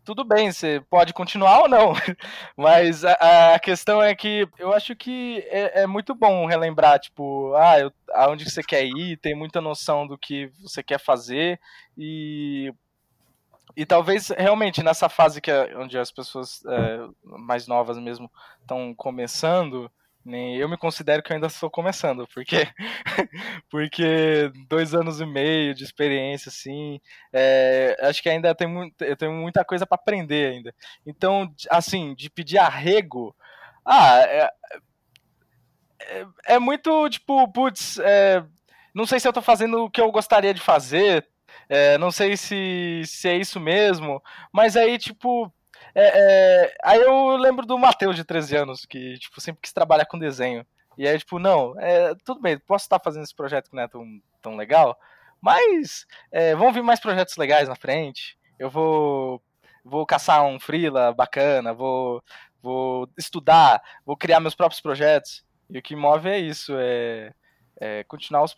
tudo 0.06 0.24
bem, 0.24 0.50
você 0.50 0.82
pode 0.90 1.14
continuar 1.14 1.64
ou 1.64 1.68
não. 1.68 1.92
mas 2.56 3.04
a, 3.04 3.56
a, 3.56 3.60
questão 3.60 4.02
é 4.02 4.16
que 4.16 4.48
eu 4.58 4.72
acho 4.72 4.96
que 4.96 5.46
é, 5.50 5.82
é, 5.82 5.88
muito 5.88 6.16
bom 6.16 6.46
relembrar, 6.46 7.00
tipo, 7.00 7.54
ah, 7.56 7.78
eu, 7.80 7.92
aonde 8.14 8.50
você 8.50 8.64
quer 8.64 8.86
ir, 8.86 9.18
tem 9.18 9.36
muita 9.36 9.60
noção 9.60 10.08
do 10.08 10.18
que 10.18 10.50
você 10.62 10.82
quer 10.82 11.00
fazer 11.00 11.60
e 11.98 12.74
e 13.76 13.86
talvez 13.86 14.30
realmente 14.30 14.84
nessa 14.84 15.10
fase 15.10 15.42
que 15.42 15.50
é, 15.50 15.76
onde 15.78 15.98
as 15.98 16.12
pessoas 16.12 16.64
é, 16.66 17.00
mais 17.24 17.68
novas 17.68 17.98
mesmo 17.98 18.32
estão 18.62 18.94
começando, 18.94 19.92
nem 20.26 20.56
eu 20.58 20.70
me 20.70 20.78
considero 20.78 21.22
que 21.22 21.32
eu 21.32 21.36
ainda 21.36 21.48
estou 21.48 21.70
começando, 21.70 22.28
porque 22.34 22.68
porque 23.70 24.52
dois 24.70 24.94
anos 24.94 25.20
e 25.20 25.26
meio 25.26 25.74
de 25.76 25.84
experiência, 25.84 26.50
assim, 26.50 27.00
é, 27.32 27.98
acho 28.02 28.22
que 28.24 28.30
ainda 28.30 28.56
tem 28.56 28.68
muito, 28.68 29.04
eu 29.04 29.18
tenho 29.18 29.34
muita 29.34 29.66
coisa 29.66 29.86
para 29.86 29.96
aprender 29.96 30.54
ainda. 30.54 30.74
Então, 31.06 31.54
assim, 31.70 32.16
de 32.16 32.30
pedir 32.30 32.58
arrego, 32.58 33.36
ah, 33.86 34.20
é, 34.20 34.50
é, 36.02 36.26
é 36.46 36.60
muito 36.60 37.10
tipo, 37.10 37.48
putz, 37.52 37.98
é, 38.00 38.44
não 38.94 39.06
sei 39.06 39.20
se 39.20 39.28
eu 39.28 39.32
estou 39.32 39.44
fazendo 39.44 39.84
o 39.86 39.90
que 39.90 40.02
eu 40.02 40.12
gostaria 40.12 40.54
de 40.54 40.62
fazer, 40.62 41.28
é, 41.70 41.98
não 41.98 42.12
sei 42.12 42.38
se, 42.38 43.04
se 43.06 43.28
é 43.28 43.36
isso 43.36 43.60
mesmo, 43.60 44.22
mas 44.52 44.76
aí, 44.78 44.98
tipo, 44.98 45.54
é, 45.96 46.66
é, 46.66 46.76
aí 46.84 47.00
eu 47.02 47.36
lembro 47.38 47.66
do 47.66 47.78
Matheus 47.78 48.16
de 48.16 48.24
13 48.24 48.56
anos, 48.58 48.86
que 48.86 49.18
tipo, 49.18 49.40
sempre 49.40 49.62
quis 49.62 49.74
trabalhar 49.74 50.06
com 50.06 50.18
desenho. 50.18 50.66
E 50.98 51.08
aí, 51.08 51.18
tipo, 51.18 51.40
não, 51.40 51.80
é, 51.80 52.14
tudo 52.24 52.42
bem, 52.42 52.58
posso 52.60 52.86
estar 52.86 53.00
fazendo 53.00 53.24
esse 53.24 53.36
projeto 53.36 53.70
que 53.70 53.76
não 53.76 53.84
é 53.84 53.88
tão, 53.88 54.22
tão 54.42 54.56
legal, 54.56 54.98
mas 55.42 56.06
é, 56.32 56.56
vão 56.56 56.72
vir 56.72 56.84
mais 56.84 57.00
projetos 57.00 57.36
legais 57.38 57.68
na 57.68 57.76
frente. 57.76 58.38
Eu 58.60 58.70
vou, 58.70 59.42
vou 59.84 60.06
caçar 60.06 60.44
um 60.46 60.60
freela 60.60 61.14
bacana, 61.14 61.74
vou, 61.74 62.24
vou 62.62 63.10
estudar, 63.18 63.82
vou 64.06 64.16
criar 64.16 64.40
meus 64.40 64.56
próprios 64.56 64.82
projetos. 64.82 65.44
E 65.70 65.78
o 65.78 65.82
que 65.82 65.96
move 65.96 66.30
é 66.30 66.38
isso, 66.40 66.74
é 66.78 67.34
é, 67.84 68.04
continuar 68.06 68.44
os, 68.44 68.56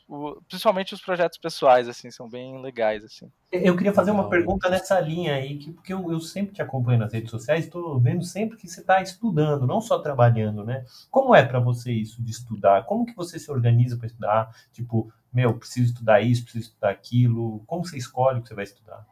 principalmente 0.47 0.93
os 0.93 1.01
projetos 1.01 1.39
pessoais 1.39 1.89
assim 1.89 2.11
são 2.11 2.29
bem 2.29 2.61
legais 2.61 3.03
assim. 3.03 3.31
Eu 3.51 3.75
queria 3.75 3.91
fazer 3.91 4.11
uma 4.11 4.29
pergunta 4.29 4.69
nessa 4.69 4.99
linha 4.99 5.33
aí 5.33 5.57
que 5.57 5.71
porque 5.71 5.91
eu, 5.91 6.11
eu 6.11 6.19
sempre 6.19 6.53
te 6.53 6.61
acompanho 6.61 6.99
nas 6.99 7.11
redes 7.11 7.31
sociais 7.31 7.65
estou 7.65 7.99
vendo 7.99 8.23
sempre 8.23 8.55
que 8.55 8.67
você 8.67 8.81
está 8.81 9.01
estudando 9.01 9.65
não 9.65 9.81
só 9.81 9.97
trabalhando 9.97 10.63
né? 10.63 10.85
Como 11.09 11.33
é 11.33 11.43
para 11.43 11.59
você 11.59 11.91
isso 11.91 12.21
de 12.21 12.29
estudar? 12.29 12.85
Como 12.85 13.05
que 13.05 13.15
você 13.15 13.39
se 13.39 13.49
organiza 13.51 13.97
para 13.97 14.05
estudar? 14.05 14.55
Tipo 14.71 15.11
meu 15.33 15.57
preciso 15.57 15.91
estudar 15.91 16.21
isso 16.21 16.43
preciso 16.43 16.69
estudar 16.69 16.91
aquilo 16.91 17.63
como 17.65 17.83
você 17.83 17.97
escolhe 17.97 18.39
o 18.39 18.41
que 18.43 18.49
você 18.49 18.55
vai 18.55 18.65
estudar? 18.65 19.07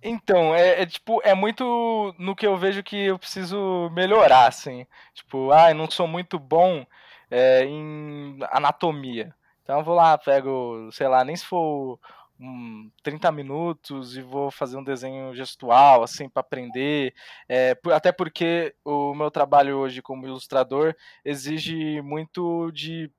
Então, 0.00 0.54
é, 0.54 0.82
é, 0.82 0.86
tipo, 0.86 1.20
é 1.24 1.34
muito 1.34 2.14
no 2.18 2.36
que 2.36 2.46
eu 2.46 2.56
vejo 2.56 2.82
que 2.82 2.96
eu 2.96 3.18
preciso 3.18 3.90
melhorar, 3.92 4.46
assim. 4.46 4.86
Tipo, 5.12 5.50
ah, 5.50 5.70
eu 5.70 5.74
não 5.74 5.90
sou 5.90 6.06
muito 6.06 6.38
bom 6.38 6.86
é, 7.30 7.64
em 7.64 8.38
anatomia. 8.50 9.34
Então 9.62 9.78
eu 9.78 9.84
vou 9.84 9.94
lá, 9.94 10.16
pego, 10.16 10.88
sei 10.92 11.08
lá, 11.08 11.24
nem 11.24 11.34
se 11.34 11.44
for 11.44 11.98
um, 12.40 12.90
30 13.02 13.32
minutos 13.32 14.16
e 14.16 14.22
vou 14.22 14.50
fazer 14.50 14.76
um 14.76 14.84
desenho 14.84 15.34
gestual, 15.34 16.02
assim, 16.02 16.28
para 16.28 16.40
aprender. 16.40 17.14
É, 17.48 17.76
até 17.92 18.12
porque 18.12 18.74
o 18.84 19.14
meu 19.14 19.30
trabalho 19.30 19.78
hoje 19.78 20.02
como 20.02 20.26
ilustrador 20.26 20.94
exige 21.24 22.00
muito 22.02 22.70
de, 22.72 23.10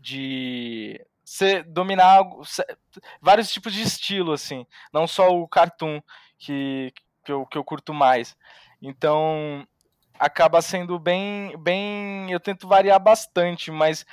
de 0.00 1.04
ser, 1.24 1.64
dominar 1.64 2.22
vários 3.20 3.50
tipos 3.50 3.72
de 3.72 3.82
estilo, 3.82 4.32
assim, 4.32 4.66
não 4.92 5.06
só 5.06 5.28
o 5.28 5.48
cartoon 5.48 6.00
que, 6.38 6.92
que, 7.24 7.32
eu, 7.32 7.46
que 7.46 7.58
eu 7.58 7.64
curto 7.64 7.92
mais. 7.92 8.36
Então, 8.80 9.66
acaba 10.18 10.62
sendo 10.62 10.98
bem, 10.98 11.56
bem. 11.58 12.30
Eu 12.30 12.40
tento 12.40 12.68
variar 12.68 13.00
bastante, 13.00 13.70
mas 13.70 14.04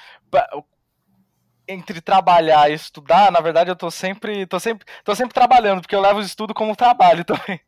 entre 1.67 2.01
trabalhar 2.01 2.69
e 2.69 2.73
estudar, 2.73 3.31
na 3.31 3.39
verdade 3.39 3.69
eu 3.69 3.75
tô 3.75 3.89
sempre, 3.89 4.45
tô 4.45 4.59
sempre, 4.59 4.85
tô 5.03 5.15
sempre 5.15 5.33
trabalhando, 5.33 5.81
porque 5.81 5.95
eu 5.95 6.01
levo 6.01 6.19
o 6.19 6.23
estudo 6.23 6.53
como 6.53 6.75
trabalho 6.75 7.23
também 7.25 7.59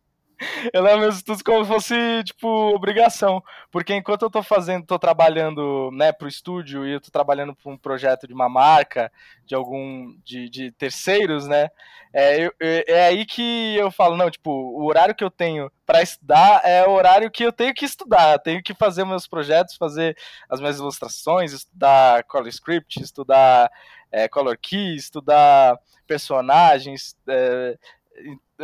eu 0.73 0.81
levo 0.81 0.99
meus 0.99 1.17
estudos 1.17 1.41
como 1.41 1.63
se 1.63 1.71
fosse, 1.71 2.23
tipo, 2.23 2.47
obrigação. 2.47 3.43
Porque 3.71 3.93
enquanto 3.93 4.23
eu 4.23 4.29
tô 4.29 4.43
fazendo, 4.43 4.85
tô 4.85 4.99
trabalhando, 4.99 5.89
né, 5.93 6.11
pro 6.11 6.27
estúdio 6.27 6.85
e 6.85 6.93
eu 6.93 7.01
tô 7.01 7.11
trabalhando 7.11 7.55
para 7.55 7.71
um 7.71 7.77
projeto 7.77 8.27
de 8.27 8.33
uma 8.33 8.49
marca, 8.49 9.11
de 9.45 9.55
algum, 9.55 10.15
de, 10.23 10.49
de 10.49 10.71
terceiros, 10.71 11.47
né, 11.47 11.69
é, 12.17 12.45
é, 12.61 12.85
é, 12.87 13.05
aí 13.07 13.25
que 13.25 13.75
eu 13.75 13.91
falo, 13.91 14.15
não, 14.15 14.31
tipo, 14.31 14.49
o 14.49 14.85
horário 14.85 15.13
que 15.13 15.23
eu 15.23 15.29
tenho 15.29 15.69
para 15.85 16.01
estudar 16.01 16.61
é 16.63 16.87
o 16.87 16.91
horário 16.91 17.29
que 17.29 17.43
eu 17.43 17.51
tenho 17.51 17.73
que 17.73 17.83
estudar. 17.83 18.39
tenho 18.39 18.63
que 18.63 18.73
fazer 18.73 19.03
meus 19.03 19.27
projetos, 19.27 19.75
fazer 19.75 20.17
as 20.49 20.61
minhas 20.61 20.77
ilustrações, 20.77 21.51
estudar 21.51 22.23
color 22.23 22.47
script, 22.47 23.01
estudar 23.01 23.69
é, 24.09 24.29
color 24.29 24.57
key, 24.57 24.95
estudar 24.95 25.77
personagens, 26.07 27.17
é, 27.27 27.77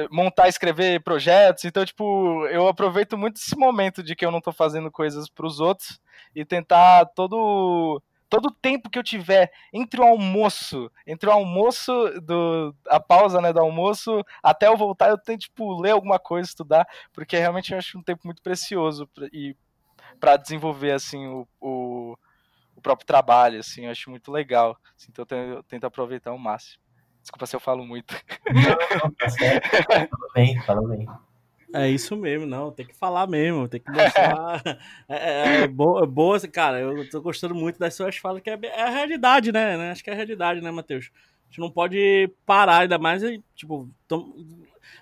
montar, 0.10 0.48
escrever 0.48 1.02
projetos. 1.04 1.66
Então, 1.66 1.86
tipo, 1.86 2.46
eu 2.48 2.68
aproveito 2.68 3.18
muito 3.18 3.38
esse 3.38 3.56
momento 3.58 4.02
de 4.04 4.16
que 4.16 4.26
eu 4.26 4.32
não 4.32 4.42
tô 4.42 4.52
fazendo 4.52 4.92
coisas 4.92 5.30
para 5.30 5.46
os 5.46 5.60
outros 5.60 6.00
e 6.36 6.46
tentar 6.46 7.06
todo 7.08 8.02
todo 8.30 8.46
o 8.46 8.52
tempo 8.52 8.90
que 8.90 8.98
eu 8.98 9.04
tiver 9.04 9.52
entre 9.74 10.00
o 10.00 10.06
almoço, 10.06 10.90
entre 11.06 11.28
o 11.28 11.34
almoço 11.34 11.92
do 12.22 12.74
a 12.88 12.98
pausa, 12.98 13.42
né, 13.42 13.52
do 13.52 13.60
almoço, 13.60 14.24
até 14.42 14.68
eu 14.68 14.78
voltar, 14.78 15.10
eu 15.10 15.18
tento 15.18 15.42
tipo 15.42 15.82
ler 15.82 15.92
alguma 15.92 16.18
coisa, 16.18 16.48
estudar, 16.48 16.88
porque 17.12 17.38
realmente 17.38 17.74
eu 17.74 17.78
acho 17.78 18.00
um 18.00 18.02
tempo 18.02 18.22
muito 18.24 18.42
precioso 18.42 19.06
pra, 19.08 19.28
e 19.34 19.54
para 20.18 20.38
desenvolver 20.38 20.92
assim 20.92 21.28
o, 21.28 21.46
o, 21.60 22.18
o, 22.74 22.82
próprio 22.82 23.06
trabalho, 23.06 23.60
assim, 23.60 23.86
eu 23.86 23.92
acho 23.92 24.10
muito 24.10 24.32
legal. 24.32 24.78
Assim, 24.98 25.08
então 25.10 25.26
eu 25.30 25.64
tento, 25.64 25.84
aproveitar 25.84 26.32
ao 26.32 26.38
máximo. 26.38 26.82
Desculpa 27.22 27.46
se 27.46 27.56
eu 27.56 27.60
falo 27.60 27.86
muito. 27.86 28.16
Não, 28.48 29.00
não, 29.04 29.12
tá 29.12 29.30
certo. 29.30 29.70
Fala 29.88 30.08
bem, 30.34 30.62
fala 30.62 30.88
bem. 30.88 31.08
É 31.74 31.90
isso 31.90 32.18
mesmo, 32.18 32.46
não. 32.46 32.72
Tem 32.72 32.86
que 32.86 32.94
falar 32.94 33.28
mesmo, 33.28 33.68
tem 33.68 33.80
que 33.80 33.90
mostrar. 33.90 34.62
é, 35.08 35.16
é, 35.16 35.62
é, 35.62 35.68
boa, 35.68 36.04
é 36.04 36.08
boa, 36.08 36.40
cara. 36.48 36.80
Eu 36.80 37.10
tô 37.10 37.22
gostando 37.22 37.56
muito 37.56 37.80
das 37.80 37.94
suas 37.94 38.18
falas, 38.18 38.42
que 38.42 38.50
é, 38.50 38.60
é 38.64 38.82
a 38.82 38.90
realidade, 38.90 39.52
né, 39.52 39.78
né? 39.78 39.92
Acho 39.92 40.04
que 40.04 40.10
é 40.10 40.14
a 40.14 40.16
realidade, 40.16 40.62
né, 40.62 40.70
Matheus? 40.70 41.12
A 41.14 41.50
gente 41.50 41.60
não 41.60 41.72
pode 41.72 42.30
parar, 42.46 42.80
ainda 42.80 42.98
mais, 42.98 43.22
tipo, 43.56 43.90
tom... 44.08 44.34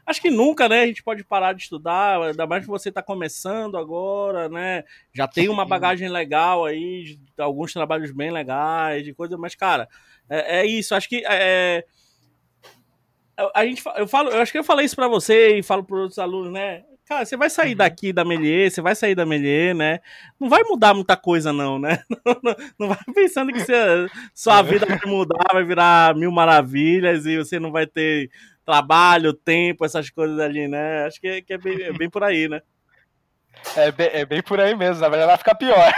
acho 0.05 0.21
que 0.21 0.29
nunca, 0.29 0.69
né? 0.69 0.81
A 0.81 0.87
gente 0.87 1.03
pode 1.03 1.23
parar 1.23 1.53
de 1.53 1.63
estudar, 1.63 2.21
ainda 2.21 2.45
mais 2.45 2.63
que 2.63 2.69
você 2.69 2.91
tá 2.91 3.01
começando 3.01 3.77
agora, 3.77 4.47
né? 4.47 4.83
Já 5.13 5.27
tem 5.27 5.49
uma 5.49 5.65
bagagem 5.65 6.09
legal 6.09 6.65
aí, 6.65 7.19
alguns 7.37 7.73
trabalhos 7.73 8.11
bem 8.11 8.31
legais, 8.31 9.03
de 9.03 9.13
coisa, 9.13 9.37
mas, 9.37 9.55
cara, 9.55 9.87
é, 10.29 10.59
é 10.59 10.65
isso. 10.65 10.93
Acho 10.93 11.09
que 11.09 11.23
é, 11.27 11.83
a 13.53 13.65
gente, 13.65 13.81
eu 13.95 14.07
falo, 14.07 14.29
eu 14.29 14.41
acho 14.41 14.51
que 14.51 14.57
eu 14.57 14.63
falei 14.63 14.85
isso 14.85 14.95
para 14.95 15.07
você 15.07 15.57
e 15.57 15.63
falo 15.63 15.83
para 15.83 15.97
outros 15.97 16.19
alunos, 16.19 16.51
né? 16.51 16.83
Cara, 17.05 17.25
você 17.25 17.35
vai 17.35 17.49
sair 17.49 17.71
uhum. 17.71 17.77
daqui 17.77 18.13
da 18.13 18.23
Melier, 18.23 18.69
você 18.69 18.81
vai 18.81 18.93
sair 18.93 19.15
da 19.15 19.25
Melier, 19.25 19.73
né? 19.73 19.99
Não 20.39 20.47
vai 20.47 20.63
mudar 20.63 20.93
muita 20.93 21.17
coisa, 21.17 21.51
não, 21.51 21.79
né? 21.79 22.03
Não, 22.23 22.39
não, 22.43 22.55
não 22.79 22.87
vai 22.89 22.99
pensando 23.15 23.51
que 23.51 23.61
você, 23.61 23.73
sua 24.35 24.61
vida 24.61 24.85
vai 24.85 24.99
mudar, 25.05 25.43
vai 25.51 25.63
virar 25.63 26.15
mil 26.15 26.31
maravilhas 26.31 27.25
e 27.25 27.37
você 27.37 27.59
não 27.59 27.71
vai 27.71 27.87
ter 27.87 28.29
trabalho, 28.63 29.33
tempo, 29.33 29.83
essas 29.83 30.11
coisas 30.11 30.39
ali, 30.39 30.67
né? 30.67 31.05
Acho 31.05 31.19
que, 31.19 31.41
que 31.41 31.53
é, 31.53 31.57
bem, 31.57 31.81
é 31.81 31.91
bem 31.91 32.09
por 32.09 32.23
aí, 32.23 32.47
né? 32.47 32.61
É 33.75 33.91
bem, 33.91 34.09
é 34.13 34.25
bem, 34.25 34.41
por 34.41 34.59
aí 34.59 34.75
mesmo, 34.75 35.01
na 35.01 35.09
verdade 35.09 35.27
vai 35.27 35.37
ficar 35.37 35.55
pior. 35.55 35.91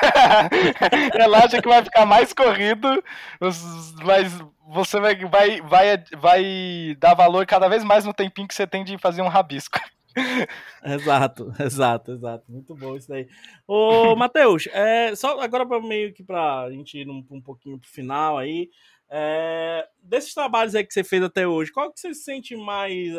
Relaxa 1.14 1.62
que 1.62 1.68
vai 1.68 1.84
ficar 1.84 2.06
mais 2.06 2.34
corrido, 2.34 3.04
mas 3.40 4.42
você 4.68 5.00
vai, 5.00 5.16
vai, 5.26 5.62
vai, 5.62 6.04
vai 6.18 6.96
dar 6.98 7.14
valor 7.14 7.46
cada 7.46 7.68
vez 7.68 7.84
mais 7.84 8.06
no 8.06 8.14
tempinho 8.14 8.48
que 8.48 8.56
você 8.56 8.66
tem 8.66 8.84
de 8.84 8.98
fazer 8.98 9.22
um 9.22 9.28
rabisco. 9.28 9.80
exato, 10.84 11.54
exato, 11.60 12.12
exato. 12.12 12.52
Muito 12.52 12.76
bom 12.76 12.96
isso 12.96 13.14
aí. 13.14 13.28
Ô, 13.68 14.16
Matheus, 14.18 14.68
é, 14.72 15.16
só 15.16 15.40
agora 15.40 15.66
para 15.66 15.82
meio 15.82 16.14
que 16.14 16.24
para 16.24 16.64
a 16.64 16.72
gente 16.72 16.98
ir 16.98 17.10
um, 17.10 17.26
um 17.30 17.42
pouquinho 17.42 17.80
pro 17.80 17.90
final 17.90 18.38
aí, 18.38 18.70
é, 19.10 19.88
desses 20.02 20.34
trabalhos 20.34 20.76
aí 20.76 20.86
que 20.86 20.94
você 20.94 21.04
fez 21.04 21.24
até 21.24 21.48
hoje, 21.48 21.72
qual 21.72 21.92
que 21.92 22.00
você 22.00 22.14
sente 22.14 22.56
mais... 22.56 23.14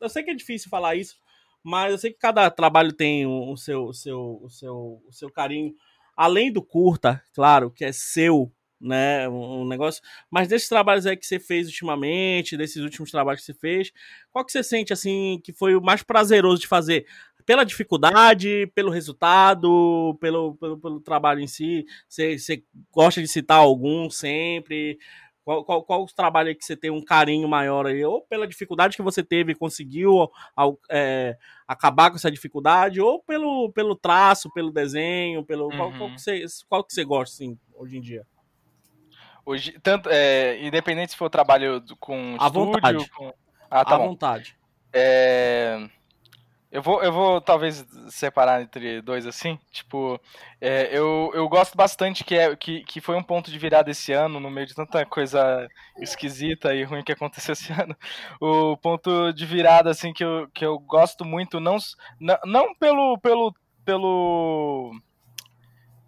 Eu 0.00 0.08
sei 0.08 0.22
que 0.22 0.30
é 0.30 0.34
difícil 0.34 0.68
falar 0.68 0.96
isso, 0.96 1.16
mas 1.62 1.92
eu 1.92 1.98
sei 1.98 2.12
que 2.12 2.18
cada 2.18 2.50
trabalho 2.50 2.92
tem 2.92 3.26
o 3.26 3.56
seu, 3.56 3.86
o 3.86 3.94
seu, 3.94 4.40
o 4.42 4.48
seu, 4.50 5.02
o 5.06 5.12
seu 5.12 5.30
carinho. 5.30 5.74
Além 6.16 6.52
do 6.52 6.62
curta, 6.62 7.22
claro, 7.34 7.70
que 7.70 7.84
é 7.84 7.92
seu, 7.92 8.52
né, 8.80 9.28
um 9.28 9.66
negócio. 9.66 10.02
Mas 10.30 10.48
desses 10.48 10.68
trabalhos 10.68 11.06
aí 11.06 11.16
que 11.16 11.26
você 11.26 11.38
fez 11.38 11.68
ultimamente, 11.68 12.56
desses 12.56 12.82
últimos 12.82 13.10
trabalhos 13.10 13.40
que 13.40 13.46
você 13.46 13.54
fez, 13.54 13.92
qual 14.30 14.44
que 14.44 14.52
você 14.52 14.62
sente 14.62 14.92
assim 14.92 15.40
que 15.42 15.52
foi 15.52 15.76
o 15.76 15.80
mais 15.80 16.02
prazeroso 16.02 16.60
de 16.60 16.66
fazer? 16.66 17.06
Pela 17.46 17.64
dificuldade, 17.64 18.70
pelo 18.74 18.90
resultado, 18.90 20.16
pelo, 20.20 20.54
pelo, 20.56 20.78
pelo 20.78 21.00
trabalho 21.00 21.40
em 21.40 21.46
si? 21.46 21.84
Você, 22.08 22.38
você 22.38 22.62
gosta 22.90 23.20
de 23.20 23.28
citar 23.28 23.58
algum 23.58 24.10
sempre? 24.10 24.98
Qual, 25.44 25.64
qual, 25.64 25.82
qual 25.82 26.02
o 26.02 26.06
trabalho 26.06 26.54
que 26.54 26.64
você 26.64 26.76
tem 26.76 26.90
um 26.90 27.04
carinho 27.04 27.48
maior 27.48 27.86
aí? 27.86 28.04
Ou 28.04 28.22
pela 28.22 28.46
dificuldade 28.46 28.96
que 28.96 29.02
você 29.02 29.24
teve 29.24 29.52
e 29.52 29.56
conseguiu 29.56 30.30
é, 30.88 31.36
acabar 31.66 32.10
com 32.10 32.16
essa 32.16 32.30
dificuldade, 32.30 33.00
ou 33.00 33.20
pelo, 33.20 33.72
pelo 33.72 33.96
traço, 33.96 34.52
pelo 34.52 34.70
desenho, 34.70 35.44
pelo. 35.44 35.64
Uhum. 35.64 35.76
Qual, 35.76 35.92
qual, 35.92 36.10
que 36.10 36.20
você, 36.20 36.44
qual 36.68 36.84
que 36.84 36.94
você 36.94 37.04
gosta, 37.04 37.34
assim, 37.34 37.58
hoje 37.74 37.98
em 37.98 38.00
dia? 38.00 38.24
Hoje, 39.44 39.76
tanto, 39.82 40.08
é, 40.08 40.64
independente 40.64 41.12
se 41.12 41.18
for 41.18 41.28
trabalho 41.28 41.82
com 41.98 42.36
à 42.38 42.46
estúdio, 42.46 42.72
vontade. 42.72 43.10
com. 43.10 43.34
Ah, 43.68 43.84
tá 43.84 43.96
à 43.96 43.98
bom. 43.98 44.08
vontade. 44.08 44.56
É, 44.92 45.88
eu 46.72 46.80
vou, 46.80 47.02
eu 47.02 47.12
vou 47.12 47.38
talvez 47.38 47.84
separar 48.08 48.62
entre 48.62 49.02
dois 49.02 49.26
assim. 49.26 49.58
Tipo, 49.70 50.18
é, 50.58 50.88
eu, 50.90 51.30
eu 51.34 51.46
gosto 51.46 51.76
bastante 51.76 52.24
que, 52.24 52.34
é, 52.34 52.56
que, 52.56 52.82
que 52.84 52.98
foi 52.98 53.14
um 53.14 53.22
ponto 53.22 53.50
de 53.50 53.58
virada 53.58 53.90
esse 53.90 54.10
ano, 54.10 54.40
no 54.40 54.50
meio 54.50 54.66
de 54.66 54.74
tanta 54.74 55.04
coisa 55.04 55.68
esquisita 55.98 56.74
e 56.74 56.82
ruim 56.82 57.04
que 57.04 57.12
aconteceu 57.12 57.52
esse 57.52 57.70
ano. 57.78 57.94
O 58.40 58.74
ponto 58.78 59.32
de 59.34 59.44
virada, 59.44 59.90
assim, 59.90 60.14
que 60.14 60.24
eu, 60.24 60.48
que 60.54 60.64
eu 60.64 60.78
gosto 60.78 61.26
muito, 61.26 61.60
não, 61.60 61.76
não, 62.46 62.74
pelo, 62.74 63.18
pelo, 63.18 63.54
pelo. 63.84 64.92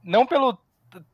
Não 0.02 0.24
pelo 0.24 0.58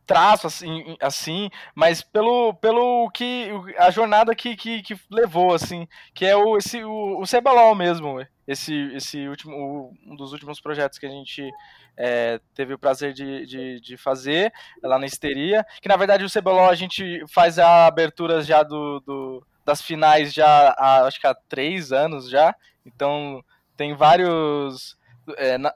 traço 0.07 0.47
assim, 0.47 0.97
assim 1.01 1.49
mas 1.75 2.03
pelo, 2.03 2.53
pelo 2.55 3.11
que 3.13 3.49
a 3.79 3.91
jornada 3.91 4.35
que, 4.35 4.55
que, 4.55 4.83
que 4.83 4.95
levou 5.11 5.55
assim 5.55 5.89
que 6.13 6.27
é 6.27 6.37
o 6.37 6.59
esse 6.59 6.85
o, 6.85 7.19
o 7.19 7.25
CBLOL 7.25 7.75
mesmo 7.75 8.21
esse 8.51 8.75
esse 8.95 9.29
último 9.29 9.93
um 10.07 10.17
dos 10.17 10.33
últimos 10.33 10.61
projetos 10.61 10.99
que 10.99 11.07
a 11.07 11.11
gente 11.11 11.51
é, 11.97 12.41
teve 12.55 12.75
o 12.75 12.79
prazer 12.79 13.13
de, 13.13 13.47
de, 13.47 13.81
de, 13.81 13.97
fazer 13.97 14.53
lá 14.83 14.99
na 14.99 15.07
histeria 15.07 15.65
que 15.81 15.89
na 15.89 15.97
verdade 15.97 16.25
o 16.25 16.31
CBLOL 16.31 16.69
a 16.69 16.75
gente 16.75 17.25
faz 17.29 17.59
a 17.59 17.87
abertura 17.87 18.43
já 18.43 18.63
do, 18.63 19.01
do 19.01 19.47
das 19.65 19.83
finais 19.83 20.33
já 20.33 20.75
há, 20.79 21.07
acho 21.07 21.21
que 21.21 21.27
há 21.27 21.35
três 21.35 21.93
anos 21.93 22.29
já 22.29 22.55
então 22.85 23.45
tem 23.77 23.95
vários 23.95 24.97
é, 25.37 25.59
na, 25.59 25.73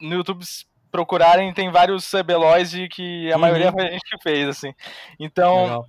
no 0.00 0.14
YouTube 0.16 0.44
procurarem, 0.92 1.54
tem 1.54 1.70
vários 1.70 2.08
CBLOLs 2.08 2.74
e 2.74 2.88
que 2.88 3.32
a 3.32 3.36
uhum. 3.36 3.40
maioria 3.40 3.72
foi 3.72 3.86
a 3.86 3.90
gente 3.90 4.04
que 4.04 4.22
fez, 4.22 4.46
assim. 4.46 4.74
Então, 5.18 5.62
Legal. 5.62 5.86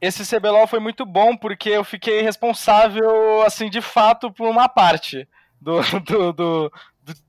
Esse 0.00 0.24
CBLOL 0.24 0.66
foi 0.66 0.78
muito 0.78 1.04
bom 1.04 1.36
porque 1.36 1.70
eu 1.70 1.84
fiquei 1.84 2.22
responsável, 2.22 3.42
assim, 3.42 3.68
de 3.68 3.80
fato, 3.80 4.32
por 4.32 4.48
uma 4.48 4.68
parte 4.68 5.28
do, 5.60 5.80
do, 6.00 6.32
do, 6.32 6.72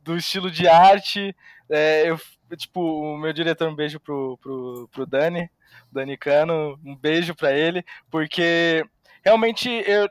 do 0.03 0.17
estilo 0.17 0.51
de 0.51 0.67
arte. 0.67 1.35
É, 1.69 2.09
eu, 2.09 2.19
tipo, 2.57 2.79
o 2.81 3.17
meu 3.17 3.33
diretor, 3.33 3.67
um 3.69 3.75
beijo 3.75 3.99
pro, 3.99 4.37
pro, 4.41 4.89
pro 4.91 5.05
Dani, 5.05 5.49
Dani 5.91 6.17
Cano, 6.17 6.79
um 6.85 6.95
beijo 6.95 7.35
para 7.35 7.51
ele, 7.51 7.83
porque 8.09 8.83
realmente 9.23 9.69
eu, 9.69 10.09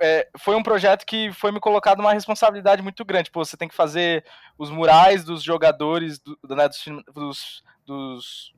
é, 0.00 0.28
foi 0.38 0.54
um 0.54 0.62
projeto 0.62 1.04
que 1.04 1.32
foi 1.32 1.52
me 1.52 1.60
colocado 1.60 2.00
uma 2.00 2.12
responsabilidade 2.12 2.82
muito 2.82 3.04
grande. 3.04 3.30
Pô, 3.30 3.44
você 3.44 3.56
tem 3.56 3.68
que 3.68 3.74
fazer 3.74 4.24
os 4.56 4.70
murais 4.70 5.24
dos 5.24 5.42
jogadores, 5.42 6.18
do, 6.18 6.38
né, 6.50 6.68
dos, 6.68 6.84
dos, 7.14 7.64
dos, 7.86 8.54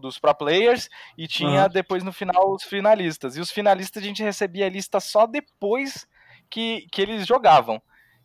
dos 0.00 0.18
pro 0.18 0.34
players, 0.34 0.88
e 1.16 1.26
tinha 1.26 1.64
uhum. 1.64 1.68
depois 1.68 2.02
no 2.02 2.12
final 2.12 2.52
os 2.52 2.62
finalistas. 2.62 3.36
E 3.36 3.40
os 3.40 3.50
finalistas 3.50 4.02
a 4.02 4.06
gente 4.06 4.22
recebia 4.22 4.66
a 4.66 4.70
lista 4.70 5.00
só 5.00 5.26
depois 5.26 6.06
que, 6.48 6.86
que 6.90 7.02
eles 7.02 7.26
jogavam. 7.26 7.80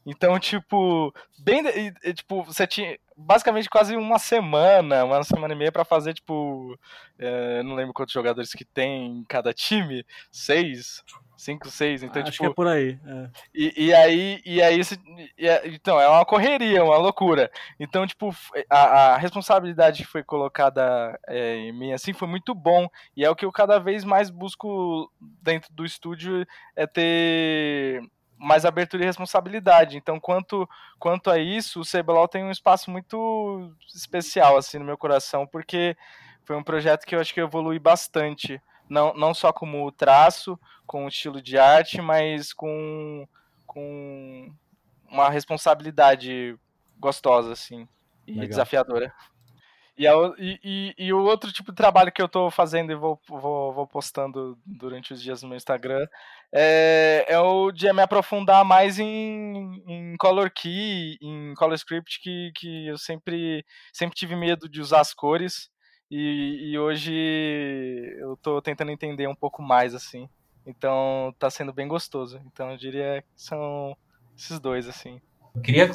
Então, 0.05 0.38
tipo, 0.39 1.13
bem. 1.39 1.63
Tipo, 2.13 2.43
você 2.43 2.67
tinha 2.67 2.97
basicamente 3.17 3.69
quase 3.69 3.95
uma 3.95 4.19
semana, 4.19 5.03
uma 5.03 5.23
semana 5.23 5.53
e 5.53 5.57
meia 5.57 5.71
para 5.71 5.86
fazer, 5.86 6.13
tipo. 6.13 6.77
É, 7.17 7.63
não 7.63 7.75
lembro 7.75 7.93
quantos 7.93 8.13
jogadores 8.13 8.51
que 8.51 8.65
tem 8.65 9.19
em 9.19 9.23
cada 9.25 9.53
time. 9.53 10.05
Seis? 10.31 11.03
5, 11.38 11.69
6, 11.69 12.03
então 12.03 12.21
Acho 12.21 12.31
tipo... 12.31 12.43
que 12.43 12.49
é 12.49 12.53
por 12.53 12.67
aí. 12.67 12.99
É. 13.05 13.29
E, 13.53 13.86
e, 13.88 13.93
aí, 13.93 14.41
e 14.45 14.61
aí 14.61 14.81
e 15.38 15.47
é, 15.47 15.67
então, 15.67 15.99
é 15.99 16.07
uma 16.07 16.25
correria, 16.25 16.83
uma 16.83 16.97
loucura. 16.97 17.51
Então, 17.79 18.05
tipo, 18.07 18.33
a, 18.69 18.77
a 19.13 19.17
responsabilidade 19.17 20.03
que 20.03 20.09
foi 20.09 20.23
colocada 20.23 21.19
é, 21.27 21.55
em 21.55 21.71
mim, 21.71 21.91
assim, 21.93 22.13
foi 22.13 22.27
muito 22.27 22.55
bom. 22.55 22.88
E 23.15 23.25
é 23.25 23.29
o 23.29 23.36
que 23.36 23.45
eu 23.45 23.51
cada 23.51 23.79
vez 23.79 24.03
mais 24.03 24.29
busco 24.29 25.11
dentro 25.19 25.73
do 25.73 25.86
estúdio, 25.86 26.45
é 26.75 26.88
ter 26.88 28.01
mais 28.38 28.65
abertura 28.65 29.03
e 29.03 29.05
responsabilidade. 29.05 29.97
Então, 29.97 30.19
quanto, 30.19 30.69
quanto 30.99 31.29
a 31.29 31.38
isso, 31.39 31.81
o 31.81 31.86
CBLOL 31.86 32.27
tem 32.27 32.43
um 32.43 32.51
espaço 32.51 32.91
muito 32.91 33.73
especial, 33.93 34.57
assim, 34.57 34.77
no 34.77 34.86
meu 34.86 34.97
coração, 34.97 35.47
porque 35.47 35.95
foi 36.43 36.55
um 36.55 36.63
projeto 36.63 37.05
que 37.05 37.15
eu 37.15 37.19
acho 37.19 37.33
que 37.33 37.41
evolui 37.41 37.79
bastante 37.79 38.61
não, 38.89 39.13
não 39.13 39.33
só 39.33 39.51
como 39.51 39.91
traço, 39.91 40.59
com 40.86 41.05
o 41.05 41.07
estilo 41.07 41.41
de 41.41 41.57
arte, 41.57 42.01
mas 42.01 42.53
com, 42.53 43.27
com 43.65 44.53
uma 45.09 45.29
responsabilidade 45.29 46.57
gostosa, 46.99 47.53
assim, 47.53 47.88
e 48.27 48.31
Legal. 48.31 48.47
desafiadora. 48.49 49.13
E, 49.97 50.05
a, 50.05 50.13
e, 50.38 50.93
e, 50.97 51.13
o 51.13 51.23
outro 51.23 51.53
tipo 51.53 51.71
de 51.71 51.77
trabalho 51.77 52.11
que 52.11 52.21
eu 52.21 52.25
estou 52.25 52.51
fazendo 52.51 52.91
e 52.91 52.95
vou, 52.95 53.17
vou, 53.29 53.73
vou, 53.73 53.88
postando 53.88 54.59
durante 54.65 55.13
os 55.13 55.21
dias 55.21 55.41
no 55.41 55.47
meu 55.47 55.55
Instagram 55.55 56.05
é, 56.53 57.25
é 57.29 57.39
o 57.39 57.71
de 57.71 57.91
me 57.93 58.01
aprofundar 58.01 58.65
mais 58.65 58.99
em, 58.99 59.81
em 59.88 60.17
Color 60.17 60.51
Key, 60.51 61.17
em 61.21 61.53
Color 61.53 61.75
Script, 61.75 62.19
que, 62.21 62.51
que 62.55 62.88
eu 62.88 62.97
sempre, 62.97 63.65
sempre 63.93 64.17
tive 64.17 64.36
medo 64.36 64.67
de 64.67 64.81
usar 64.81 64.99
as 64.99 65.13
cores. 65.13 65.69
E, 66.10 66.72
e 66.72 66.80
hoje 66.80 67.14
eu 68.20 68.38
tô 68.38 68.62
tentando 68.62 68.91
entender 68.91 69.28
um 69.28 69.36
pouco 69.36 69.62
mais, 69.62 69.95
assim. 69.95 70.30
Então 70.66 71.34
tá 71.38 71.49
sendo 71.49 71.74
bem 71.74 71.88
gostoso. 71.88 72.41
Então 72.47 72.72
eu 72.72 72.78
diria 72.78 73.22
que 73.22 73.41
são 73.41 73.95
esses 74.38 74.60
dois, 74.60 74.88
assim. 74.88 75.22
Eu 75.56 75.62
queria 75.62 75.89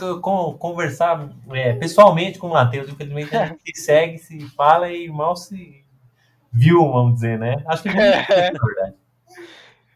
conversar 0.58 1.30
é, 1.52 1.74
pessoalmente 1.74 2.38
com 2.38 2.46
o 2.46 2.52
Matheus, 2.52 2.88
infelizmente 2.88 3.36
a 3.36 3.46
gente 3.46 3.60
se 3.76 3.82
segue, 3.82 4.18
se 4.18 4.40
fala 4.50 4.90
e 4.90 5.08
mal 5.08 5.36
se 5.36 5.84
viu, 6.50 6.90
vamos 6.90 7.14
dizer, 7.14 7.38
né? 7.38 7.62
Acho 7.66 7.82
que 7.82 7.88
é, 7.90 8.26
é. 8.28 8.50
na 8.50 8.64
verdade. 8.64 8.94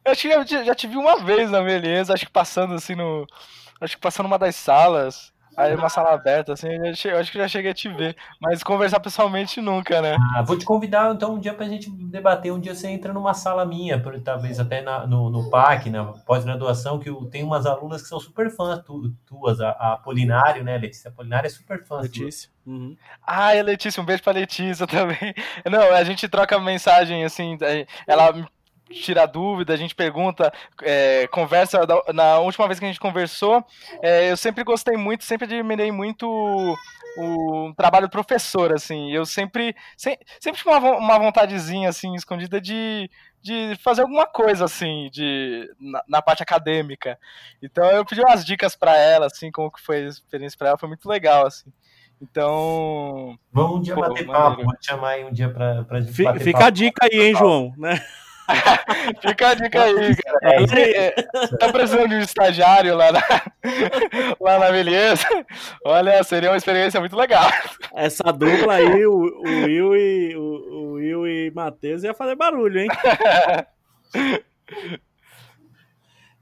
Eu 0.04 0.12
acho 0.12 0.22
que 0.22 0.28
já, 0.28 0.64
já 0.64 0.74
te 0.74 0.86
vi 0.86 0.96
uma 0.96 1.18
vez 1.24 1.50
na 1.50 1.62
beleza, 1.62 2.12
acho 2.12 2.26
que 2.26 2.32
passando 2.32 2.74
assim 2.74 2.94
no, 2.94 3.26
acho 3.80 3.96
que 3.96 4.02
passando 4.02 4.24
numa 4.24 4.38
das 4.38 4.54
salas. 4.54 5.32
Aí 5.56 5.74
uma 5.74 5.88
sala 5.88 6.12
aberta, 6.12 6.52
assim, 6.52 6.68
eu, 6.68 7.12
eu 7.12 7.18
acho 7.18 7.30
que 7.32 7.38
já 7.38 7.46
cheguei 7.48 7.70
a 7.70 7.74
te 7.74 7.88
ver. 7.88 8.16
Mas 8.40 8.62
conversar 8.62 9.00
pessoalmente 9.00 9.60
nunca, 9.60 10.00
né? 10.02 10.16
Ah, 10.34 10.42
vou 10.42 10.58
te 10.58 10.64
convidar 10.64 11.14
então 11.14 11.34
um 11.34 11.38
dia 11.38 11.54
pra 11.54 11.66
gente 11.68 11.90
debater. 11.90 12.52
Um 12.52 12.58
dia 12.60 12.74
você 12.74 12.88
entra 12.88 13.12
numa 13.12 13.34
sala 13.34 13.64
minha, 13.64 14.00
por- 14.00 14.18
talvez 14.20 14.58
até 14.58 14.80
na- 14.82 15.06
no, 15.06 15.30
no 15.30 15.50
PAC, 15.50 15.90
na 15.90 16.04
pós-graduação, 16.04 16.98
que 16.98 17.08
eu 17.08 17.24
tenho 17.26 17.46
umas 17.46 17.66
alunas 17.66 18.02
que 18.02 18.08
são 18.08 18.18
super 18.20 18.50
fãs 18.50 18.80
tu- 18.84 19.12
tuas. 19.26 19.60
A, 19.60 19.70
a 19.70 19.92
Apolinário, 19.94 20.64
né, 20.64 20.76
Letícia? 20.78 21.08
A 21.08 21.12
Apolinário 21.12 21.46
é 21.46 21.50
super 21.50 21.84
fã. 21.84 22.00
Letícia. 22.00 22.50
Uhum. 22.66 22.96
Ah, 23.26 23.54
e 23.54 23.60
a 23.60 23.62
Letícia, 23.62 24.02
um 24.02 24.06
beijo 24.06 24.22
pra 24.22 24.32
Letícia 24.32 24.86
também. 24.86 25.34
Não, 25.70 25.92
a 25.92 26.02
gente 26.02 26.26
troca 26.28 26.58
mensagem, 26.58 27.22
assim, 27.24 27.58
é, 27.60 27.86
ela 28.06 28.32
me 28.32 28.46
tira 28.90 29.26
dúvida, 29.26 29.72
a 29.72 29.76
gente 29.76 29.94
pergunta, 29.94 30.52
é, 30.82 31.26
conversa. 31.28 31.86
da- 31.86 32.02
Na 32.12 32.38
última 32.38 32.66
vez 32.66 32.78
que 32.78 32.84
a 32.84 32.88
gente 32.88 33.00
conversou, 33.00 33.64
é, 34.02 34.30
eu 34.30 34.36
sempre 34.36 34.62
gostei 34.64 34.96
muito, 34.96 35.24
sempre 35.24 35.46
admirei 35.46 35.90
muito 35.90 36.28
o, 36.28 36.76
o 37.18 37.74
trabalho 37.74 38.06
do 38.06 38.10
professor, 38.10 38.72
assim. 38.72 39.10
Eu 39.12 39.24
sempre, 39.24 39.74
sem- 39.96 40.18
sempre 40.40 40.58
tive 40.60 40.70
uma, 40.70 40.96
uma 40.98 41.18
vontadezinha, 41.18 41.88
assim, 41.88 42.14
escondida 42.14 42.60
de, 42.60 43.10
de 43.42 43.74
fazer 43.82 44.02
alguma 44.02 44.26
coisa, 44.26 44.64
assim, 44.66 45.08
de, 45.12 45.68
na, 45.80 46.02
na 46.08 46.22
parte 46.22 46.42
acadêmica. 46.42 47.18
Então 47.62 47.84
eu 47.90 48.04
pedi 48.04 48.20
umas 48.20 48.44
dicas 48.44 48.76
pra 48.76 48.96
ela, 48.96 49.26
assim, 49.26 49.50
como 49.50 49.70
que 49.72 49.80
foi 49.80 50.04
a 50.04 50.08
experiência 50.08 50.58
pra 50.58 50.68
ela, 50.68 50.78
foi 50.78 50.88
muito 50.88 51.08
legal, 51.08 51.46
assim. 51.46 51.72
Então, 52.22 53.36
Vamos 53.52 53.78
um 53.78 53.82
dia 53.82 53.94
Pô, 53.94 54.00
bater 54.02 54.24
maneiro. 54.26 54.50
papo. 54.56 54.64
Vou 54.64 54.74
chamar 54.80 55.08
aí 55.10 55.24
um 55.24 55.32
dia 55.32 55.48
pra, 55.48 55.84
pra 55.84 56.00
gente 56.00 56.12
Fica 56.12 56.32
papo. 56.52 56.64
a 56.64 56.70
dica 56.70 57.06
aí, 57.10 57.20
hein, 57.20 57.34
João, 57.34 57.72
né? 57.76 58.04
Fica 59.20 59.48
a 59.48 59.54
dica 59.54 59.82
aí, 59.82 60.16
cara. 60.16 60.38
É, 60.42 61.06
é, 61.06 61.10
tá 61.58 61.72
precisando 61.72 62.08
de 62.08 62.14
um 62.16 62.20
estagiário 62.20 62.94
lá 62.96 63.12
na, 63.12 63.20
lá 64.40 64.58
na 64.58 64.70
beleza. 64.70 65.26
Olha, 65.84 66.22
seria 66.22 66.50
uma 66.50 66.56
experiência 66.56 67.00
muito 67.00 67.16
legal. 67.16 67.50
Essa 67.94 68.32
dupla 68.32 68.74
aí, 68.74 69.06
o, 69.06 69.12
o 69.12 69.64
Will 69.64 69.96
e 69.96 70.36
o, 70.36 70.42
o 70.42 70.92
Will 70.94 71.26
e 71.26 71.50
Matheus 71.54 72.02
ia 72.02 72.14
fazer 72.14 72.34
barulho, 72.34 72.80
hein? 72.80 72.88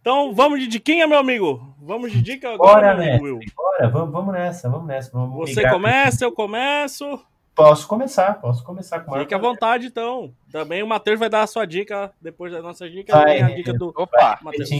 Então, 0.00 0.34
vamos 0.34 0.58
de 0.58 0.66
diquinha, 0.66 1.06
meu 1.06 1.18
amigo? 1.18 1.76
Vamos 1.80 2.10
de 2.10 2.20
dica 2.20 2.56
Bora, 2.56 2.90
agora, 2.90 2.94
meu 2.96 3.04
mestre. 3.04 3.22
Will? 3.22 3.38
Bora, 3.56 3.88
vamos, 3.88 4.12
vamos 4.12 4.34
nessa, 4.34 4.68
vamos 4.68 4.86
nessa. 4.88 5.10
Vamos 5.12 5.48
Você 5.48 5.68
começa, 5.68 6.24
eu 6.24 6.32
começo. 6.32 7.24
Posso 7.54 7.86
começar, 7.86 8.40
posso 8.40 8.64
começar 8.64 9.00
com 9.00 9.12
Fique 9.18 9.34
à 9.34 9.38
vontade, 9.38 9.86
então. 9.86 10.34
Também 10.50 10.82
o 10.82 10.86
Matheus 10.86 11.18
vai 11.18 11.28
dar 11.28 11.42
a 11.42 11.46
sua 11.46 11.66
dica 11.66 12.10
depois 12.20 12.50
da 12.50 12.62
nossa 12.62 12.88
dica. 12.88 13.12
Vai, 13.12 13.42
a 13.42 13.48
dica 13.50 13.74
do 13.74 13.88
Opa! 13.88 14.38
Matheus. 14.42 14.70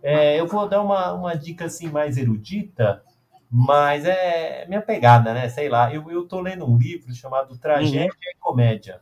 É, 0.00 0.38
eu 0.38 0.46
vou 0.46 0.68
dar 0.68 0.82
uma, 0.82 1.12
uma 1.12 1.34
dica 1.34 1.64
assim 1.64 1.88
mais 1.88 2.16
erudita, 2.16 3.02
mas 3.50 4.04
é 4.04 4.66
minha 4.68 4.82
pegada, 4.82 5.34
né? 5.34 5.48
Sei 5.48 5.68
lá. 5.68 5.92
Eu, 5.92 6.08
eu 6.10 6.28
tô 6.28 6.40
lendo 6.40 6.64
um 6.64 6.78
livro 6.78 7.12
chamado 7.12 7.58
Tragédia 7.58 8.08
e 8.08 8.38
Comédia. 8.38 9.00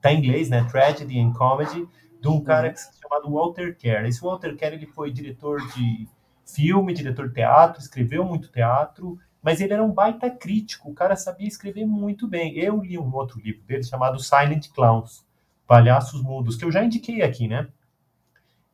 Tá 0.00 0.12
em 0.12 0.18
inglês, 0.18 0.48
né? 0.48 0.64
Tragedy 0.70 1.18
and 1.18 1.32
Comedy, 1.32 1.88
de 2.20 2.28
um 2.28 2.40
cara 2.40 2.70
que 2.70 2.80
se 2.80 2.90
chamado 3.00 3.32
Walter 3.32 3.76
Kerr. 3.76 4.06
Esse 4.06 4.20
Walter 4.20 4.54
Kerr 4.56 4.74
ele 4.74 4.86
foi 4.86 5.10
diretor 5.10 5.60
de 5.74 6.08
filme, 6.44 6.94
diretor 6.94 7.28
de 7.28 7.34
teatro, 7.34 7.80
escreveu 7.80 8.24
muito 8.24 8.50
teatro, 8.52 9.18
mas 9.46 9.60
ele 9.60 9.72
era 9.72 9.84
um 9.84 9.92
baita 9.92 10.28
crítico. 10.28 10.90
O 10.90 10.92
cara 10.92 11.14
sabia 11.14 11.46
escrever 11.46 11.86
muito 11.86 12.26
bem. 12.26 12.58
Eu 12.58 12.82
li 12.82 12.98
um 12.98 13.14
outro 13.14 13.38
livro 13.38 13.62
dele 13.62 13.84
chamado 13.84 14.18
Silent 14.18 14.70
Clowns, 14.74 15.24
Palhaços 15.68 16.20
Mudos, 16.20 16.56
que 16.56 16.64
eu 16.64 16.72
já 16.72 16.82
indiquei 16.82 17.22
aqui, 17.22 17.46
né? 17.46 17.68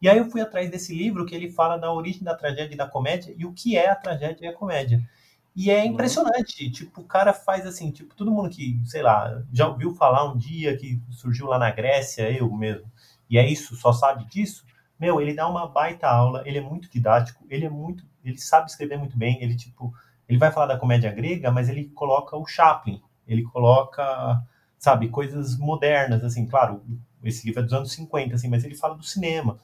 E 0.01 0.09
aí 0.09 0.17
eu 0.17 0.31
fui 0.31 0.41
atrás 0.41 0.71
desse 0.71 0.95
livro 0.95 1.27
que 1.27 1.35
ele 1.35 1.51
fala 1.51 1.77
da 1.77 1.93
origem 1.93 2.23
da 2.23 2.35
tragédia 2.35 2.73
e 2.73 2.77
da 2.79 2.89
comédia 2.89 3.35
e 3.37 3.45
o 3.45 3.53
que 3.53 3.77
é 3.77 3.91
a 3.91 3.95
tragédia 3.95 4.47
e 4.47 4.49
a 4.49 4.55
comédia. 4.55 5.07
E 5.55 5.71
é 5.71 5.85
impressionante, 5.85 6.71
tipo, 6.71 7.03
o 7.03 7.05
cara 7.05 7.35
faz 7.35 7.67
assim, 7.67 7.91
tipo, 7.91 8.15
todo 8.15 8.31
mundo 8.31 8.49
que, 8.49 8.81
sei 8.87 9.03
lá, 9.03 9.43
já 9.53 9.69
ouviu 9.69 9.95
falar 9.95 10.33
um 10.33 10.39
dia 10.39 10.75
que 10.79 10.99
surgiu 11.11 11.49
lá 11.49 11.59
na 11.59 11.71
Grécia, 11.71 12.33
eu 12.33 12.51
mesmo, 12.51 12.91
e 13.29 13.37
é 13.37 13.47
isso, 13.47 13.77
só 13.77 13.93
sabe 13.93 14.25
disso, 14.25 14.65
meu, 14.99 15.21
ele 15.21 15.35
dá 15.35 15.47
uma 15.47 15.69
baita 15.69 16.09
aula, 16.09 16.43
ele 16.47 16.57
é 16.57 16.63
muito 16.63 16.89
didático, 16.91 17.45
ele 17.51 17.67
é 17.67 17.69
muito, 17.69 18.07
ele 18.25 18.39
sabe 18.39 18.71
escrever 18.71 18.97
muito 18.97 19.19
bem, 19.19 19.43
ele, 19.43 19.55
tipo, 19.55 19.93
ele 20.33 20.39
vai 20.39 20.51
falar 20.51 20.67
da 20.67 20.79
comédia 20.79 21.13
grega, 21.13 21.51
mas 21.51 21.69
ele 21.69 21.91
coloca 21.91 22.37
o 22.37 22.47
Chaplin, 22.47 23.03
ele 23.27 23.43
coloca, 23.45 24.43
sabe, 24.79 25.09
coisas 25.09 25.57
modernas, 25.59 26.25
assim, 26.25 26.47
claro, 26.47 26.83
esse 27.23 27.47
livro 27.47 27.61
é 27.61 27.65
dos 27.65 27.73
anos 27.73 27.93
50, 27.93 28.35
assim, 28.35 28.49
mas 28.49 28.65
ele 28.65 28.75
fala 28.75 28.95
do 28.97 29.05
cinema. 29.05 29.61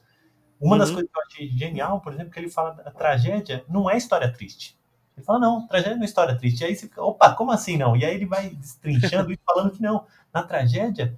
Uma 0.59 0.77
das 0.77 0.89
Uhum. 0.89 0.95
coisas 0.95 1.11
que 1.11 1.17
eu 1.17 1.23
achei 1.23 1.57
genial, 1.57 2.01
por 2.01 2.13
exemplo, 2.13 2.31
que 2.31 2.39
ele 2.39 2.49
fala 2.49 2.71
da 2.71 2.91
tragédia 2.91 3.63
não 3.69 3.89
é 3.89 3.97
história 3.97 4.31
triste. 4.31 4.77
Ele 5.17 5.25
fala, 5.25 5.39
não, 5.39 5.67
tragédia 5.67 5.95
não 5.95 6.03
é 6.03 6.05
história 6.05 6.37
triste. 6.37 6.61
E 6.61 6.65
aí 6.65 6.75
você 6.75 6.87
fica, 6.87 7.03
opa, 7.03 7.33
como 7.33 7.51
assim 7.51 7.77
não? 7.77 7.95
E 7.95 8.05
aí 8.05 8.15
ele 8.15 8.25
vai 8.25 8.49
destrinchando 8.51 9.31
e 9.33 9.39
falando 9.45 9.71
que 9.71 9.81
não. 9.81 10.05
Na 10.33 10.43
tragédia, 10.43 11.17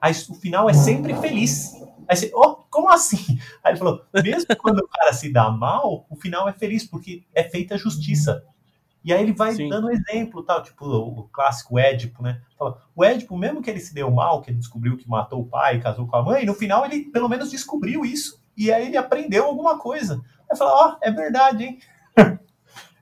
a 0.00 0.10
o 0.10 0.34
final 0.34 0.68
é 0.70 0.74
sempre 0.74 1.14
feliz. 1.14 1.74
Aí 2.08 2.16
você, 2.16 2.30
oh, 2.34 2.56
como 2.70 2.90
assim? 2.90 3.38
Aí 3.62 3.72
ele 3.72 3.78
falou, 3.78 4.04
mesmo 4.22 4.56
quando 4.56 4.78
o 4.78 4.88
cara 4.88 5.12
se 5.12 5.32
dá 5.32 5.50
mal, 5.50 6.06
o 6.08 6.16
final 6.16 6.48
é 6.48 6.52
feliz, 6.52 6.84
porque 6.86 7.24
é 7.34 7.44
feita 7.44 7.76
justiça. 7.76 8.44
E 9.04 9.12
aí 9.12 9.22
ele 9.22 9.32
vai 9.32 9.52
Sim. 9.52 9.68
dando 9.68 9.90
exemplo, 9.90 10.42
tal, 10.42 10.62
tipo 10.62 10.84
o 10.84 11.28
clássico 11.32 11.78
Édipo, 11.78 12.22
né? 12.22 12.40
Fala, 12.58 12.82
o 12.94 13.04
Édipo, 13.04 13.36
mesmo 13.36 13.62
que 13.62 13.70
ele 13.70 13.80
se 13.80 13.94
deu 13.94 14.10
mal, 14.10 14.42
que 14.42 14.50
ele 14.50 14.58
descobriu 14.58 14.96
que 14.96 15.08
matou 15.08 15.40
o 15.40 15.46
pai, 15.46 15.80
casou 15.80 16.06
com 16.06 16.16
a 16.16 16.22
mãe, 16.22 16.44
no 16.44 16.54
final 16.54 16.84
ele 16.84 17.04
pelo 17.04 17.28
menos 17.28 17.50
descobriu 17.50 18.04
isso 18.04 18.42
e 18.56 18.72
aí 18.72 18.86
ele 18.86 18.96
aprendeu 18.96 19.44
alguma 19.44 19.78
coisa. 19.78 20.20
Aí 20.50 20.56
fala, 20.56 20.72
ó, 20.72 20.96
é 21.00 21.12
verdade, 21.12 21.64
hein? 21.64 21.78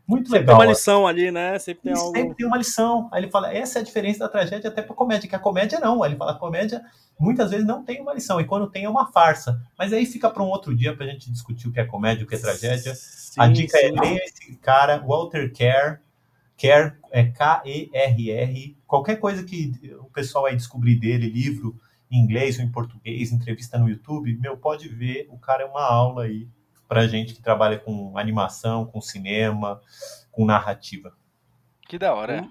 Muito 0.06 0.30
Sempre 0.30 0.46
tem 0.46 0.54
legal. 0.54 0.60
uma 0.60 0.66
ó. 0.66 0.68
lição 0.68 1.06
ali, 1.06 1.30
né? 1.32 1.58
Sempre 1.58 1.82
tem 1.82 1.92
algo. 1.92 2.16
sempre 2.16 2.34
tem 2.36 2.46
uma 2.46 2.56
lição. 2.56 3.08
Aí 3.12 3.22
ele 3.22 3.30
fala, 3.30 3.52
essa 3.52 3.78
é 3.78 3.82
a 3.82 3.84
diferença 3.84 4.20
da 4.20 4.28
tragédia 4.28 4.70
até 4.70 4.80
pra 4.80 4.94
comédia, 4.94 5.28
que 5.28 5.34
a 5.34 5.38
comédia 5.38 5.80
não. 5.80 6.02
Aí 6.02 6.10
ele 6.10 6.18
fala, 6.18 6.32
a 6.32 6.38
comédia 6.38 6.80
muitas 7.18 7.50
vezes 7.50 7.66
não 7.66 7.82
tem 7.82 8.00
uma 8.00 8.14
lição, 8.14 8.40
e 8.40 8.44
quando 8.44 8.70
tem 8.70 8.84
é 8.84 8.88
uma 8.88 9.10
farsa. 9.10 9.60
Mas 9.76 9.92
aí 9.92 10.06
fica 10.06 10.30
para 10.30 10.42
um 10.42 10.46
outro 10.46 10.76
dia 10.76 10.94
pra 10.94 11.06
gente 11.06 11.30
discutir 11.30 11.66
o 11.66 11.72
que 11.72 11.80
é 11.80 11.84
comédia, 11.84 12.24
o 12.24 12.28
que 12.28 12.36
é 12.36 12.38
tragédia. 12.38 12.94
Sim, 12.94 13.40
a 13.40 13.48
dica 13.48 13.78
é 13.78 13.88
sim. 13.88 13.98
leia 13.98 14.24
esse 14.24 14.56
cara, 14.56 14.98
Walter 14.98 15.50
Kerr, 15.52 16.00
Kerr 16.56 16.96
é 17.10 17.24
K-E-R-R. 17.24 18.76
Qualquer 18.86 19.16
coisa 19.16 19.42
que 19.42 19.72
o 20.00 20.10
pessoal 20.10 20.46
aí 20.46 20.54
descobrir 20.54 20.96
dele, 20.96 21.28
livro 21.28 21.76
em 22.10 22.20
inglês 22.20 22.58
ou 22.58 22.64
em 22.64 22.70
português, 22.70 23.32
entrevista 23.32 23.76
no 23.76 23.88
YouTube, 23.88 24.36
meu, 24.36 24.56
pode 24.56 24.88
ver, 24.88 25.26
o 25.30 25.38
cara 25.38 25.64
é 25.64 25.66
uma 25.66 25.82
aula 25.82 26.24
aí 26.24 26.46
pra 26.88 27.06
gente 27.06 27.34
que 27.34 27.42
trabalha 27.42 27.78
com 27.78 28.16
animação, 28.18 28.86
com 28.86 29.00
cinema, 29.00 29.80
com 30.30 30.44
narrativa. 30.44 31.16
Que 31.88 31.98
da 31.98 32.14
hora. 32.14 32.48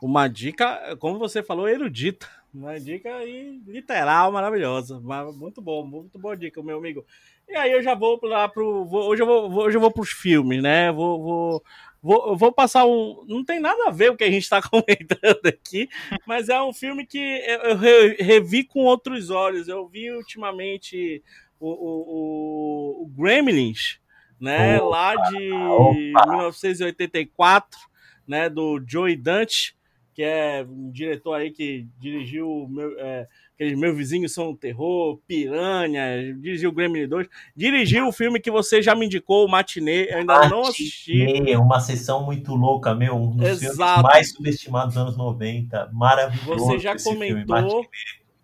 Uma 0.00 0.28
dica, 0.28 0.96
como 0.98 1.18
você 1.18 1.42
falou, 1.42 1.68
erudita. 1.68 2.28
Uma 2.52 2.78
dica 2.78 3.12
aí 3.16 3.60
literal, 3.66 4.30
maravilhosa. 4.30 5.00
Mas 5.02 5.34
Muito 5.36 5.60
bom, 5.60 5.84
muito 5.84 6.18
boa 6.18 6.36
dica, 6.36 6.62
meu 6.62 6.78
amigo. 6.78 7.04
E 7.48 7.56
aí 7.56 7.72
eu 7.72 7.82
já 7.82 7.94
vou 7.94 8.18
lá 8.22 8.48
pro. 8.48 8.84
vou- 8.84 9.06
hoje, 9.08 9.22
eu 9.22 9.26
vou, 9.26 9.50
hoje 9.52 9.76
eu 9.76 9.80
vou 9.80 9.90
pros 9.90 10.10
filmes, 10.10 10.62
né? 10.62 10.92
Vou, 10.92 11.22
vou, 11.22 11.64
vou, 12.02 12.28
eu 12.28 12.36
vou 12.36 12.52
passar 12.52 12.86
um. 12.86 13.24
Não 13.26 13.44
tem 13.44 13.58
nada 13.58 13.88
a 13.88 13.90
ver 13.90 14.10
o 14.12 14.16
que 14.16 14.24
a 14.24 14.30
gente 14.30 14.48
tá 14.48 14.60
comentando 14.70 15.44
aqui, 15.46 15.88
mas 16.26 16.48
é 16.48 16.62
um 16.62 16.72
filme 16.72 17.04
que 17.06 17.18
eu, 17.18 17.58
eu 17.70 17.76
re- 17.76 18.16
revi 18.20 18.62
com 18.64 18.80
outros 18.80 19.30
olhos. 19.30 19.66
Eu 19.68 19.88
vi 19.88 20.10
ultimamente 20.12 21.22
o, 21.60 21.68
o, 21.68 23.02
o, 23.02 23.06
Gremlins, 23.16 23.98
né? 24.40 24.80
Opa, 24.80 24.88
lá 24.88 25.14
de 25.30 25.52
opa. 25.52 26.30
1984, 26.30 27.78
né? 28.26 28.48
Do 28.48 28.82
Joey 28.86 29.16
Dante 29.16 29.76
que 30.14 30.22
é 30.22 30.64
um 30.66 30.90
diretor 30.92 31.34
aí 31.34 31.50
que 31.50 31.88
dirigiu 31.98 32.48
o 32.48 32.68
meu, 32.68 32.96
é, 33.00 33.26
aqueles 33.54 33.76
Meus 33.76 33.96
Vizinhos 33.96 34.32
São 34.32 34.54
Terror, 34.54 35.18
Piranha, 35.26 36.32
dirigiu 36.40 36.70
o 36.70 36.72
Gremlin 36.72 37.08
2, 37.08 37.26
dirigiu 37.56 38.06
o 38.06 38.12
filme 38.12 38.38
que 38.38 38.50
você 38.50 38.80
já 38.80 38.94
me 38.94 39.06
indicou, 39.06 39.44
o 39.44 39.50
Matinê, 39.50 40.08
eu 40.08 40.18
ainda 40.18 40.48
não 40.48 40.62
assisti. 40.62 41.50
É 41.50 41.58
uma 41.58 41.80
sessão 41.80 42.24
muito 42.24 42.54
louca, 42.54 42.94
meu. 42.94 43.16
Um 43.16 43.30
dos 43.32 43.58
filmes 43.58 43.62
Exato. 43.62 44.02
mais 44.02 44.30
subestimados 44.30 44.94
dos 44.94 45.02
anos 45.02 45.16
90. 45.16 45.90
Maravilhoso. 45.92 46.64
Você 46.64 46.78
já 46.78 46.96
filme, 46.96 47.30
comentou, 47.30 47.56
Matinê. 47.56 47.88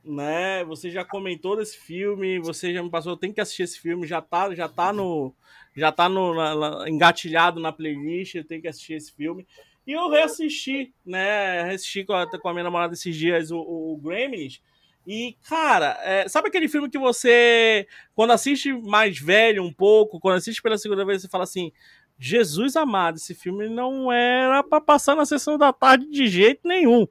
Né? 0.04 0.64
Você 0.64 0.90
já 0.90 1.04
comentou 1.04 1.56
desse 1.56 1.76
filme, 1.78 2.38
você 2.38 2.72
já 2.72 2.82
me 2.82 2.90
passou, 2.90 3.16
tem 3.16 3.32
que 3.32 3.40
assistir 3.40 3.62
esse 3.64 3.78
filme, 3.80 4.06
já 4.06 4.20
tá, 4.20 4.54
já 4.54 4.68
tá 4.68 4.92
no 4.92 5.34
já 5.76 5.92
tá 5.92 6.08
no 6.08 6.34
na- 6.34 6.54
na- 6.54 6.90
engatilhado 6.90 7.60
na 7.60 7.72
playlist, 7.72 8.34
tenho 8.48 8.60
que 8.62 8.68
assistir 8.68 8.94
esse 8.94 9.12
filme. 9.12 9.46
E 9.86 9.92
eu 9.92 10.08
reassisti, 10.10 10.92
né? 11.04 11.62
Reassisti 11.64 12.04
com 12.04 12.12
a, 12.12 12.26
com 12.26 12.48
a 12.48 12.52
minha 12.52 12.64
namorada 12.64 12.94
esses 12.94 13.14
dias 13.16 13.50
o, 13.50 13.58
o, 13.58 13.94
o 13.94 13.96
Gremlins. 13.98 14.60
E, 15.06 15.36
cara, 15.48 15.98
é, 16.02 16.28
sabe 16.28 16.48
aquele 16.48 16.68
filme 16.68 16.88
que 16.90 16.98
você, 16.98 17.86
quando 18.14 18.32
assiste 18.32 18.72
mais 18.72 19.18
velho 19.18 19.62
um 19.64 19.72
pouco, 19.72 20.20
quando 20.20 20.36
assiste 20.36 20.60
pela 20.62 20.76
segunda 20.76 21.04
vez, 21.04 21.22
você 21.22 21.28
fala 21.28 21.44
assim: 21.44 21.72
Jesus 22.18 22.76
amado, 22.76 23.16
esse 23.16 23.34
filme 23.34 23.68
não 23.68 24.12
era 24.12 24.62
pra 24.62 24.80
passar 24.80 25.16
na 25.16 25.24
sessão 25.24 25.56
da 25.56 25.72
tarde 25.72 26.06
de 26.10 26.26
jeito 26.28 26.60
nenhum. 26.68 27.08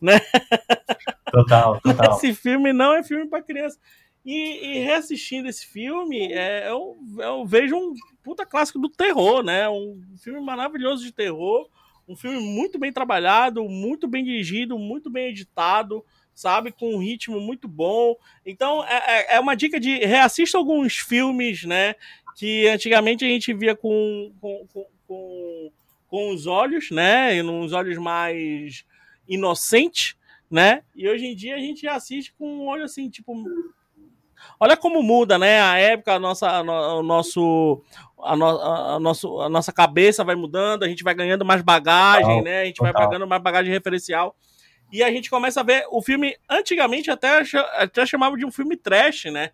Total, 1.30 1.80
total. 1.82 2.16
Esse 2.16 2.34
filme 2.34 2.72
não 2.72 2.94
é 2.94 3.02
filme 3.02 3.26
para 3.26 3.42
criança. 3.42 3.78
E, 4.24 4.76
e 4.76 4.78
reassistindo 4.80 5.48
esse 5.48 5.66
filme, 5.66 6.32
é, 6.32 6.68
eu, 6.68 6.98
eu 7.18 7.46
vejo 7.46 7.76
um 7.76 7.94
puta 8.22 8.44
clássico 8.44 8.78
do 8.78 8.90
terror, 8.90 9.42
né? 9.42 9.68
Um 9.68 10.02
filme 10.22 10.40
maravilhoso 10.40 11.02
de 11.02 11.12
terror, 11.12 11.68
um 12.06 12.14
filme 12.14 12.38
muito 12.38 12.78
bem 12.78 12.92
trabalhado, 12.92 13.64
muito 13.64 14.06
bem 14.06 14.22
dirigido, 14.22 14.78
muito 14.78 15.08
bem 15.08 15.28
editado, 15.28 16.04
sabe? 16.34 16.70
Com 16.72 16.94
um 16.94 16.98
ritmo 16.98 17.40
muito 17.40 17.66
bom. 17.66 18.16
Então, 18.44 18.84
é, 18.84 18.96
é, 18.96 19.36
é 19.36 19.40
uma 19.40 19.54
dica 19.54 19.80
de 19.80 19.96
reassista 19.98 20.58
alguns 20.58 20.96
filmes, 20.96 21.64
né? 21.64 21.94
Que 22.36 22.68
antigamente 22.68 23.24
a 23.24 23.28
gente 23.28 23.54
via 23.54 23.74
com, 23.74 24.30
com, 24.40 24.66
com, 24.72 24.86
com, 25.06 25.72
com 26.06 26.30
os 26.34 26.46
olhos, 26.46 26.90
né? 26.90 27.42
Uns 27.42 27.72
olhos 27.72 27.96
mais 27.96 28.84
inocentes, 29.26 30.17
né? 30.50 30.82
E 30.94 31.08
hoje 31.08 31.26
em 31.26 31.34
dia 31.34 31.56
a 31.56 31.58
gente 31.58 31.86
assiste 31.86 32.34
com 32.38 32.46
um 32.46 32.66
olho 32.66 32.84
assim, 32.84 33.08
tipo. 33.08 33.34
Olha 34.60 34.76
como 34.76 35.02
muda, 35.02 35.36
né? 35.36 35.60
A 35.60 35.78
época, 35.78 36.14
a 36.14 36.18
nossa, 36.18 36.48
a 36.48 36.62
no, 36.62 37.00
o 37.00 37.02
nosso, 37.02 37.82
a, 38.22 38.36
no, 38.36 38.46
a, 38.46 39.00
nosso, 39.00 39.40
a 39.40 39.48
nossa 39.48 39.72
cabeça 39.72 40.22
vai 40.22 40.36
mudando, 40.36 40.84
a 40.84 40.88
gente 40.88 41.02
vai 41.02 41.12
ganhando 41.12 41.44
mais 41.44 41.60
bagagem, 41.60 42.24
total, 42.24 42.44
né? 42.44 42.62
A 42.62 42.64
gente 42.64 42.76
total. 42.76 42.92
vai 42.92 43.02
pagando 43.02 43.26
mais 43.26 43.42
bagagem 43.42 43.72
referencial. 43.72 44.36
E 44.92 45.02
a 45.02 45.10
gente 45.10 45.28
começa 45.28 45.60
a 45.60 45.64
ver 45.64 45.84
o 45.90 46.00
filme, 46.00 46.36
antigamente 46.48 47.10
até, 47.10 47.42
até 47.74 48.06
chamava 48.06 48.36
de 48.36 48.46
um 48.46 48.50
filme 48.50 48.76
trash, 48.76 49.24
né? 49.24 49.50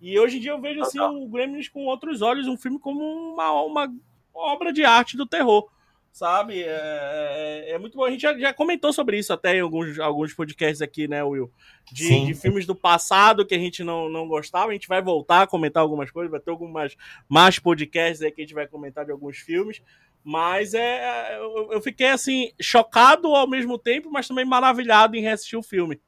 E 0.00 0.18
hoje 0.18 0.38
em 0.38 0.40
dia 0.40 0.52
eu 0.52 0.60
vejo 0.60 0.80
assim 0.80 1.00
o 1.00 1.28
Gremlins 1.28 1.68
com 1.68 1.84
outros 1.84 2.22
olhos, 2.22 2.46
um 2.46 2.56
filme 2.56 2.78
como 2.78 3.00
uma, 3.32 3.50
uma 3.62 3.92
obra 4.32 4.72
de 4.72 4.84
arte 4.84 5.16
do 5.16 5.26
terror, 5.26 5.68
sabe? 6.12 6.62
É, 6.62 7.66
é, 7.68 7.70
é 7.72 7.78
muito 7.78 7.96
bom. 7.96 8.04
A 8.04 8.10
gente 8.10 8.22
já, 8.22 8.36
já, 8.38 8.52
comentou 8.52 8.92
sobre 8.92 9.18
isso 9.18 9.32
até 9.32 9.56
em 9.56 9.60
alguns, 9.60 9.98
alguns 9.98 10.32
podcasts 10.32 10.82
aqui, 10.82 11.06
né, 11.06 11.22
Will? 11.22 11.50
De, 11.92 12.26
de, 12.26 12.34
filmes 12.34 12.66
do 12.66 12.74
passado 12.74 13.46
que 13.46 13.54
a 13.54 13.58
gente 13.58 13.84
não, 13.84 14.08
não 14.08 14.26
gostava. 14.26 14.70
A 14.70 14.72
gente 14.72 14.88
vai 14.88 15.00
voltar 15.00 15.42
a 15.42 15.46
comentar 15.46 15.82
algumas 15.82 16.10
coisas, 16.10 16.30
vai 16.30 16.40
ter 16.40 16.50
algumas 16.50 16.96
mais 17.28 17.58
podcasts 17.58 18.22
aí 18.22 18.30
que 18.30 18.40
a 18.40 18.44
gente 18.44 18.54
vai 18.54 18.66
comentar 18.66 19.04
de 19.04 19.12
alguns 19.12 19.38
filmes. 19.38 19.82
Mas 20.24 20.74
é, 20.74 21.36
eu, 21.38 21.72
eu 21.72 21.80
fiquei 21.80 22.08
assim, 22.08 22.50
chocado 22.60 23.28
ao 23.34 23.48
mesmo 23.48 23.78
tempo, 23.78 24.10
mas 24.10 24.28
também 24.28 24.44
maravilhado 24.44 25.16
em 25.16 25.22
reassistir 25.22 25.58
o 25.58 25.62
filme. 25.62 26.00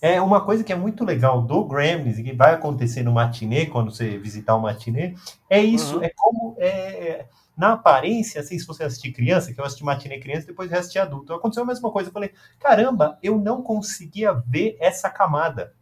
É 0.00 0.20
uma 0.20 0.40
coisa 0.40 0.64
que 0.64 0.72
é 0.72 0.76
muito 0.76 1.04
legal 1.04 1.42
do 1.42 1.64
Gremlins 1.64 2.18
e 2.18 2.22
que 2.22 2.32
vai 2.32 2.54
acontecer 2.54 3.02
no 3.02 3.12
matinê, 3.12 3.66
quando 3.66 3.92
você 3.92 4.18
visitar 4.18 4.56
o 4.56 4.60
matinê, 4.60 5.14
é 5.48 5.62
isso, 5.62 5.98
uhum. 5.98 6.04
é 6.04 6.10
como 6.16 6.56
é, 6.58 7.26
na 7.60 7.74
aparência, 7.74 8.40
assim, 8.40 8.58
se 8.58 8.66
você 8.66 8.84
assistir 8.84 9.12
criança, 9.12 9.52
que 9.52 9.60
eu 9.60 9.64
assisti 9.66 9.84
matinê 9.84 10.18
criança, 10.18 10.46
depois 10.46 10.72
assisti 10.72 10.98
adulto, 10.98 11.34
aconteceu 11.34 11.62
a 11.62 11.66
mesma 11.66 11.90
coisa. 11.90 12.08
Eu 12.08 12.12
falei, 12.12 12.32
caramba, 12.58 13.18
eu 13.22 13.38
não 13.38 13.62
conseguia 13.62 14.32
ver 14.32 14.78
essa 14.80 15.10
camada. 15.10 15.74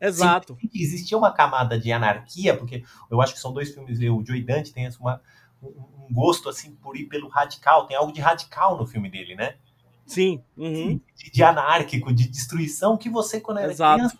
Exato. 0.00 0.56
Sim, 0.58 0.70
existia 0.74 1.18
uma 1.18 1.30
camada 1.30 1.78
de 1.78 1.92
anarquia, 1.92 2.56
porque 2.56 2.82
eu 3.10 3.20
acho 3.20 3.34
que 3.34 3.40
são 3.40 3.52
dois 3.52 3.74
filmes, 3.74 3.98
o 3.98 4.24
Joe 4.24 4.42
Dante 4.42 4.72
tem 4.72 4.88
uma, 4.98 5.20
um 5.62 6.10
gosto 6.10 6.48
assim 6.48 6.74
por 6.76 6.96
ir 6.96 7.04
pelo 7.04 7.28
radical, 7.28 7.86
tem 7.86 7.94
algo 7.94 8.10
de 8.10 8.22
radical 8.22 8.78
no 8.78 8.86
filme 8.86 9.10
dele, 9.10 9.34
né? 9.34 9.56
Sim. 10.06 10.42
Uhum. 10.56 10.98
De, 11.14 11.30
de, 11.30 11.42
anárquico, 11.42 12.10
de 12.10 12.26
destruição, 12.26 12.96
que 12.96 13.10
você, 13.10 13.38
quando 13.38 13.58
era 13.58 13.70
Exato. 13.70 13.96
criança, 13.96 14.18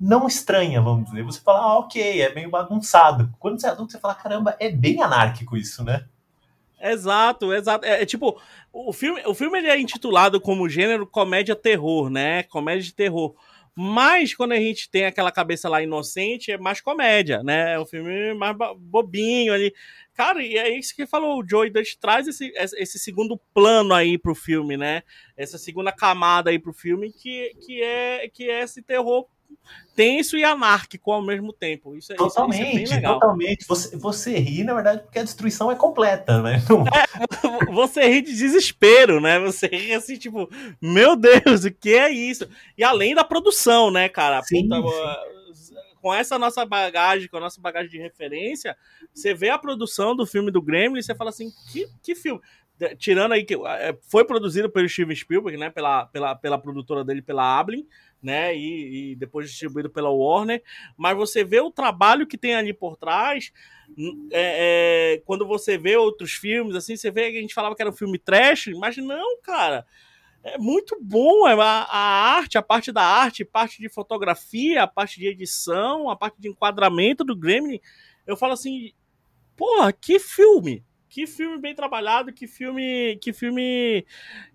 não 0.00 0.26
estranha, 0.26 0.82
vamos 0.82 1.08
dizer. 1.08 1.22
Você 1.22 1.40
fala, 1.40 1.60
ah, 1.60 1.78
ok, 1.78 2.20
é 2.20 2.34
meio 2.34 2.50
bagunçado. 2.50 3.32
Quando 3.38 3.60
você 3.60 3.68
é 3.68 3.70
adulto, 3.70 3.92
você 3.92 4.00
fala, 4.00 4.16
caramba, 4.16 4.56
é 4.58 4.72
bem 4.72 5.00
anárquico 5.00 5.56
isso, 5.56 5.84
né? 5.84 6.04
Exato, 6.80 7.52
exato. 7.52 7.84
É, 7.84 8.02
é, 8.02 8.06
tipo, 8.06 8.40
o 8.72 8.92
filme, 8.92 9.22
o 9.26 9.34
filme 9.34 9.58
ele 9.58 9.68
é 9.68 9.78
intitulado 9.78 10.40
como 10.40 10.68
gênero 10.68 11.06
comédia 11.06 11.56
terror, 11.56 12.08
né? 12.08 12.42
Comédia 12.44 12.82
de 12.82 12.94
terror. 12.94 13.34
Mas 13.80 14.34
quando 14.34 14.52
a 14.52 14.56
gente 14.56 14.90
tem 14.90 15.04
aquela 15.04 15.30
cabeça 15.30 15.68
lá 15.68 15.80
inocente, 15.80 16.50
é 16.50 16.58
mais 16.58 16.80
comédia, 16.80 17.44
né? 17.44 17.74
É 17.74 17.80
um 17.80 17.86
filme 17.86 18.34
mais 18.34 18.56
bobinho 18.76 19.52
ali. 19.52 19.72
Cara, 20.14 20.42
e 20.42 20.56
é 20.56 20.76
isso 20.76 20.96
que 20.96 21.06
falou, 21.06 21.38
o 21.38 21.48
Joey 21.48 21.70
Dutch 21.70 21.94
traz 21.94 22.26
esse, 22.26 22.52
esse 22.56 22.98
segundo 22.98 23.40
plano 23.54 23.94
aí 23.94 24.18
pro 24.18 24.34
filme, 24.34 24.76
né? 24.76 25.04
Essa 25.36 25.58
segunda 25.58 25.92
camada 25.92 26.50
aí 26.50 26.58
pro 26.58 26.72
filme, 26.72 27.12
que, 27.12 27.54
que, 27.64 27.80
é, 27.80 28.28
que 28.28 28.50
é 28.50 28.64
esse 28.64 28.82
terror 28.82 29.28
tenso 29.94 30.36
e 30.36 30.44
anárquico 30.44 31.10
ao 31.10 31.20
mesmo 31.20 31.52
tempo. 31.52 31.96
Isso, 31.96 32.14
totalmente, 32.14 32.82
isso 32.84 32.94
é 32.94 33.00
totalmente. 33.00 33.66
Você, 33.66 33.96
você 33.96 34.38
ri, 34.38 34.62
na 34.62 34.74
verdade, 34.74 35.02
porque 35.02 35.18
a 35.18 35.24
destruição 35.24 35.72
é 35.72 35.74
completa, 35.74 36.40
né? 36.40 36.62
Não... 36.68 36.84
É, 36.86 37.66
você 37.72 38.06
ri 38.06 38.22
de 38.22 38.34
desespero, 38.36 39.20
né? 39.20 39.38
Você 39.40 39.66
ri 39.66 39.92
assim, 39.92 40.16
tipo, 40.16 40.48
meu 40.80 41.16
Deus, 41.16 41.64
o 41.64 41.70
que 41.72 41.94
é 41.94 42.10
isso? 42.10 42.48
E 42.76 42.84
além 42.84 43.14
da 43.14 43.24
produção, 43.24 43.90
né, 43.90 44.08
cara? 44.08 44.40
Sim, 44.42 44.68
Puta, 44.68 44.90
sim 45.52 45.74
com 46.00 46.14
essa 46.14 46.38
nossa 46.38 46.64
bagagem, 46.64 47.28
com 47.28 47.36
a 47.36 47.40
nossa 47.40 47.60
bagagem 47.60 47.90
de 47.90 47.98
referência, 47.98 48.76
você 49.12 49.34
vê 49.34 49.50
a 49.50 49.58
produção 49.58 50.14
do 50.14 50.26
filme 50.26 50.50
do 50.50 50.62
Gremlin 50.62 51.00
e 51.00 51.02
você 51.02 51.14
fala 51.14 51.30
assim, 51.30 51.50
que, 51.70 51.86
que 52.02 52.14
filme? 52.14 52.40
Tirando 52.98 53.32
aí 53.32 53.44
que 53.44 53.54
é, 53.54 53.96
foi 54.02 54.24
produzido 54.24 54.70
pelo 54.70 54.88
Steven 54.88 55.14
Spielberg, 55.14 55.58
né, 55.58 55.70
pela, 55.70 56.06
pela, 56.06 56.34
pela 56.34 56.58
produtora 56.58 57.04
dele, 57.04 57.20
pela 57.20 57.58
Ablin, 57.58 57.86
né, 58.22 58.56
e, 58.56 59.12
e 59.12 59.16
depois 59.16 59.50
distribuído 59.50 59.90
pela 59.90 60.10
Warner, 60.10 60.62
mas 60.96 61.16
você 61.16 61.42
vê 61.42 61.60
o 61.60 61.70
trabalho 61.70 62.26
que 62.26 62.38
tem 62.38 62.54
ali 62.54 62.72
por 62.72 62.96
trás, 62.96 63.52
é, 64.30 65.14
é, 65.14 65.22
quando 65.24 65.46
você 65.46 65.78
vê 65.78 65.96
outros 65.96 66.32
filmes, 66.32 66.76
assim, 66.76 66.96
você 66.96 67.10
vê 67.10 67.30
que 67.32 67.38
a 67.38 67.40
gente 67.40 67.54
falava 67.54 67.74
que 67.74 67.82
era 67.82 67.90
um 67.90 67.96
filme 67.96 68.18
trash, 68.18 68.68
mas 68.78 68.96
não, 68.96 69.40
cara, 69.40 69.86
é 70.42 70.58
muito 70.58 70.96
bom. 71.00 71.48
É 71.48 71.54
a, 71.54 71.82
a, 71.82 72.36
arte, 72.36 72.58
a 72.58 72.62
parte 72.62 72.92
da 72.92 73.02
arte, 73.02 73.44
parte 73.44 73.80
de 73.80 73.88
fotografia, 73.88 74.82
a 74.82 74.86
parte 74.86 75.18
de 75.18 75.26
edição, 75.26 76.08
a 76.08 76.16
parte 76.16 76.40
de 76.40 76.48
enquadramento 76.48 77.24
do 77.24 77.36
Gremlin. 77.36 77.80
Eu 78.26 78.36
falo 78.36 78.52
assim, 78.52 78.92
porra, 79.56 79.92
que 79.92 80.18
filme! 80.18 80.84
Que 81.18 81.26
filme 81.26 81.58
bem 81.58 81.74
trabalhado, 81.74 82.32
que 82.32 82.46
filme, 82.46 83.18
que 83.20 83.32
filme, 83.32 84.06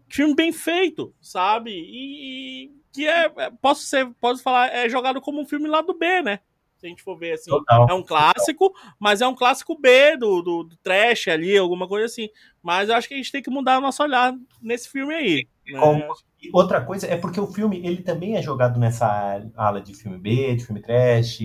que 0.07 0.15
filme 0.15 0.33
bem 0.33 0.53
feito, 0.53 1.13
sabe? 1.19 1.71
E, 1.71 2.63
e 2.63 2.71
que 2.89 3.05
é, 3.05 3.25
é 3.35 3.51
posso 3.61 3.81
ser, 3.81 4.09
posso 4.21 4.41
falar, 4.41 4.73
é 4.73 4.87
jogado 4.87 5.19
como 5.19 5.41
um 5.41 5.45
filme 5.45 5.67
lá 5.67 5.81
do 5.81 5.93
B, 5.93 6.21
né? 6.21 6.39
se 6.77 6.85
a 6.85 6.89
gente 6.89 7.03
for 7.03 7.17
ver 7.17 7.33
assim. 7.33 7.51
Total, 7.51 7.89
é 7.89 7.93
um 7.93 8.01
clássico, 8.01 8.69
total. 8.69 8.93
mas 8.97 9.19
é 9.19 9.27
um 9.27 9.35
clássico 9.35 9.77
B 9.77 10.15
do, 10.15 10.41
do, 10.41 10.63
do, 10.63 10.77
trash 10.77 11.27
ali, 11.27 11.57
alguma 11.57 11.85
coisa 11.85 12.05
assim. 12.05 12.29
Mas 12.61 12.87
eu 12.87 12.95
acho 12.95 13.09
que 13.09 13.13
a 13.13 13.17
gente 13.17 13.31
tem 13.31 13.41
que 13.41 13.49
mudar 13.49 13.77
o 13.77 13.81
nosso 13.81 14.01
olhar 14.01 14.33
nesse 14.61 14.87
filme 14.87 15.13
aí. 15.13 15.47
Né? 15.67 15.79
Como, 15.79 16.13
outra 16.53 16.79
coisa 16.79 17.07
é 17.07 17.17
porque 17.17 17.41
o 17.41 17.47
filme 17.47 17.85
ele 17.85 18.03
também 18.03 18.37
é 18.37 18.41
jogado 18.41 18.79
nessa 18.79 19.45
ala 19.55 19.81
de 19.81 19.93
filme 19.93 20.17
B, 20.17 20.55
de 20.55 20.65
filme 20.65 20.81
trash, 20.81 21.39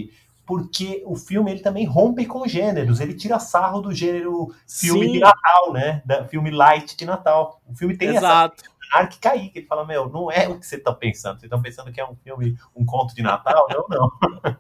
porque 0.48 1.02
o 1.04 1.14
filme 1.14 1.50
ele 1.50 1.60
também 1.60 1.84
rompe 1.84 2.24
com 2.24 2.48
gêneros, 2.48 3.00
ele 3.00 3.12
tira 3.12 3.38
sarro 3.38 3.82
do 3.82 3.92
gênero 3.92 4.48
filme 4.66 5.04
Sim. 5.04 5.12
de 5.12 5.18
Natal, 5.18 5.74
né? 5.74 6.00
Da 6.06 6.26
filme 6.26 6.50
light 6.50 6.96
de 6.96 7.04
Natal. 7.04 7.60
O 7.66 7.74
filme 7.74 7.94
tem 7.94 8.16
Exato. 8.16 8.64
essa 8.64 8.98
arca 8.98 9.16
cair, 9.20 9.50
que 9.50 9.58
ele 9.58 9.66
fala, 9.66 9.84
meu, 9.84 10.08
não 10.08 10.32
é 10.32 10.48
o 10.48 10.58
que 10.58 10.66
você 10.66 10.76
está 10.76 10.90
pensando. 10.90 11.34
Vocês 11.34 11.44
estão 11.44 11.60
pensando 11.60 11.92
que 11.92 12.00
é 12.00 12.08
um 12.08 12.16
filme, 12.16 12.56
um 12.74 12.82
conto 12.86 13.14
de 13.14 13.20
Natal? 13.20 13.68
Não, 13.68 13.86
não. 13.90 14.56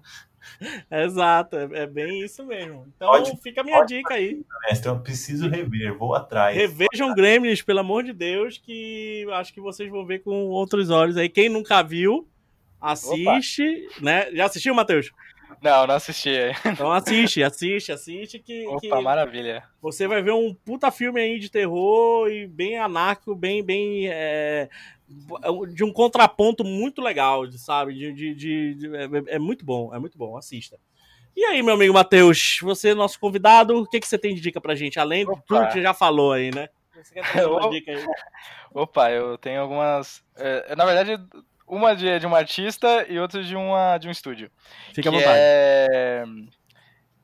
Exato, 0.90 1.56
é, 1.56 1.68
é, 1.72 1.86
bem 1.86 2.22
isso 2.22 2.44
mesmo. 2.44 2.84
Então 2.94 3.08
pode, 3.08 3.34
fica 3.38 3.62
a 3.62 3.64
minha 3.64 3.82
dica 3.86 4.12
aí. 4.12 4.44
Mestre, 4.68 4.90
eu 4.90 5.00
preciso 5.00 5.48
rever, 5.48 5.96
vou 5.96 6.14
atrás. 6.14 6.54
Revejam 6.54 7.14
Gremlins, 7.14 7.62
pelo 7.62 7.80
amor 7.80 8.04
de 8.04 8.12
Deus, 8.12 8.58
que 8.58 9.26
acho 9.32 9.54
que 9.54 9.60
vocês 9.60 9.90
vão 9.90 10.04
ver 10.04 10.18
com 10.18 10.48
outros 10.48 10.90
olhos 10.90 11.16
aí. 11.16 11.30
Quem 11.30 11.48
nunca 11.48 11.82
viu, 11.82 12.28
assiste, 12.78 13.62
Opa. 13.62 14.04
né? 14.04 14.30
Já 14.32 14.44
assistiu, 14.44 14.74
Matheus? 14.74 15.10
Não, 15.62 15.86
não 15.86 15.94
assisti. 15.94 16.30
Então 16.66 16.92
assiste, 16.92 17.42
assiste, 17.42 17.92
assiste 17.92 18.38
que. 18.38 18.66
Opa, 18.66 18.80
que 18.80 18.88
maravilha. 18.88 19.64
Você 19.80 20.06
vai 20.06 20.22
ver 20.22 20.32
um 20.32 20.54
puta 20.54 20.90
filme 20.90 21.20
aí 21.20 21.38
de 21.38 21.50
terror 21.50 22.28
e 22.30 22.46
bem 22.46 22.78
anárquico, 22.78 23.34
bem, 23.34 23.62
bem. 23.62 24.08
É, 24.08 24.68
de 25.72 25.84
um 25.84 25.92
contraponto 25.92 26.62
muito 26.64 27.00
legal, 27.00 27.50
sabe? 27.52 27.94
De, 27.94 28.12
de, 28.12 28.34
de, 28.34 28.74
de 28.74 28.96
é, 28.96 29.34
é, 29.34 29.38
muito 29.38 29.64
bom, 29.64 29.94
é 29.94 29.98
muito 29.98 30.18
bom, 30.18 30.36
assista. 30.36 30.78
E 31.34 31.44
aí, 31.44 31.62
meu 31.62 31.74
amigo 31.74 31.94
Matheus, 31.94 32.58
você 32.60 32.90
é 32.90 32.94
nosso 32.94 33.18
convidado, 33.18 33.78
o 33.78 33.86
que, 33.86 34.00
que 34.00 34.08
você 34.08 34.18
tem 34.18 34.34
de 34.34 34.40
dica 34.40 34.60
pra 34.60 34.74
gente? 34.74 34.98
Além 34.98 35.24
Opa. 35.24 35.34
de 35.34 35.46
tudo 35.46 35.66
que 35.66 35.72
você 35.72 35.82
já 35.82 35.94
falou 35.94 36.32
aí, 36.32 36.54
né? 36.54 36.68
Você 37.02 37.14
quer 37.14 37.46
uma 37.46 37.70
dica 37.70 37.92
aí? 37.92 38.04
Opa, 38.74 39.10
eu 39.10 39.38
tenho 39.38 39.60
algumas. 39.60 40.22
É, 40.36 40.74
na 40.76 40.84
verdade, 40.84 41.22
uma 41.68 41.94
de, 41.94 42.18
de 42.18 42.26
uma 42.26 42.38
artista 42.38 43.06
e 43.08 43.18
outra 43.18 43.42
de, 43.42 43.54
uma, 43.54 43.98
de 43.98 44.08
um 44.08 44.10
estúdio. 44.10 44.50
Fica 44.94 45.08
à 45.08 45.12
vontade. 45.12 45.38
É 45.38 46.24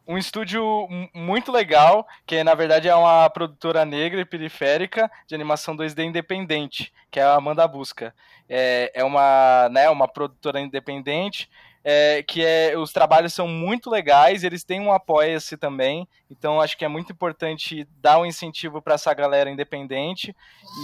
um 0.06 0.18
estúdio 0.18 0.86
muito 1.14 1.50
legal, 1.50 2.06
que 2.26 2.44
na 2.44 2.54
verdade 2.54 2.88
é 2.88 2.94
uma 2.94 3.28
produtora 3.30 3.84
negra 3.84 4.20
e 4.20 4.24
periférica 4.24 5.10
de 5.26 5.34
animação 5.34 5.76
2D 5.76 6.04
independente, 6.04 6.92
que 7.10 7.18
é 7.18 7.22
a 7.22 7.34
Amanda 7.34 7.66
Busca. 7.66 8.14
É, 8.48 8.92
é 8.94 9.04
uma, 9.04 9.68
né, 9.70 9.88
uma 9.88 10.06
produtora 10.06 10.60
independente, 10.60 11.48
é, 11.82 12.22
que 12.22 12.44
é, 12.44 12.76
os 12.76 12.92
trabalhos 12.92 13.32
são 13.32 13.48
muito 13.48 13.90
legais, 13.90 14.44
eles 14.44 14.64
têm 14.64 14.80
um 14.80 14.92
apoia-se 14.92 15.56
também, 15.56 16.06
então 16.30 16.60
acho 16.60 16.76
que 16.76 16.84
é 16.84 16.88
muito 16.88 17.12
importante 17.12 17.86
dar 18.00 18.18
um 18.18 18.26
incentivo 18.26 18.82
para 18.82 18.94
essa 18.94 19.12
galera 19.14 19.50
independente 19.50 20.34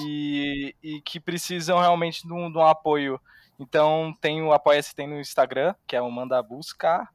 e, 0.07 0.75
e 0.83 1.01
que 1.03 1.21
precisam 1.21 1.79
realmente 1.79 2.27
de 2.27 2.33
um, 2.33 2.51
de 2.51 2.59
um 2.59 2.67
apoio. 2.67 3.21
Então 3.61 4.15
tem 4.23 4.43
o 4.43 4.53
apoia-se 4.53 4.95
tem 4.95 5.07
no 5.07 5.21
Instagram, 5.21 5.75
que 5.87 5.95
é 5.95 6.01
o 6.01 6.11
Manda 6.11 6.43
Busca, 6.43 7.07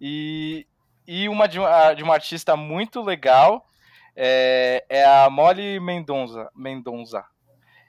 E, 0.00 0.66
e 1.06 1.28
uma 1.28 1.46
de, 1.46 1.58
de 1.96 2.02
uma 2.02 2.14
artista 2.14 2.56
muito 2.56 3.02
legal 3.02 3.68
é, 4.16 4.84
é 4.88 5.04
a 5.04 5.28
Molly 5.28 5.78
Mendonça. 5.78 6.50
Mendonça. 6.56 7.22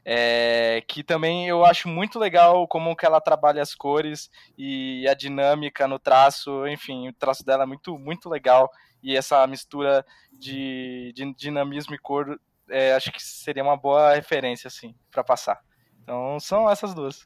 É, 0.05 0.83
que 0.85 1.01
também 1.01 1.47
eu 1.47 1.65
acho 1.65 1.87
muito 1.87 2.19
legal 2.19 2.67
como 2.67 2.93
que 2.93 3.05
ela 3.05 3.21
trabalha 3.21 3.61
as 3.61 3.73
cores 3.73 4.29
e 4.57 5.07
a 5.07 5.13
dinâmica 5.13 5.87
no 5.87 5.97
traço, 5.97 6.67
enfim, 6.67 7.07
o 7.07 7.13
traço 7.13 7.45
dela 7.45 7.63
é 7.63 7.65
muito, 7.65 7.97
muito 7.97 8.29
legal 8.29 8.69
e 9.01 9.15
essa 9.15 9.47
mistura 9.47 10.05
de, 10.33 11.13
de 11.15 11.33
dinamismo 11.35 11.95
e 11.95 11.97
cor, 11.97 12.37
é, 12.69 12.93
acho 12.93 13.13
que 13.13 13.23
seria 13.23 13.63
uma 13.63 13.77
boa 13.77 14.13
referência, 14.13 14.67
assim, 14.67 14.93
para 15.09 15.23
passar. 15.23 15.61
Então, 16.01 16.37
são 16.39 16.69
essas 16.69 16.93
duas. 16.93 17.25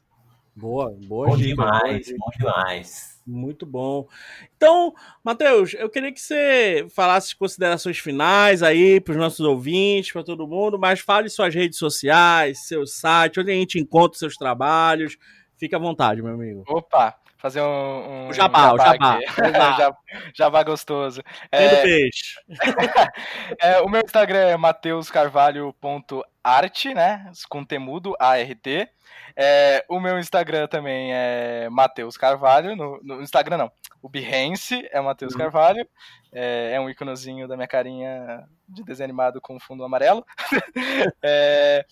Boa, 0.58 0.92
boa 1.06 1.28
Bom 1.28 1.36
dica, 1.36 1.54
demais, 1.54 2.12
bom 2.18 2.30
demais. 2.36 3.22
Muito 3.24 3.64
bom. 3.64 4.08
Então, 4.56 4.92
Matheus, 5.22 5.74
eu 5.74 5.88
queria 5.88 6.10
que 6.10 6.20
você 6.20 6.84
falasse 6.90 7.36
considerações 7.36 7.98
finais 7.98 8.60
aí 8.60 9.00
para 9.00 9.12
os 9.12 9.18
nossos 9.18 9.40
ouvintes, 9.40 10.10
para 10.10 10.24
todo 10.24 10.48
mundo, 10.48 10.76
mas 10.76 10.98
fale 10.98 11.28
suas 11.28 11.54
redes 11.54 11.78
sociais, 11.78 12.66
seu 12.66 12.86
site, 12.86 13.38
onde 13.38 13.52
a 13.52 13.54
gente 13.54 13.78
encontra 13.78 14.18
seus 14.18 14.36
trabalhos. 14.36 15.16
Fique 15.56 15.76
à 15.76 15.78
vontade, 15.78 16.22
meu 16.22 16.34
amigo. 16.34 16.64
Opa, 16.66 17.16
fazer 17.38 17.60
um, 17.62 18.26
um 18.26 18.28
O 18.28 18.32
jabá, 18.32 18.72
o 18.74 18.78
jabá. 18.78 19.14
aqui. 19.14 19.24
jabá. 19.78 19.96
jabá 20.36 20.62
gostoso. 20.64 21.22
Tendo 21.50 21.74
É, 21.74 21.82
peixe. 21.82 22.34
é, 23.62 23.80
o 23.80 23.88
meu 23.88 24.02
Instagram 24.04 24.48
é 24.48 24.56
mateuscarvalho.art, 24.56 26.84
né? 26.94 27.30
Com 27.48 27.64
temudo, 27.64 28.14
A-R-T. 28.18 28.88
É, 29.36 29.84
o 29.88 30.00
meu 30.00 30.18
Instagram 30.18 30.66
também 30.66 31.12
é 31.14 31.68
Mateus 31.70 32.16
Carvalho. 32.16 32.74
No, 32.76 33.00
no 33.02 33.22
Instagram 33.22 33.56
não. 33.56 33.70
O 34.02 34.08
Behance 34.08 34.86
é 34.90 35.00
Mateus 35.00 35.32
Uhum. 35.32 35.38
Carvalho. 35.38 35.86
É, 36.32 36.72
é 36.74 36.80
um 36.80 36.90
íconozinho 36.90 37.46
da 37.48 37.56
minha 37.56 37.68
carinha 37.68 38.44
de 38.68 38.82
desenho 38.84 39.06
animado 39.06 39.40
com 39.40 39.58
fundo 39.60 39.84
amarelo. 39.84 40.24
É, 41.22 41.84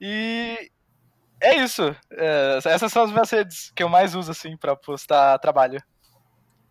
e 0.00 0.70
é 1.40 1.56
isso. 1.56 1.94
É, 2.12 2.58
essas 2.64 2.92
são 2.92 3.04
as 3.04 3.10
minhas 3.10 3.30
redes 3.30 3.72
que 3.74 3.82
eu 3.82 3.88
mais 3.88 4.14
uso 4.14 4.30
assim 4.30 4.56
para 4.56 4.76
postar 4.76 5.38
trabalho. 5.38 5.82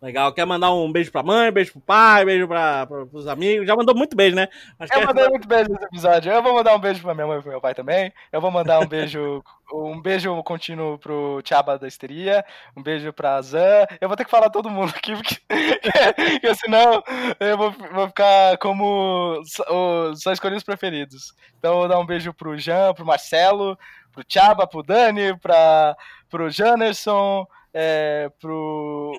Legal. 0.01 0.31
Quer 0.33 0.45
mandar 0.45 0.71
um 0.73 0.89
beijo 0.89 1.11
pra 1.11 1.21
mãe, 1.21 1.51
beijo 1.51 1.73
pro 1.73 1.81
pai, 1.81 2.23
beijo 2.23 2.47
pra, 2.47 2.85
pra, 2.87 3.05
pros 3.05 3.27
amigos? 3.27 3.67
Já 3.67 3.75
mandou 3.75 3.93
muito 3.93 4.15
beijo, 4.15 4.33
né? 4.35 4.47
Mas 4.77 4.89
Eu 4.91 4.99
quer- 4.99 5.05
mandei 5.07 5.27
muito 5.27 5.45
beijo 5.47 5.69
nesse 5.69 5.83
episódio. 5.85 6.31
Eu 6.31 6.41
vou 6.41 6.53
mandar 6.53 6.73
um 6.73 6.79
beijo 6.79 7.01
pra 7.01 7.13
minha 7.13 7.27
mãe 7.27 7.37
e 7.39 7.41
pro 7.41 7.51
meu 7.51 7.59
pai 7.59 7.75
também. 7.75 8.13
Eu 8.31 8.39
vou 8.39 8.49
mandar 8.49 8.79
um 8.79 8.85
beijo, 8.87 9.43
um 9.73 10.01
beijo 10.01 10.41
contínuo 10.43 10.97
pro 10.97 11.41
Tchaba 11.43 11.77
da 11.77 11.85
Histeria, 11.85 12.45
um 12.77 12.81
beijo 12.81 13.11
pra 13.11 13.41
Zan. 13.41 13.85
Eu 13.99 14.07
vou 14.07 14.15
ter 14.15 14.23
que 14.23 14.31
falar 14.31 14.49
todo 14.49 14.69
mundo 14.69 14.93
aqui, 14.95 15.13
porque, 15.13 15.35
porque 16.15 16.55
senão 16.55 17.03
eu 17.37 17.57
vou, 17.57 17.71
vou 17.93 18.07
ficar 18.07 18.57
como 18.59 19.41
o- 19.69 20.15
só 20.15 20.31
escolhi 20.31 20.55
os 20.55 20.63
preferidos. 20.63 21.33
Então 21.57 21.73
eu 21.73 21.77
vou 21.79 21.87
dar 21.89 21.99
um 21.99 22.05
beijo 22.05 22.33
pro 22.33 22.57
Jean, 22.57 22.93
pro 22.93 23.05
Marcelo, 23.05 23.77
pro 24.13 24.23
Tchaba, 24.23 24.65
pro 24.65 24.81
Dani, 24.81 25.37
pra, 25.39 25.93
pro 26.29 26.49
Janerson, 26.49 27.45
é, 27.73 28.31
pro, 28.39 29.11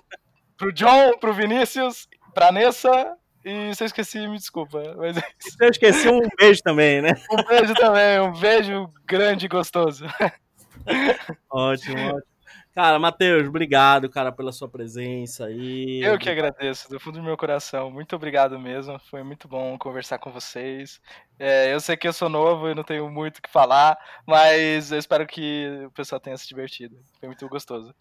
pro 0.61 0.73
John, 0.73 1.17
pro 1.19 1.33
Vinícius, 1.33 2.07
pra 2.35 2.53
Nessa. 2.53 3.17
E 3.43 3.75
se 3.75 3.83
eu 3.83 3.87
esqueci, 3.87 4.29
me 4.29 4.37
desculpa. 4.37 4.95
Mas 4.99 5.17
é 5.17 5.23
isso. 5.39 5.57
Eu 5.59 5.71
esqueci 5.71 6.09
um 6.09 6.21
beijo 6.39 6.63
também, 6.63 7.01
né? 7.01 7.15
Um 7.33 7.43
beijo 7.43 7.75
também, 7.75 8.21
um 8.21 8.39
beijo 8.39 8.93
grande 9.07 9.47
e 9.47 9.49
gostoso. 9.49 10.05
Ótimo, 11.51 11.99
ótimo. 12.09 12.23
Cara, 12.75 12.99
Matheus, 12.99 13.49
obrigado, 13.49 14.09
cara, 14.09 14.31
pela 14.31 14.53
sua 14.53 14.69
presença 14.69 15.47
aí. 15.47 16.01
Eu 16.03 16.19
que 16.19 16.31
agradeço, 16.31 16.89
do 16.89 17.01
fundo 17.01 17.19
do 17.19 17.25
meu 17.25 17.37
coração. 17.37 17.91
Muito 17.91 18.15
obrigado 18.15 18.61
mesmo. 18.61 18.99
Foi 19.11 19.23
muito 19.23 19.49
bom 19.49 19.77
conversar 19.77 20.19
com 20.19 20.31
vocês. 20.31 21.01
É, 21.39 21.73
eu 21.75 21.81
sei 21.81 21.97
que 21.97 22.07
eu 22.07 22.13
sou 22.13 22.29
novo 22.29 22.69
e 22.69 22.75
não 22.75 22.85
tenho 22.85 23.11
muito 23.11 23.39
o 23.39 23.43
que 23.43 23.51
falar, 23.51 23.99
mas 24.27 24.93
eu 24.93 24.99
espero 24.99 25.27
que 25.27 25.85
o 25.87 25.91
pessoal 25.91 26.21
tenha 26.21 26.37
se 26.37 26.47
divertido. 26.47 26.97
Foi 27.19 27.29
muito 27.29 27.49
gostoso. 27.49 27.93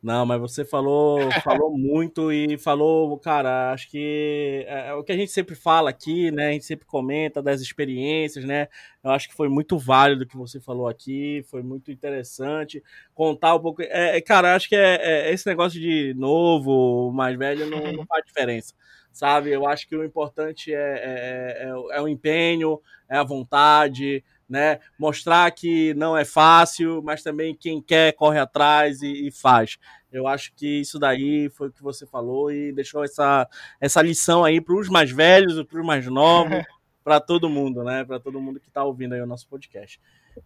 Não, 0.00 0.24
mas 0.24 0.40
você 0.40 0.64
falou, 0.64 1.18
falou 1.42 1.76
muito 1.76 2.30
e 2.32 2.56
falou, 2.56 3.18
cara, 3.18 3.72
acho 3.72 3.90
que 3.90 4.64
é, 4.68 4.90
é 4.90 4.94
o 4.94 5.02
que 5.02 5.10
a 5.10 5.16
gente 5.16 5.32
sempre 5.32 5.56
fala 5.56 5.90
aqui, 5.90 6.30
né? 6.30 6.50
A 6.50 6.52
gente 6.52 6.64
sempre 6.66 6.86
comenta 6.86 7.42
das 7.42 7.60
experiências, 7.60 8.44
né? 8.44 8.68
Eu 9.02 9.10
acho 9.10 9.28
que 9.28 9.34
foi 9.34 9.48
muito 9.48 9.76
válido 9.76 10.22
o 10.22 10.26
que 10.26 10.36
você 10.36 10.60
falou 10.60 10.86
aqui, 10.86 11.42
foi 11.50 11.62
muito 11.64 11.90
interessante 11.90 12.80
contar 13.12 13.56
um 13.56 13.60
pouco. 13.60 13.82
É, 13.82 14.16
é, 14.18 14.20
cara, 14.20 14.54
acho 14.54 14.68
que 14.68 14.76
é, 14.76 15.28
é- 15.30 15.32
esse 15.32 15.46
negócio 15.48 15.80
de 15.80 16.14
novo, 16.14 17.10
mais 17.12 17.36
velho, 17.36 17.68
não, 17.68 17.92
não 17.92 18.06
faz 18.06 18.24
diferença, 18.24 18.74
sabe? 19.12 19.50
Eu 19.50 19.66
acho 19.66 19.88
que 19.88 19.96
o 19.96 20.04
importante 20.04 20.72
é, 20.72 20.78
é, 20.78 21.68
é, 21.70 21.98
é 21.98 22.00
o 22.00 22.06
empenho, 22.06 22.80
é 23.08 23.16
a 23.16 23.24
vontade, 23.24 24.22
né? 24.48 24.80
Mostrar 24.98 25.50
que 25.50 25.92
não 25.94 26.16
é 26.16 26.24
fácil, 26.24 27.02
mas 27.02 27.22
também 27.22 27.54
quem 27.54 27.80
quer 27.82 28.12
corre 28.14 28.38
atrás 28.38 29.02
e, 29.02 29.28
e 29.28 29.30
faz. 29.30 29.76
Eu 30.10 30.26
acho 30.26 30.52
que 30.54 30.80
isso 30.80 30.98
daí 30.98 31.50
foi 31.50 31.68
o 31.68 31.72
que 31.72 31.82
você 31.82 32.06
falou 32.06 32.50
e 32.50 32.72
deixou 32.72 33.04
essa, 33.04 33.46
essa 33.80 34.00
lição 34.00 34.44
aí 34.44 34.60
para 34.60 34.74
os 34.74 34.88
mais 34.88 35.10
velhos, 35.10 35.62
para 35.64 35.80
os 35.80 35.86
mais 35.86 36.06
novos, 36.06 36.62
para 37.04 37.20
todo 37.20 37.48
mundo, 37.48 37.84
né? 37.84 38.04
Para 38.04 38.18
todo 38.18 38.40
mundo 38.40 38.58
que 38.58 38.68
está 38.68 38.82
ouvindo 38.84 39.14
aí 39.14 39.20
o 39.20 39.26
nosso 39.26 39.46
podcast. 39.48 40.00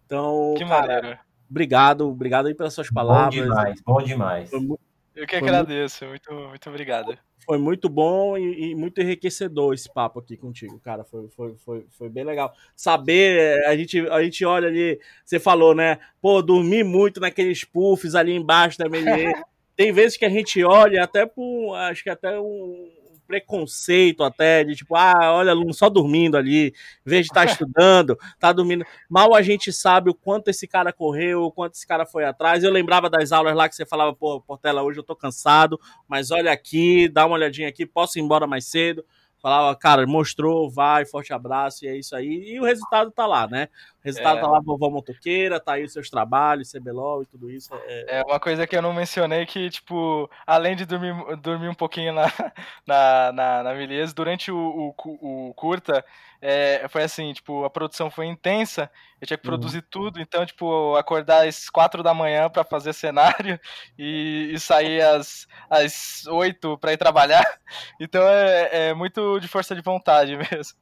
Então, 0.05 0.53
Que 0.57 0.65
cara, 0.65 0.95
maneiro. 0.95 1.19
obrigado, 1.49 2.09
obrigado 2.09 2.47
aí 2.47 2.53
pelas 2.53 2.73
suas 2.73 2.89
Bom 2.89 2.95
palavras. 2.95 3.33
demais, 3.33 3.81
bom 3.81 4.01
demais. 4.01 4.49
Foi, 4.49 4.59
mu- 4.59 4.79
Eu 5.15 5.27
que 5.27 5.37
Foi 5.37 5.47
agradeço. 5.47 6.05
Muito, 6.05 6.33
muito 6.33 6.69
obrigado. 6.69 7.17
foi 7.45 7.57
muito 7.57 7.87
bom 7.87 8.37
e, 8.37 8.71
e 8.71 8.75
muito 8.75 8.99
enriquecedor 9.01 9.73
esse 9.73 9.91
papo 9.93 10.19
aqui 10.19 10.35
contigo, 10.35 10.79
cara. 10.79 11.03
Foi, 11.03 11.29
foi, 11.29 11.55
foi, 11.57 11.85
foi 11.91 12.09
bem 12.09 12.23
legal. 12.23 12.53
Saber, 12.75 13.65
a 13.67 13.75
gente, 13.75 13.99
a 14.09 14.23
gente 14.23 14.43
olha 14.45 14.67
ali, 14.67 14.99
você 15.23 15.39
falou, 15.39 15.75
né? 15.75 15.99
Pô, 16.21 16.41
dormi 16.41 16.83
muito 16.83 17.19
naqueles 17.19 17.63
puffs 17.63 18.15
ali 18.15 18.33
embaixo 18.33 18.77
da 18.77 18.89
MLE. 18.89 19.33
Tem 19.75 19.91
vezes 19.91 20.17
que 20.17 20.25
a 20.25 20.29
gente 20.29 20.63
olha 20.63 21.03
até 21.03 21.25
por, 21.25 21.75
acho 21.75 22.03
que 22.03 22.09
até 22.09 22.39
um 22.39 23.02
preconceito 23.27 24.23
até, 24.23 24.63
de 24.63 24.75
tipo, 24.75 24.95
ah, 24.95 25.33
olha 25.33 25.51
aluno 25.51 25.73
só 25.73 25.89
dormindo 25.89 26.37
ali, 26.37 26.67
em 26.67 27.09
vez 27.09 27.25
de 27.25 27.31
estar 27.31 27.45
estudando, 27.67 28.17
tá 28.39 28.51
dormindo. 28.51 28.85
Mal 29.09 29.33
a 29.35 29.41
gente 29.41 29.71
sabe 29.71 30.09
o 30.09 30.13
quanto 30.13 30.49
esse 30.49 30.67
cara 30.67 30.93
correu, 30.93 31.43
o 31.43 31.51
quanto 31.51 31.75
esse 31.75 31.87
cara 31.87 32.05
foi 32.05 32.25
atrás. 32.25 32.63
Eu 32.63 32.71
lembrava 32.71 33.09
das 33.09 33.31
aulas 33.31 33.55
lá 33.55 33.67
que 33.67 33.75
você 33.75 33.85
falava, 33.85 34.13
pô, 34.13 34.41
Portela, 34.41 34.83
hoje 34.83 34.99
eu 34.99 35.03
tô 35.03 35.15
cansado, 35.15 35.79
mas 36.07 36.31
olha 36.31 36.51
aqui, 36.51 37.07
dá 37.09 37.25
uma 37.25 37.35
olhadinha 37.35 37.67
aqui, 37.67 37.85
posso 37.85 38.19
ir 38.19 38.21
embora 38.21 38.47
mais 38.47 38.65
cedo. 38.65 39.03
Falava, 39.43 39.75
cara, 39.75 40.07
mostrou, 40.07 40.71
vai, 40.71 41.05
forte 41.05 41.33
abraço, 41.33 41.83
e 41.83 41.89
é 41.89 41.97
isso 41.97 42.15
aí. 42.15 42.53
E 42.53 42.59
o 42.61 42.63
resultado 42.63 43.11
tá 43.11 43.27
lá, 43.27 43.45
né? 43.45 43.67
O 44.01 44.05
resultado 44.05 44.37
É. 44.37 44.41
tá 44.41 44.47
lá, 44.47 44.61
vovó 44.61 44.89
motoqueira, 44.89 45.59
tá 45.59 45.73
aí 45.73 45.83
os 45.83 45.91
seus 45.91 46.09
trabalhos, 46.09 46.71
CBLOL 46.71 47.23
e 47.23 47.25
tudo 47.25 47.51
isso. 47.51 47.69
É, 47.85 48.19
É 48.19 48.23
uma 48.23 48.39
coisa 48.39 48.65
que 48.65 48.75
eu 48.75 48.81
não 48.81 48.93
mencionei 48.93 49.45
que, 49.45 49.69
tipo, 49.69 50.29
além 50.47 50.77
de 50.77 50.85
dormir, 50.85 51.13
dormir 51.41 51.67
um 51.67 51.73
pouquinho 51.75 52.13
na, 52.13 52.23
na, 52.87 53.31
na, 53.33 53.63
na 53.63 53.73
Vilheza, 53.73 54.13
durante 54.15 54.49
o, 54.49 54.93
o, 55.05 55.49
o 55.49 55.53
curta, 55.55 56.05
é, 56.45 56.85
foi 56.89 57.03
assim, 57.03 57.31
tipo, 57.31 57.63
a 57.63 57.69
produção 57.69 58.11
foi 58.11 58.25
intensa, 58.25 58.91
eu 59.21 59.25
tinha 59.25 59.37
que 59.37 59.47
Uhum. 59.47 59.51
produzir 59.51 59.81
tudo, 59.83 60.19
então, 60.19 60.45
tipo, 60.45 60.93
acordar 60.97 61.47
às 61.47 61.69
quatro 61.69 62.03
da 62.03 62.13
manhã 62.13 62.49
pra 62.49 62.65
fazer 62.65 62.91
cenário 62.91 63.57
e, 63.97 64.51
e 64.53 64.59
sair 64.59 65.01
às, 65.01 65.47
às 65.69 66.25
oito 66.27 66.77
pra 66.77 66.91
ir 66.91 66.97
trabalhar. 66.97 67.43
Então 67.99 68.21
é, 68.27 68.89
é 68.89 68.93
muito 68.93 69.39
de 69.39 69.47
força 69.47 69.73
de 69.73 69.81
vontade 69.81 70.35
mesmo. 70.51 70.77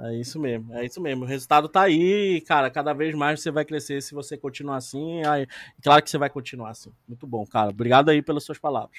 É 0.00 0.14
isso 0.14 0.38
mesmo, 0.40 0.74
é 0.74 0.84
isso 0.84 1.00
mesmo. 1.00 1.24
O 1.24 1.26
resultado 1.28 1.68
tá 1.68 1.82
aí, 1.82 2.40
cara. 2.42 2.70
Cada 2.70 2.92
vez 2.92 3.14
mais 3.14 3.40
você 3.40 3.50
vai 3.50 3.64
crescer 3.64 4.02
se 4.02 4.14
você 4.14 4.36
continuar 4.36 4.76
assim. 4.76 5.24
Aí, 5.26 5.46
claro 5.82 6.02
que 6.02 6.10
você 6.10 6.18
vai 6.18 6.28
continuar 6.28 6.70
assim. 6.70 6.92
Muito 7.08 7.26
bom, 7.26 7.46
cara. 7.46 7.70
Obrigado 7.70 8.10
aí 8.10 8.20
pelas 8.22 8.44
suas 8.44 8.58
palavras. 8.58 8.98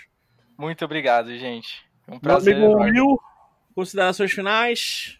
Muito 0.57 0.83
obrigado, 0.85 1.35
gente. 1.37 1.85
Um 2.07 2.13
Meu 2.13 2.19
prazer. 2.21 2.55
amigo 2.55 2.71
enorme. 2.71 2.99
Will, 3.01 3.19
considerações 3.75 4.31
finais. 4.31 5.16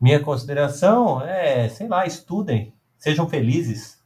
Minha 0.00 0.20
consideração 0.20 1.22
é, 1.22 1.68
sei 1.68 1.86
lá, 1.86 2.06
estudem, 2.06 2.72
sejam 2.96 3.28
felizes, 3.28 4.02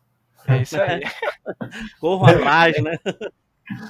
É 0.47 0.63
isso 0.63 0.81
aí. 0.81 1.03
Corram 2.01 2.27
atrás, 2.27 2.83
né? 2.83 2.99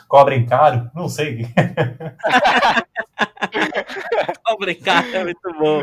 cobrem 0.09 0.47
caro, 0.47 0.91
não 0.95 1.09
sei. 1.09 1.47
Obrigado, 4.49 5.15
é 5.15 5.25
muito 5.25 5.53
bom. 5.59 5.83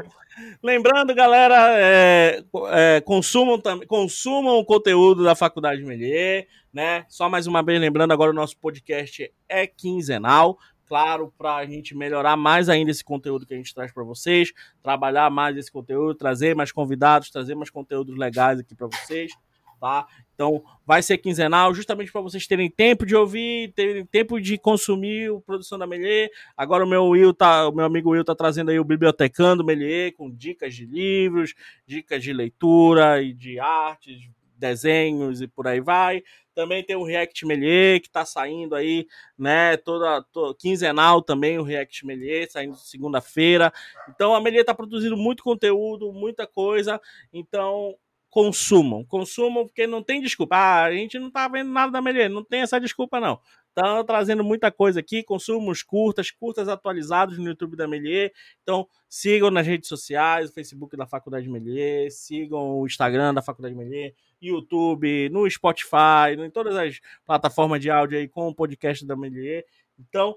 Lembrando, 0.63 1.13
galera, 1.13 1.77
é, 1.77 2.41
é, 2.69 3.01
consumam, 3.01 3.61
consumam 3.87 4.57
o 4.57 4.65
conteúdo 4.65 5.23
da 5.23 5.35
Faculdade 5.35 5.83
Melier, 5.83 6.47
né? 6.73 7.05
Só 7.09 7.29
mais 7.29 7.47
uma 7.47 7.61
vez 7.61 7.79
lembrando, 7.79 8.13
agora 8.13 8.31
o 8.31 8.35
nosso 8.35 8.57
podcast 8.57 9.31
é 9.49 9.67
quinzenal. 9.67 10.57
Claro, 10.91 11.33
para 11.37 11.55
a 11.55 11.65
gente 11.65 11.95
melhorar 11.95 12.35
mais 12.35 12.67
ainda 12.67 12.91
esse 12.91 13.01
conteúdo 13.01 13.45
que 13.45 13.53
a 13.53 13.55
gente 13.55 13.73
traz 13.73 13.93
para 13.93 14.03
vocês, 14.03 14.51
trabalhar 14.83 15.31
mais 15.31 15.55
esse 15.55 15.71
conteúdo, 15.71 16.15
trazer 16.15 16.53
mais 16.53 16.69
convidados, 16.69 17.29
trazer 17.29 17.55
mais 17.55 17.69
conteúdos 17.69 18.17
legais 18.17 18.59
aqui 18.59 18.75
para 18.75 18.87
vocês. 18.87 19.31
tá? 19.79 20.05
Então, 20.35 20.61
vai 20.85 21.01
ser 21.01 21.17
quinzenal, 21.19 21.73
justamente 21.73 22.11
para 22.11 22.19
vocês 22.19 22.45
terem 22.45 22.69
tempo 22.69 23.05
de 23.05 23.15
ouvir, 23.15 23.71
terem 23.71 24.05
tempo 24.05 24.37
de 24.41 24.57
consumir 24.57 25.33
a 25.33 25.39
produção 25.39 25.79
da 25.79 25.87
Melier. 25.87 26.29
Agora 26.57 26.83
o 26.83 26.89
meu 26.89 27.05
Will 27.05 27.33
tá, 27.33 27.69
o 27.69 27.71
meu 27.71 27.85
amigo 27.85 28.09
Will 28.09 28.25
tá 28.25 28.35
trazendo 28.35 28.69
aí 28.69 28.77
o 28.77 28.83
Bibliotecando 28.83 29.63
Melier 29.63 30.13
com 30.13 30.29
dicas 30.29 30.75
de 30.75 30.85
livros, 30.85 31.53
dicas 31.87 32.21
de 32.21 32.33
leitura 32.33 33.21
e 33.21 33.31
de 33.31 33.61
artes, 33.61 34.29
desenhos 34.61 35.41
e 35.41 35.47
por 35.47 35.67
aí 35.67 35.81
vai. 35.81 36.23
Também 36.53 36.83
tem 36.83 36.95
o 36.95 37.03
React 37.03 37.45
Melier, 37.45 37.99
que 37.99 38.07
está 38.07 38.23
saindo 38.23 38.75
aí, 38.75 39.07
né? 39.37 39.75
Toda, 39.77 40.23
toda, 40.31 40.55
quinzenal 40.57 41.21
também, 41.21 41.57
o 41.57 41.63
React 41.63 42.05
Melier, 42.05 42.49
saindo 42.49 42.75
segunda-feira. 42.75 43.73
Então 44.09 44.35
a 44.35 44.39
Melier 44.41 44.61
está 44.61 44.73
produzindo 44.73 45.17
muito 45.17 45.43
conteúdo, 45.43 46.13
muita 46.13 46.45
coisa. 46.45 47.01
Então, 47.33 47.95
consumam, 48.29 49.03
consumam, 49.03 49.65
porque 49.65 49.85
não 49.85 50.01
tem 50.01 50.21
desculpa. 50.21 50.55
Ah, 50.55 50.83
a 50.85 50.91
gente 50.93 51.19
não 51.19 51.29
tá 51.29 51.47
vendo 51.47 51.71
nada 51.71 51.91
da 51.91 52.01
Melier, 52.01 52.29
não 52.29 52.43
tem 52.43 52.61
essa 52.61 52.79
desculpa, 52.79 53.19
não. 53.19 53.39
Estão 53.75 54.03
trazendo 54.03 54.43
muita 54.43 54.69
coisa 54.69 54.99
aqui, 54.99 55.23
consumos 55.23 55.81
curtas, 55.81 56.29
curtas 56.29 56.67
atualizados 56.67 57.37
no 57.37 57.45
YouTube 57.45 57.77
da 57.77 57.87
Melier. 57.87 58.33
Então, 58.61 58.85
sigam 59.07 59.49
nas 59.49 59.65
redes 59.65 59.87
sociais, 59.87 60.49
o 60.49 60.53
Facebook 60.53 60.97
da 60.97 61.07
Faculdade 61.07 61.47
Melier, 61.47 62.11
sigam 62.11 62.79
o 62.79 62.85
Instagram 62.85 63.33
da 63.33 63.41
Faculdade 63.41 63.73
Melier, 63.73 64.13
YouTube, 64.41 65.29
no 65.29 65.49
Spotify, 65.49 66.35
em 66.37 66.49
todas 66.49 66.75
as 66.75 66.99
plataformas 67.25 67.79
de 67.79 67.89
áudio 67.89 68.17
aí 68.17 68.27
com 68.27 68.49
o 68.49 68.53
podcast 68.53 69.05
da 69.05 69.15
Melier. 69.15 69.65
Então, 69.97 70.35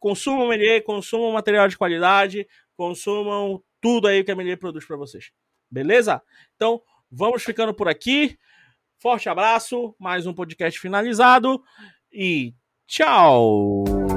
consumam 0.00 0.48
Melier, 0.48 0.82
consumam 0.82 1.30
material 1.30 1.68
de 1.68 1.78
qualidade, 1.78 2.48
consumam 2.76 3.62
tudo 3.80 4.08
aí 4.08 4.24
que 4.24 4.30
a 4.32 4.34
Melier 4.34 4.58
produz 4.58 4.84
para 4.84 4.96
vocês. 4.96 5.30
Beleza? 5.70 6.20
Então, 6.56 6.82
vamos 7.08 7.44
ficando 7.44 7.72
por 7.72 7.88
aqui. 7.88 8.36
Forte 8.98 9.28
abraço, 9.28 9.94
mais 10.00 10.26
um 10.26 10.34
podcast 10.34 10.80
finalizado 10.80 11.62
e 12.12 12.54
tchau! 12.86 14.09